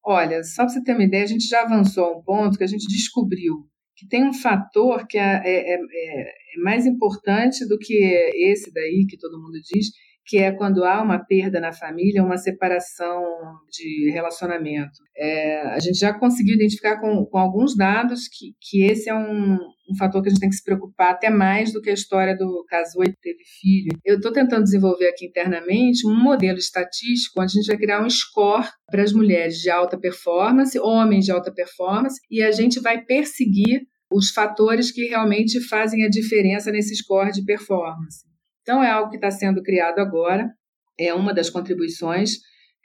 Olha, 0.04 0.42
só 0.44 0.64
para 0.64 0.68
você 0.68 0.82
ter 0.84 0.92
uma 0.92 1.04
ideia, 1.04 1.24
a 1.24 1.28
gente 1.28 1.46
já 1.46 1.62
avançou 1.62 2.04
a 2.04 2.18
um 2.18 2.22
ponto 2.22 2.56
que 2.56 2.64
a 2.64 2.68
gente 2.68 2.86
descobriu 2.86 3.66
que 3.96 4.06
tem 4.06 4.28
um 4.28 4.32
fator 4.32 5.06
que 5.06 5.16
é, 5.16 5.40
é, 5.42 5.74
é, 5.74 5.74
é 5.74 6.60
mais 6.62 6.84
importante 6.84 7.66
do 7.66 7.78
que 7.78 7.94
esse 8.34 8.70
daí 8.72 9.06
que 9.08 9.16
todo 9.16 9.40
mundo 9.40 9.58
diz, 9.62 9.86
que 10.26 10.38
é 10.38 10.50
quando 10.50 10.84
há 10.84 11.00
uma 11.00 11.24
perda 11.24 11.60
na 11.60 11.72
família, 11.72 12.22
uma 12.22 12.36
separação 12.36 13.22
de 13.70 14.10
relacionamento. 14.12 14.98
É, 15.16 15.60
a 15.68 15.78
gente 15.78 15.98
já 15.98 16.12
conseguiu 16.12 16.56
identificar 16.56 17.00
com, 17.00 17.24
com 17.24 17.38
alguns 17.38 17.76
dados 17.76 18.22
que, 18.28 18.52
que 18.60 18.82
esse 18.82 19.08
é 19.08 19.14
um, 19.14 19.54
um 19.54 19.96
fator 19.96 20.20
que 20.20 20.28
a 20.28 20.30
gente 20.30 20.40
tem 20.40 20.48
que 20.48 20.56
se 20.56 20.64
preocupar 20.64 21.12
até 21.12 21.30
mais 21.30 21.72
do 21.72 21.80
que 21.80 21.90
a 21.90 21.94
história 21.94 22.36
do 22.36 22.64
casou 22.68 23.04
e 23.04 23.14
teve 23.22 23.38
filho. 23.60 23.96
Eu 24.04 24.16
estou 24.16 24.32
tentando 24.32 24.64
desenvolver 24.64 25.06
aqui 25.06 25.26
internamente 25.26 26.06
um 26.06 26.14
modelo 26.14 26.58
estatístico 26.58 27.40
onde 27.40 27.52
a 27.52 27.54
gente 27.62 27.68
vai 27.68 27.76
criar 27.76 28.04
um 28.04 28.10
score 28.10 28.66
para 28.90 29.02
as 29.02 29.12
mulheres 29.12 29.58
de 29.58 29.70
alta 29.70 29.98
performance, 29.98 30.78
homens 30.80 31.24
de 31.24 31.30
alta 31.30 31.52
performance, 31.52 32.20
e 32.28 32.42
a 32.42 32.50
gente 32.50 32.80
vai 32.80 33.00
perseguir 33.02 33.82
os 34.10 34.30
fatores 34.30 34.90
que 34.90 35.04
realmente 35.06 35.60
fazem 35.68 36.04
a 36.04 36.08
diferença 36.08 36.70
nesse 36.70 36.94
score 36.96 37.32
de 37.32 37.44
performance. 37.44 38.24
Então, 38.66 38.82
é 38.82 38.90
algo 38.90 39.10
que 39.10 39.16
está 39.16 39.30
sendo 39.30 39.62
criado 39.62 40.00
agora, 40.00 40.50
é 40.98 41.14
uma 41.14 41.32
das 41.32 41.48
contribuições 41.48 42.38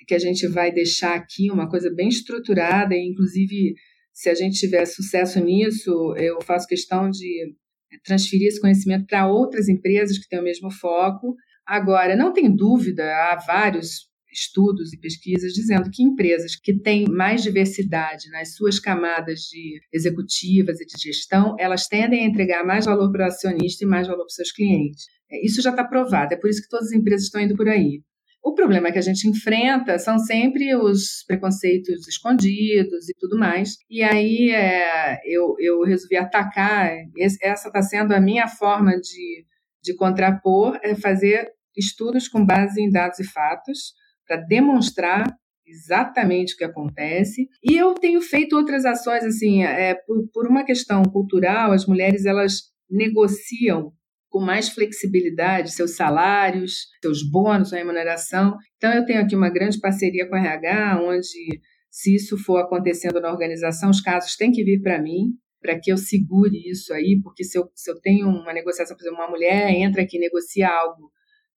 que 0.08 0.14
a 0.14 0.20
gente 0.20 0.46
vai 0.48 0.72
deixar 0.72 1.16
aqui, 1.16 1.50
uma 1.50 1.68
coisa 1.68 1.92
bem 1.92 2.08
estruturada, 2.08 2.94
e 2.94 3.10
inclusive, 3.10 3.74
se 4.14 4.30
a 4.30 4.36
gente 4.36 4.60
tiver 4.60 4.86
sucesso 4.86 5.44
nisso, 5.44 6.14
eu 6.18 6.40
faço 6.44 6.68
questão 6.68 7.10
de 7.10 7.56
transferir 8.04 8.48
esse 8.48 8.62
conhecimento 8.62 9.08
para 9.08 9.28
outras 9.28 9.68
empresas 9.68 10.20
que 10.20 10.30
têm 10.30 10.40
o 10.40 10.44
mesmo 10.44 10.70
foco. 10.70 11.36
Agora, 11.66 12.16
não 12.16 12.32
tem 12.32 12.56
dúvida, 12.56 13.04
há 13.04 13.36
vários 13.38 14.08
estudos 14.32 14.94
e 14.94 15.00
pesquisas 15.00 15.52
dizendo 15.52 15.90
que 15.92 16.04
empresas 16.04 16.56
que 16.56 16.78
têm 16.78 17.06
mais 17.10 17.42
diversidade 17.42 18.30
nas 18.30 18.54
suas 18.54 18.80
camadas 18.80 19.40
de 19.42 19.80
executivas 19.92 20.80
e 20.80 20.86
de 20.86 21.02
gestão, 21.02 21.56
elas 21.60 21.88
tendem 21.88 22.24
a 22.24 22.28
entregar 22.28 22.64
mais 22.64 22.86
valor 22.86 23.12
para 23.12 23.26
o 23.26 23.28
acionista 23.28 23.84
e 23.84 23.88
mais 23.88 24.06
valor 24.06 24.20
para 24.20 24.28
os 24.28 24.36
seus 24.36 24.52
clientes. 24.52 25.06
É, 25.32 25.46
isso 25.46 25.62
já 25.62 25.70
está 25.70 25.84
provado, 25.84 26.34
é 26.34 26.38
por 26.38 26.50
isso 26.50 26.62
que 26.62 26.70
todas 26.70 26.88
as 26.88 26.94
empresas 26.94 27.26
estão 27.26 27.42
indo 27.42 27.56
por 27.56 27.70
aí. 27.70 28.02
O 28.44 28.56
problema 28.56 28.92
que 28.92 28.98
a 28.98 29.04
gente 29.04 29.28
enfrenta 29.28 30.00
são 30.00 30.18
sempre 30.18 30.76
os 30.76 31.24
preconceitos 31.28 32.08
escondidos 32.08 33.08
e 33.08 33.14
tudo 33.20 33.38
mais. 33.38 33.76
E 33.88 34.02
aí 34.02 34.50
é, 34.50 35.20
eu, 35.26 35.56
eu 35.60 35.84
resolvi 35.84 36.18
atacar. 36.18 36.92
Essa 37.20 37.68
está 37.68 37.84
sendo 37.84 38.14
a 38.14 38.20
minha 38.20 38.48
forma 38.48 39.00
de, 39.00 39.46
de 39.84 39.96
contrapor, 39.96 40.80
é 40.82 40.96
fazer 40.96 41.52
estudos 41.78 42.28
com 42.28 42.44
base 42.44 42.82
em 42.82 42.90
dados 42.90 43.20
e 43.20 43.24
fatos 43.24 43.94
para 44.28 44.38
demonstrar 44.38 45.28
exatamente 45.66 46.56
o 46.56 46.58
que 46.58 46.64
acontece. 46.64 47.48
E 47.64 47.78
eu 47.78 47.94
tenho 47.94 48.22
feito 48.22 48.56
outras 48.56 48.86
ações 48.86 49.24
assim, 49.24 49.64
é, 49.64 49.94
por, 49.94 50.28
por 50.34 50.48
uma 50.48 50.66
questão 50.66 51.04
cultural, 51.04 51.72
as 51.72 51.86
mulheres 51.86 52.26
elas 52.26 52.72
negociam 52.90 53.94
com 54.32 54.40
mais 54.40 54.70
flexibilidade 54.70 55.74
seus 55.74 55.96
salários, 55.96 56.88
seus 57.02 57.22
bônus, 57.22 57.70
sua 57.70 57.80
remuneração. 57.80 58.58
Então, 58.78 58.92
eu 58.94 59.06
tenho 59.06 59.22
aqui 59.22 59.36
uma 59.36 59.50
grande 59.50 59.78
parceria 59.80 60.28
com 60.28 60.36
a 60.36 60.40
RH, 60.40 61.02
onde, 61.04 61.62
se 61.92 62.16
isso 62.16 62.38
for 62.38 62.58
acontecendo 62.58 63.20
na 63.20 63.30
organização, 63.30 63.90
os 63.90 64.00
casos 64.00 64.38
têm 64.38 64.52
que 64.52 64.64
vir 64.64 64.82
para 64.82 65.02
mim, 65.02 65.34
para 65.62 65.78
que 65.78 65.92
eu 65.92 65.98
segure 65.98 66.58
isso 66.66 66.94
aí, 66.94 67.20
porque 67.22 67.44
se 67.44 67.60
eu, 67.60 67.70
se 67.76 67.92
eu 67.92 68.00
tenho 68.00 68.30
uma 68.30 68.54
negociação, 68.54 68.96
por 68.96 69.04
exemplo, 69.04 69.20
uma 69.20 69.30
mulher 69.30 69.70
entra 69.70 70.02
aqui 70.02 70.16
e 70.16 70.22
negocia 70.22 70.70
algo 70.70 71.12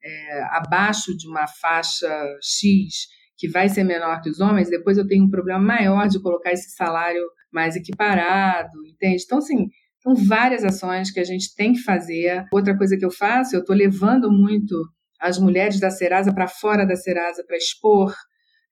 é, 0.04 0.42
abaixo 0.50 1.16
de 1.16 1.28
uma 1.28 1.46
faixa 1.46 2.08
X, 2.42 3.06
que 3.38 3.48
vai 3.48 3.68
ser 3.68 3.84
menor 3.84 4.20
que 4.20 4.28
os 4.28 4.40
homens, 4.40 4.68
depois 4.68 4.98
eu 4.98 5.06
tenho 5.06 5.24
um 5.24 5.30
problema 5.30 5.60
maior 5.60 6.08
de 6.08 6.20
colocar 6.20 6.52
esse 6.52 6.70
salário 6.74 7.22
mais 7.52 7.76
equiparado, 7.76 8.84
entende? 8.84 9.22
Então, 9.24 9.38
assim, 9.38 9.68
são 10.04 10.14
várias 10.14 10.62
ações 10.62 11.10
que 11.10 11.18
a 11.18 11.24
gente 11.24 11.54
tem 11.56 11.72
que 11.72 11.80
fazer. 11.80 12.44
Outra 12.52 12.76
coisa 12.76 12.96
que 12.96 13.04
eu 13.04 13.10
faço, 13.10 13.56
eu 13.56 13.60
estou 13.60 13.74
levando 13.74 14.30
muito 14.30 14.76
as 15.18 15.38
mulheres 15.38 15.80
da 15.80 15.90
Serasa 15.90 16.32
para 16.32 16.46
fora 16.46 16.84
da 16.84 16.94
Serasa 16.94 17.42
para 17.46 17.56
expor, 17.56 18.14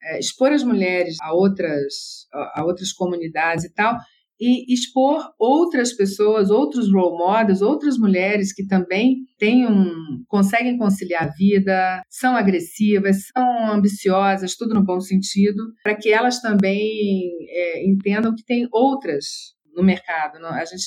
é, 0.02 0.18
expor 0.18 0.52
as 0.52 0.62
mulheres 0.62 1.16
a 1.22 1.32
outras, 1.32 2.26
a 2.54 2.62
outras 2.64 2.92
comunidades 2.92 3.64
e 3.64 3.72
tal, 3.72 3.96
e 4.38 4.74
expor 4.74 5.30
outras 5.38 5.92
pessoas, 5.92 6.50
outros 6.50 6.92
role 6.92 7.16
models, 7.16 7.62
outras 7.62 7.96
mulheres 7.96 8.52
que 8.52 8.66
também 8.66 9.18
têm 9.38 9.66
um, 9.66 10.24
conseguem 10.26 10.76
conciliar 10.76 11.28
a 11.28 11.30
vida, 11.30 12.02
são 12.10 12.34
agressivas, 12.34 13.28
são 13.32 13.72
ambiciosas, 13.72 14.56
tudo 14.56 14.74
no 14.74 14.84
bom 14.84 15.00
sentido, 15.00 15.62
para 15.82 15.94
que 15.94 16.10
elas 16.10 16.40
também 16.40 17.30
é, 17.48 17.86
entendam 17.86 18.34
que 18.34 18.44
tem 18.44 18.66
outras 18.72 19.54
no 19.74 19.82
mercado. 19.82 20.44
A 20.44 20.64
gente, 20.64 20.84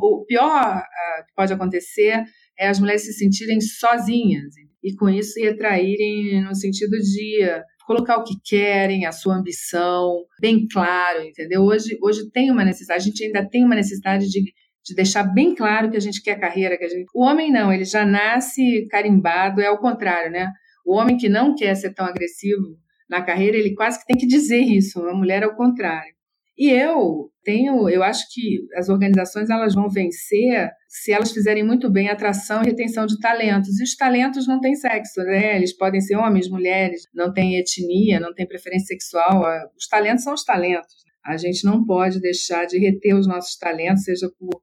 o 0.00 0.24
pior 0.24 0.78
uh, 0.78 1.26
que 1.26 1.34
pode 1.34 1.52
acontecer 1.52 2.22
é 2.58 2.68
as 2.68 2.78
mulheres 2.78 3.04
se 3.04 3.12
sentirem 3.12 3.60
sozinhas 3.60 4.54
e 4.82 4.94
com 4.94 5.08
isso 5.08 5.40
retraírem 5.40 6.42
no 6.44 6.54
sentido 6.54 6.96
de 6.98 7.40
colocar 7.86 8.16
o 8.16 8.24
que 8.24 8.34
querem, 8.44 9.06
a 9.06 9.12
sua 9.12 9.36
ambição, 9.36 10.24
bem 10.40 10.66
claro, 10.66 11.22
entendeu? 11.22 11.62
Hoje, 11.62 11.98
hoje 12.02 12.30
tem 12.30 12.50
uma 12.50 12.64
necessidade, 12.64 13.02
a 13.02 13.04
gente 13.06 13.24
ainda 13.24 13.48
tem 13.48 13.64
uma 13.64 13.74
necessidade 13.74 14.28
de, 14.28 14.42
de 14.42 14.94
deixar 14.94 15.22
bem 15.24 15.54
claro 15.54 15.90
que 15.90 15.96
a 15.96 16.00
gente 16.00 16.22
quer 16.22 16.40
carreira, 16.40 16.78
que 16.78 16.84
a 16.84 16.88
gente... 16.88 17.06
O 17.14 17.22
homem 17.22 17.52
não, 17.52 17.72
ele 17.72 17.84
já 17.84 18.04
nasce 18.04 18.86
carimbado, 18.90 19.60
é 19.60 19.70
o 19.70 19.78
contrário, 19.78 20.30
né? 20.30 20.50
O 20.84 20.96
homem 20.96 21.16
que 21.16 21.28
não 21.28 21.54
quer 21.54 21.74
ser 21.74 21.92
tão 21.92 22.06
agressivo 22.06 22.78
na 23.08 23.22
carreira, 23.22 23.56
ele 23.56 23.74
quase 23.74 23.98
que 23.98 24.06
tem 24.06 24.16
que 24.16 24.26
dizer 24.26 24.60
isso, 24.60 25.00
a 25.00 25.14
mulher 25.14 25.42
é 25.42 25.46
o 25.46 25.56
contrário. 25.56 26.14
E 26.56 26.70
eu 26.70 27.30
tenho, 27.42 27.88
eu 27.88 28.02
acho 28.02 28.24
que 28.32 28.60
as 28.76 28.88
organizações 28.88 29.50
elas 29.50 29.74
vão 29.74 29.88
vencer 29.88 30.70
se 30.88 31.12
elas 31.12 31.32
fizerem 31.32 31.64
muito 31.64 31.90
bem 31.90 32.08
atração 32.08 32.62
e 32.62 32.66
retenção 32.66 33.06
de 33.06 33.18
talentos. 33.18 33.80
E 33.80 33.82
os 33.82 33.96
talentos 33.96 34.46
não 34.46 34.60
têm 34.60 34.74
sexo, 34.74 35.20
né? 35.22 35.56
Eles 35.56 35.76
podem 35.76 36.00
ser 36.00 36.16
homens, 36.16 36.48
mulheres, 36.48 37.02
não 37.12 37.32
tem 37.32 37.56
etnia, 37.56 38.20
não 38.20 38.32
tem 38.32 38.46
preferência 38.46 38.86
sexual. 38.86 39.42
Os 39.76 39.88
talentos 39.88 40.22
são 40.22 40.34
os 40.34 40.44
talentos. 40.44 40.94
A 41.24 41.36
gente 41.36 41.64
não 41.64 41.84
pode 41.84 42.20
deixar 42.20 42.66
de 42.66 42.78
reter 42.78 43.14
os 43.14 43.26
nossos 43.26 43.56
talentos, 43.56 44.04
seja 44.04 44.30
por, 44.38 44.60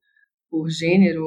por 0.49 0.69
gênero, 0.69 1.25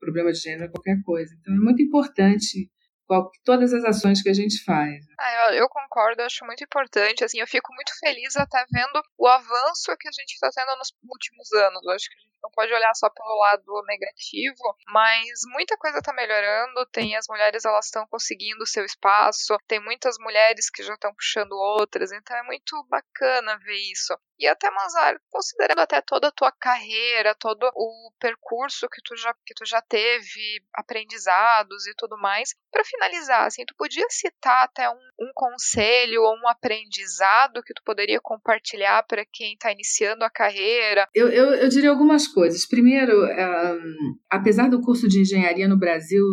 problema 0.00 0.32
de 0.32 0.38
gênero, 0.38 0.70
qualquer 0.70 1.02
coisa. 1.04 1.34
Então 1.40 1.54
é 1.54 1.58
muito 1.58 1.82
importante 1.82 2.70
qual, 3.06 3.30
todas 3.44 3.72
as 3.72 3.84
ações 3.84 4.22
que 4.22 4.28
a 4.28 4.34
gente 4.34 4.62
faz. 4.64 5.04
Ah, 5.18 5.48
eu, 5.50 5.60
eu, 5.62 5.68
concordo, 5.68 6.22
acho 6.22 6.44
muito 6.44 6.62
importante. 6.62 7.24
Assim, 7.24 7.40
eu 7.40 7.46
fico 7.46 7.72
muito 7.74 7.92
feliz 7.98 8.36
até 8.36 8.64
vendo 8.70 9.02
o 9.16 9.26
avanço 9.26 9.96
que 9.98 10.08
a 10.08 10.12
gente 10.12 10.34
está 10.34 10.50
tendo 10.50 10.76
nos 10.76 10.94
últimos 11.08 11.50
anos. 11.52 11.82
Eu 11.84 11.92
acho 11.92 12.08
que 12.08 12.16
a 12.16 12.20
gente 12.20 12.36
não 12.42 12.50
pode 12.50 12.72
olhar 12.72 12.94
só 12.94 13.08
pelo 13.10 13.38
lado 13.38 13.82
negativo, 13.86 14.76
mas 14.88 15.40
muita 15.46 15.76
coisa 15.78 15.98
está 15.98 16.12
melhorando. 16.12 16.86
Tem 16.92 17.16
as 17.16 17.26
mulheres 17.28 17.64
elas 17.64 17.86
estão 17.86 18.06
conseguindo 18.06 18.62
o 18.62 18.66
seu 18.66 18.84
espaço, 18.84 19.56
tem 19.66 19.80
muitas 19.80 20.16
mulheres 20.18 20.70
que 20.70 20.82
já 20.82 20.94
estão 20.94 21.14
puxando 21.14 21.52
outras, 21.52 22.12
então 22.12 22.36
é 22.36 22.42
muito 22.42 22.84
bacana 22.88 23.58
ver 23.58 23.76
isso. 23.90 24.16
E 24.38 24.46
até 24.46 24.70
Manzar, 24.70 25.18
considerando 25.30 25.80
até 25.80 26.00
toda 26.02 26.28
a 26.28 26.32
tua 26.32 26.52
carreira, 26.52 27.34
todo 27.34 27.70
o 27.74 28.12
percurso 28.20 28.88
que 28.88 29.00
tu 29.02 29.16
já 29.16 29.34
que 29.46 29.54
tu 29.54 29.64
já 29.64 29.80
teve, 29.80 30.62
aprendizados 30.74 31.86
e 31.86 31.94
tudo 31.94 32.18
mais, 32.18 32.54
para 32.70 32.84
finalizar, 32.84 33.46
assim, 33.46 33.64
tu 33.64 33.74
podia 33.76 34.06
citar 34.10 34.64
até 34.64 34.88
um, 34.90 35.05
um 35.18 35.30
conselho 35.34 36.22
ou 36.22 36.34
um 36.36 36.48
aprendizado 36.48 37.62
que 37.62 37.74
tu 37.74 37.82
poderia 37.84 38.20
compartilhar 38.20 39.02
para 39.04 39.24
quem 39.24 39.54
está 39.54 39.72
iniciando 39.72 40.24
a 40.24 40.30
carreira? 40.30 41.08
Eu, 41.14 41.28
eu, 41.28 41.54
eu 41.54 41.68
diria 41.68 41.90
algumas 41.90 42.28
coisas. 42.28 42.66
Primeiro, 42.66 43.24
um, 43.24 44.14
apesar 44.30 44.68
do 44.68 44.80
curso 44.80 45.08
de 45.08 45.20
engenharia 45.20 45.68
no 45.68 45.78
Brasil 45.78 46.24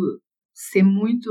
ser 0.52 0.82
muito 0.82 1.30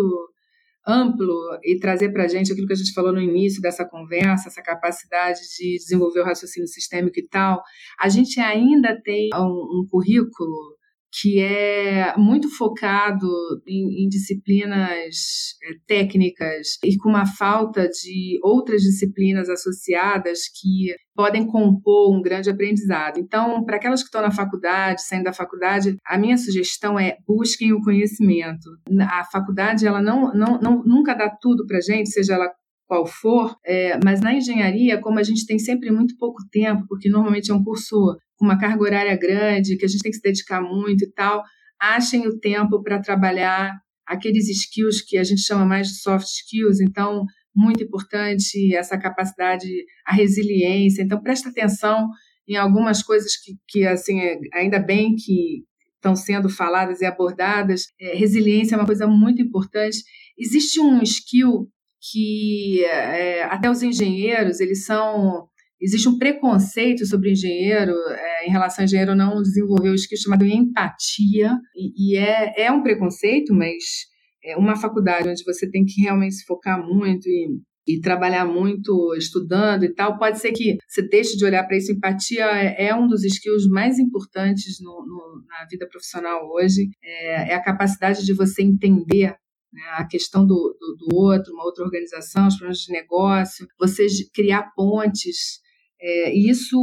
amplo 0.86 1.34
e 1.64 1.80
trazer 1.80 2.12
para 2.12 2.24
a 2.24 2.28
gente 2.28 2.52
aquilo 2.52 2.68
que 2.68 2.74
a 2.74 2.78
gente 2.78 2.94
falou 2.94 3.14
no 3.14 3.22
início 3.22 3.62
dessa 3.62 3.86
conversa, 3.86 4.50
essa 4.50 4.62
capacidade 4.62 5.40
de 5.58 5.78
desenvolver 5.78 6.22
o 6.22 6.26
raciocínio 6.26 6.68
sistêmico 6.68 7.18
e 7.18 7.28
tal, 7.28 7.62
a 8.00 8.10
gente 8.10 8.40
ainda 8.40 9.00
tem 9.02 9.30
um, 9.34 9.80
um 9.82 9.88
currículo 9.90 10.73
que 11.22 11.40
é 11.40 12.16
muito 12.18 12.50
focado 12.58 13.28
em, 13.68 14.04
em 14.04 14.10
disciplinas 14.10 15.16
é, 15.64 15.76
técnicas 15.86 16.80
e 16.84 16.98
com 16.98 17.10
uma 17.10 17.26
falta 17.26 17.88
de 17.88 18.40
outras 18.42 18.82
disciplinas 18.82 19.48
associadas 19.48 20.40
que 20.50 20.96
podem 21.16 21.46
compor 21.46 22.18
um 22.18 22.22
grande 22.22 22.50
aprendizado. 22.50 23.20
Então, 23.20 23.64
para 23.64 23.76
aquelas 23.76 24.02
que 24.02 24.08
estão 24.08 24.24
na 24.24 24.32
faculdade, 24.32 25.04
saindo 25.04 25.26
da 25.26 25.34
faculdade, 25.34 25.96
a 26.04 26.18
minha 26.18 26.38
sugestão 26.38 26.98
é 26.98 27.18
busquem 27.28 27.72
o 27.74 27.82
conhecimento. 27.82 28.68
A 29.02 29.24
faculdade 29.24 29.86
ela 29.86 30.02
não, 30.02 30.34
não, 30.34 30.60
não 30.60 30.84
nunca 30.84 31.14
dá 31.14 31.30
tudo 31.30 31.68
para 31.68 31.80
gente, 31.80 32.10
seja 32.10 32.34
ela 32.34 32.52
qual 32.88 33.06
for, 33.06 33.56
é, 33.66 33.98
mas 34.04 34.20
na 34.20 34.34
engenharia, 34.34 35.00
como 35.00 35.18
a 35.18 35.24
gente 35.24 35.46
tem 35.46 35.58
sempre 35.58 35.90
muito 35.90 36.18
pouco 36.18 36.42
tempo, 36.52 36.86
porque 36.88 37.10
normalmente 37.10 37.50
é 37.50 37.54
um 37.54 37.64
curso 37.64 38.16
uma 38.44 38.58
carga 38.58 38.84
horária 38.84 39.16
grande, 39.16 39.78
que 39.78 39.86
a 39.86 39.88
gente 39.88 40.02
tem 40.02 40.12
que 40.12 40.18
se 40.18 40.24
dedicar 40.24 40.62
muito 40.62 41.04
e 41.04 41.12
tal, 41.12 41.44
achem 41.80 42.28
o 42.28 42.40
tempo 42.40 42.82
para 42.84 43.02
trabalhar 43.02 43.72
aqueles 44.06 44.50
skills 44.50 45.02
que 45.02 45.18
a 45.18 45.24
gente 45.24 45.42
chama 45.42 45.66
mais 45.66 45.88
de 45.88 46.00
soft 46.00 46.28
skills, 46.28 46.80
então 46.80 47.26
muito 47.56 47.84
importante 47.84 48.76
essa 48.76 48.98
capacidade, 48.98 49.68
a 50.06 50.14
resiliência. 50.14 51.04
Então 51.04 51.22
presta 51.22 51.50
atenção 51.50 52.08
em 52.48 52.56
algumas 52.56 53.02
coisas 53.02 53.38
que, 53.38 53.54
que 53.68 53.86
assim, 53.86 54.20
é, 54.20 54.38
ainda 54.54 54.80
bem 54.80 55.16
que 55.16 55.64
estão 55.96 56.16
sendo 56.16 56.50
faladas 56.50 57.00
e 57.02 57.06
abordadas. 57.06 57.84
É, 58.00 58.16
resiliência 58.16 58.76
é 58.76 58.78
uma 58.78 58.86
coisa 58.86 59.08
muito 59.08 59.42
importante. 59.42 60.00
Existe 60.38 60.80
um 60.82 61.02
skill 61.02 61.70
que 62.12 62.84
é, 62.84 63.44
até 63.44 63.70
os 63.70 63.82
engenheiros, 63.82 64.60
eles 64.60 64.86
são 64.86 65.48
existe 65.84 66.08
um 66.08 66.18
preconceito 66.18 67.06
sobre 67.06 67.32
engenheiro, 67.32 67.92
é, 67.92 68.48
em 68.48 68.52
relação 68.52 68.84
a 68.84 68.86
engenheiro 68.86 69.16
não 69.16 69.42
desenvolver 69.42 69.90
o 69.90 69.96
skill 69.96 70.18
chamado 70.18 70.46
empatia, 70.46 71.52
e, 71.76 72.14
e, 72.14 72.18
é, 72.18 72.66
é 72.66 72.72
um 72.72 72.82
preconceito, 72.82 73.54
mas 73.54 73.84
é 74.44 74.58
uma 74.58 74.76
faculdade 74.76 75.30
onde 75.30 75.44
você 75.44 75.70
tem 75.70 75.86
que 75.86 76.02
realmente 76.02 76.36
se 76.36 76.46
focar 76.46 76.82
muito 76.82 77.28
e 77.28 77.50
e 77.88 78.00
trabalhar 78.00 78.46
muito 78.46 79.14
estudando 79.16 79.84
e 79.84 79.94
tal, 79.94 80.18
pode 80.18 80.40
ser 80.40 80.52
que 80.52 80.78
você 80.88 81.02
deixe 81.08 81.36
de 81.36 81.46
olhar 81.46 81.66
para 81.66 81.78
isso. 81.78 81.92
Empatia 81.92 82.46
é, 82.46 82.88
é, 82.88 82.96
um 82.96 83.08
dos 83.08 83.24
skills 83.24 83.68
mais 83.68 84.00
importantes 84.00 84.80
no, 84.82 85.06
no, 85.06 85.44
na 85.48 85.66
vida 85.70 85.88
profissional 85.88 86.50
hoje. 86.50 86.90
É, 87.04 87.52
é, 87.52 87.56
a 87.56 87.64
capacidade 87.64 88.26
de 88.26 88.34
você 88.34 88.64
entender 88.64 89.36
né, 89.72 89.82
a 89.94 90.08
questão 90.08 90.46
do, 90.46 90.78
do, 90.80 90.96
do, 90.98 91.16
outro, 91.16 91.54
uma 91.54 91.66
outra 91.66 91.84
organização, 91.84 92.48
os 92.48 92.56
problemas 92.56 92.80
de 92.80 92.92
negócio, 92.92 93.68
você 93.78 94.08
criar 94.34 94.72
pontes. 94.76 95.62
É, 96.04 96.36
e 96.36 96.50
isso 96.50 96.78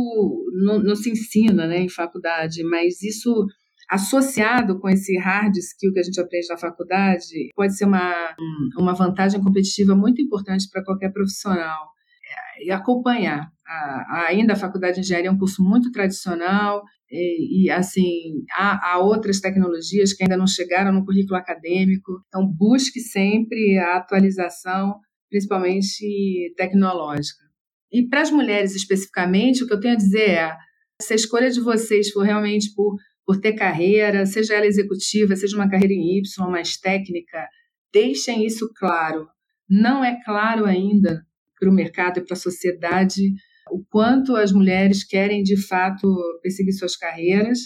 não, 0.64 0.97
se 0.97 1.11
ensina 1.11 1.66
né, 1.66 1.83
em 1.83 1.89
faculdade, 1.91 2.64
mas 2.64 3.03
isso 3.03 3.47
associado 3.91 4.79
com 4.81 4.89
esse 4.89 5.18
hard 5.18 5.55
skill 5.57 5.93
que 5.93 5.99
a 5.99 6.03
gente 6.03 6.18
aprende 6.18 6.49
na 6.49 6.57
faculdade, 6.57 7.51
pode 7.55 7.77
ser 7.77 7.85
uma, 7.85 8.35
uma 8.79 8.95
vantagem 8.95 9.43
competitiva 9.43 9.95
muito 9.95 10.23
importante 10.23 10.68
para 10.71 10.85
qualquer 10.85 11.12
profissional. 11.12 11.91
É, 12.31 12.66
e 12.66 12.71
acompanhar. 12.71 13.51
A, 13.66 14.27
ainda 14.29 14.53
a 14.53 14.57
faculdade 14.57 14.95
de 14.95 15.01
engenharia 15.01 15.29
é 15.29 15.33
um 15.33 15.39
curso 15.39 15.62
muito 15.62 15.91
tradicional, 15.91 16.83
e, 17.11 17.64
e, 17.64 17.71
assim 17.71 18.45
há, 18.53 18.93
há, 18.93 18.99
outras 18.99 19.41
tecnologias 19.41 20.12
que 20.12 20.23
ainda 20.23 20.37
não 20.37 20.47
chegaram 20.47 20.93
no 20.93 21.05
currículo 21.05 21.37
acadêmico. 21.37 22.23
Então 22.29 22.47
busque 22.47 23.01
sempre 23.01 23.77
a 23.79 23.97
atualização, 23.97 24.95
principalmente 25.29 26.55
tecnológica. 26.57 27.49
E 27.93 28.09
para 28.09 28.22
as 28.22 28.30
mulheres 28.30 28.74
especificamente, 28.74 29.64
o 29.64 29.66
que 29.66 29.74
eu 29.74 29.80
tenho 29.80 29.95
a 29.95 29.97
dizer 29.97 30.30
é 30.30 30.57
se 31.01 31.12
a 31.12 31.16
escolha 31.16 31.51
de 31.51 31.61
vocês 31.61 32.11
for 32.11 32.22
realmente 32.22 32.72
por 32.74 32.97
por 33.30 33.41
ter 33.41 33.53
carreira, 33.53 34.26
seja 34.26 34.55
ela 34.55 34.66
executiva, 34.66 35.36
seja 35.36 35.57
uma 35.57 35.70
carreira 35.70 35.95
em 35.95 36.18
Y, 36.18 36.51
mais 36.51 36.76
técnica, 36.76 37.47
deixem 37.93 38.45
isso 38.45 38.68
claro. 38.74 39.28
Não 39.68 40.05
é 40.05 40.18
claro 40.24 40.64
ainda 40.64 41.24
para 41.57 41.70
o 41.70 41.72
mercado 41.72 42.18
e 42.18 42.24
para 42.24 42.34
a 42.34 42.41
sociedade 42.41 43.22
o 43.70 43.84
quanto 43.88 44.34
as 44.34 44.51
mulheres 44.51 45.05
querem 45.05 45.45
de 45.45 45.57
fato 45.57 46.12
perseguir 46.43 46.72
suas 46.72 46.97
carreiras. 46.97 47.61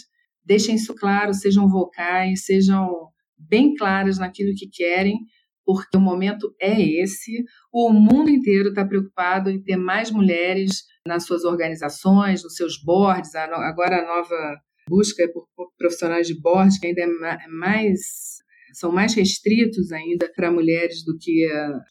Deixem 0.45 0.75
isso 0.75 0.93
claro, 0.93 1.33
sejam 1.33 1.67
vocais, 1.67 2.45
sejam 2.45 2.87
bem 3.35 3.73
claras 3.73 4.19
naquilo 4.19 4.53
que 4.55 4.67
querem, 4.67 5.17
porque 5.65 5.97
o 5.97 6.01
momento 6.01 6.53
é 6.61 6.79
esse. 6.81 7.43
O 7.73 7.91
mundo 7.91 8.29
inteiro 8.29 8.69
está 8.69 8.85
preocupado 8.85 9.49
em 9.49 9.61
ter 9.61 9.77
mais 9.77 10.11
mulheres 10.11 10.83
nas 11.07 11.25
suas 11.25 11.43
organizações, 11.43 12.43
nos 12.43 12.55
seus 12.55 12.81
boards. 12.81 13.33
Agora 13.35 14.01
a 14.01 14.05
nova 14.05 14.59
busca 14.87 15.27
por 15.29 15.47
profissionais 15.77 16.27
de 16.27 16.39
board 16.39 16.79
que 16.79 16.87
ainda 16.87 17.01
é 17.01 17.47
mais 17.47 18.35
são 18.75 18.91
mais 18.91 19.13
restritos 19.13 19.91
ainda 19.91 20.29
para 20.35 20.51
mulheres 20.51 21.03
do 21.03 21.17
que 21.17 21.47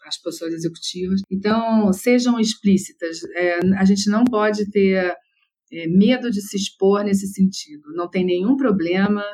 as 0.07 0.21
posições 0.21 0.53
executivas. 0.53 1.23
Então, 1.31 1.91
sejam 1.95 2.39
explícitas. 2.39 3.25
É, 3.35 3.59
a 3.79 3.85
gente 3.87 4.11
não 4.11 4.23
pode 4.25 4.71
ter 4.71 5.17
é, 5.73 5.89
medo 5.89 6.31
de 6.31 6.43
se 6.43 6.57
expor 6.57 7.03
nesse 7.03 7.27
sentido. 7.29 7.83
Não 7.95 8.09
tem 8.09 8.25
nenhum 8.25 8.57
problema. 8.57 9.25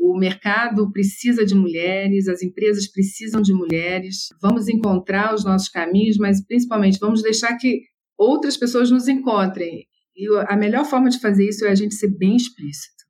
O 0.00 0.18
mercado 0.18 0.90
precisa 0.90 1.44
de 1.44 1.54
mulheres, 1.54 2.26
as 2.26 2.42
empresas 2.42 2.90
precisam 2.90 3.42
de 3.42 3.52
mulheres. 3.52 4.28
Vamos 4.40 4.66
encontrar 4.66 5.34
os 5.34 5.44
nossos 5.44 5.68
caminhos, 5.68 6.16
mas 6.16 6.44
principalmente 6.44 6.98
vamos 6.98 7.22
deixar 7.22 7.56
que 7.58 7.82
outras 8.16 8.56
pessoas 8.56 8.90
nos 8.90 9.06
encontrem. 9.06 9.86
E 10.16 10.26
a 10.48 10.56
melhor 10.56 10.86
forma 10.86 11.10
de 11.10 11.20
fazer 11.20 11.46
isso 11.46 11.66
é 11.66 11.70
a 11.70 11.74
gente 11.74 11.94
ser 11.94 12.08
bem 12.16 12.34
explícito 12.34 13.00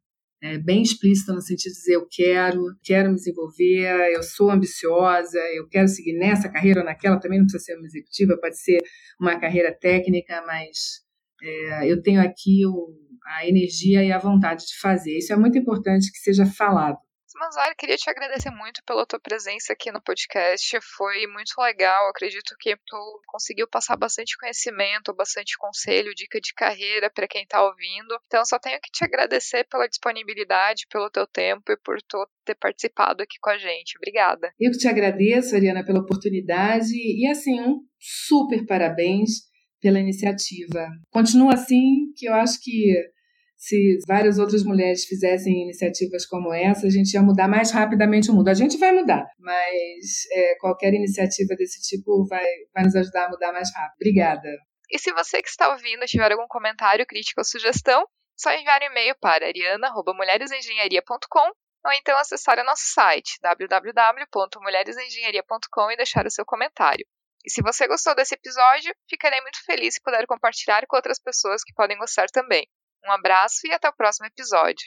é, 0.43 0.59
bem 0.59 0.83
explícita 0.83 1.33
no 1.33 1.41
sentido 1.41 1.73
de 1.73 1.79
dizer 1.79 1.95
eu 1.95 2.07
quero, 2.11 2.63
quero 2.83 3.11
me 3.11 3.17
desenvolver, 3.17 4.13
eu 4.15 4.23
sou 4.23 4.51
ambiciosa, 4.51 5.39
eu 5.55 5.69
quero 5.69 5.87
seguir 5.89 6.15
nessa 6.15 6.49
carreira 6.49 6.81
ou 6.81 6.87
naquela, 6.87 7.21
também 7.21 7.39
não 7.39 7.47
precisa 7.47 7.65
ser 7.65 7.77
uma 7.77 7.87
executiva, 7.87 8.39
pode 8.41 8.59
ser 8.59 8.79
uma 9.21 9.39
carreira 9.39 9.73
técnica, 9.73 10.43
mas 10.47 11.03
é, 11.43 11.93
eu 11.93 12.03
tenho 12.03 12.23
aqui 12.23 12.65
o, 12.67 12.89
a 13.27 13.47
energia 13.47 14.05
e 14.05 14.13
a 14.13 14.19
vontade 14.19 14.67
de 14.67 14.79
fazer. 14.79 15.19
Isso 15.19 15.33
é 15.33 15.37
muito 15.37 15.59
importante 15.59 16.11
que 16.11 16.19
seja 16.19 16.47
falado. 16.47 16.99
Manzari, 17.41 17.75
queria 17.75 17.97
te 17.97 18.11
agradecer 18.11 18.51
muito 18.51 18.83
pela 18.85 19.07
tua 19.07 19.19
presença 19.19 19.73
aqui 19.73 19.91
no 19.91 20.03
podcast. 20.03 20.79
Foi 20.95 21.27
muito 21.27 21.59
legal. 21.59 22.11
Acredito 22.11 22.55
que 22.61 22.77
tu 22.87 23.23
conseguiu 23.27 23.67
passar 23.67 23.97
bastante 23.97 24.37
conhecimento, 24.37 25.15
bastante 25.15 25.57
conselho, 25.57 26.15
dica 26.15 26.39
de 26.39 26.53
carreira 26.53 27.09
para 27.09 27.27
quem 27.27 27.43
está 27.43 27.65
ouvindo. 27.65 28.15
Então, 28.27 28.45
só 28.45 28.59
tenho 28.59 28.79
que 28.79 28.91
te 28.93 29.03
agradecer 29.05 29.65
pela 29.71 29.89
disponibilidade, 29.89 30.87
pelo 30.91 31.09
teu 31.09 31.27
tempo 31.27 31.73
e 31.73 31.79
por 31.79 31.97
tu 32.03 32.29
ter 32.45 32.57
participado 32.57 33.23
aqui 33.23 33.39
com 33.41 33.49
a 33.49 33.57
gente. 33.57 33.97
Obrigada. 33.97 34.53
Eu 34.61 34.71
que 34.71 34.77
te 34.77 34.87
agradeço, 34.89 35.57
Ariana, 35.57 35.83
pela 35.83 36.01
oportunidade 36.01 36.93
e 36.93 37.27
assim, 37.27 37.59
um 37.59 37.79
super 37.99 38.67
parabéns 38.67 39.50
pela 39.81 39.99
iniciativa. 39.99 40.89
Continua 41.11 41.55
assim, 41.55 42.13
que 42.17 42.27
eu 42.27 42.35
acho 42.35 42.59
que 42.63 42.95
se 43.61 43.99
várias 44.09 44.39
outras 44.39 44.65
mulheres 44.65 45.05
fizessem 45.05 45.65
iniciativas 45.65 46.25
como 46.25 46.51
essa, 46.53 46.87
a 46.87 46.91
gente 46.91 47.13
ia 47.13 47.23
mudar 47.23 47.47
mais 47.47 47.71
rapidamente 47.71 48.31
o 48.31 48.35
mundo. 48.35 48.49
A 48.49 48.55
gente 48.55 48.79
vai 48.79 48.91
mudar, 48.91 49.27
mas 49.39 50.25
é, 50.33 50.55
qualquer 50.59 50.95
iniciativa 50.95 51.55
desse 51.57 51.83
tipo 51.83 52.27
vai, 52.27 52.47
vai 52.75 52.85
nos 52.85 52.97
ajudar 52.97 53.27
a 53.27 53.31
mudar 53.31 53.53
mais 53.53 53.71
rápido. 53.75 53.97
Obrigada. 53.97 54.49
E 54.91 54.99
se 54.99 55.13
você 55.13 55.43
que 55.43 55.51
está 55.51 55.71
ouvindo 55.71 56.07
tiver 56.07 56.33
algum 56.33 56.47
comentário, 56.49 57.05
crítica 57.07 57.43
ou 57.43 57.45
sugestão, 57.45 58.07
só 58.35 58.51
enviar 58.55 58.81
um 58.81 58.87
e-mail 58.87 59.15
para 59.21 59.47
ariana.mulheresengenharia.com 59.47 61.51
ou 61.85 61.93
então 61.93 62.17
acessar 62.19 62.59
o 62.59 62.65
nosso 62.65 62.85
site 62.87 63.39
www.mulheresengenharia.com 63.43 65.91
e 65.91 65.97
deixar 65.97 66.27
o 66.27 66.31
seu 66.31 66.47
comentário. 66.47 67.07
E 67.45 67.51
se 67.51 67.63
você 67.63 67.87
gostou 67.87 68.15
desse 68.15 68.35
episódio, 68.35 68.95
ficarei 69.09 69.41
muito 69.41 69.65
feliz 69.65 69.95
se 69.95 70.03
puder 70.03 70.27
compartilhar 70.27 70.87
com 70.87 70.97
outras 70.97 71.19
pessoas 71.19 71.63
que 71.65 71.73
podem 71.75 71.99
gostar 71.99 72.27
também. 72.27 72.67
Um 73.05 73.13
abraço 73.13 73.67
e 73.67 73.73
até 73.73 73.89
o 73.89 73.97
próximo 73.97 74.27
episódio. 74.27 74.87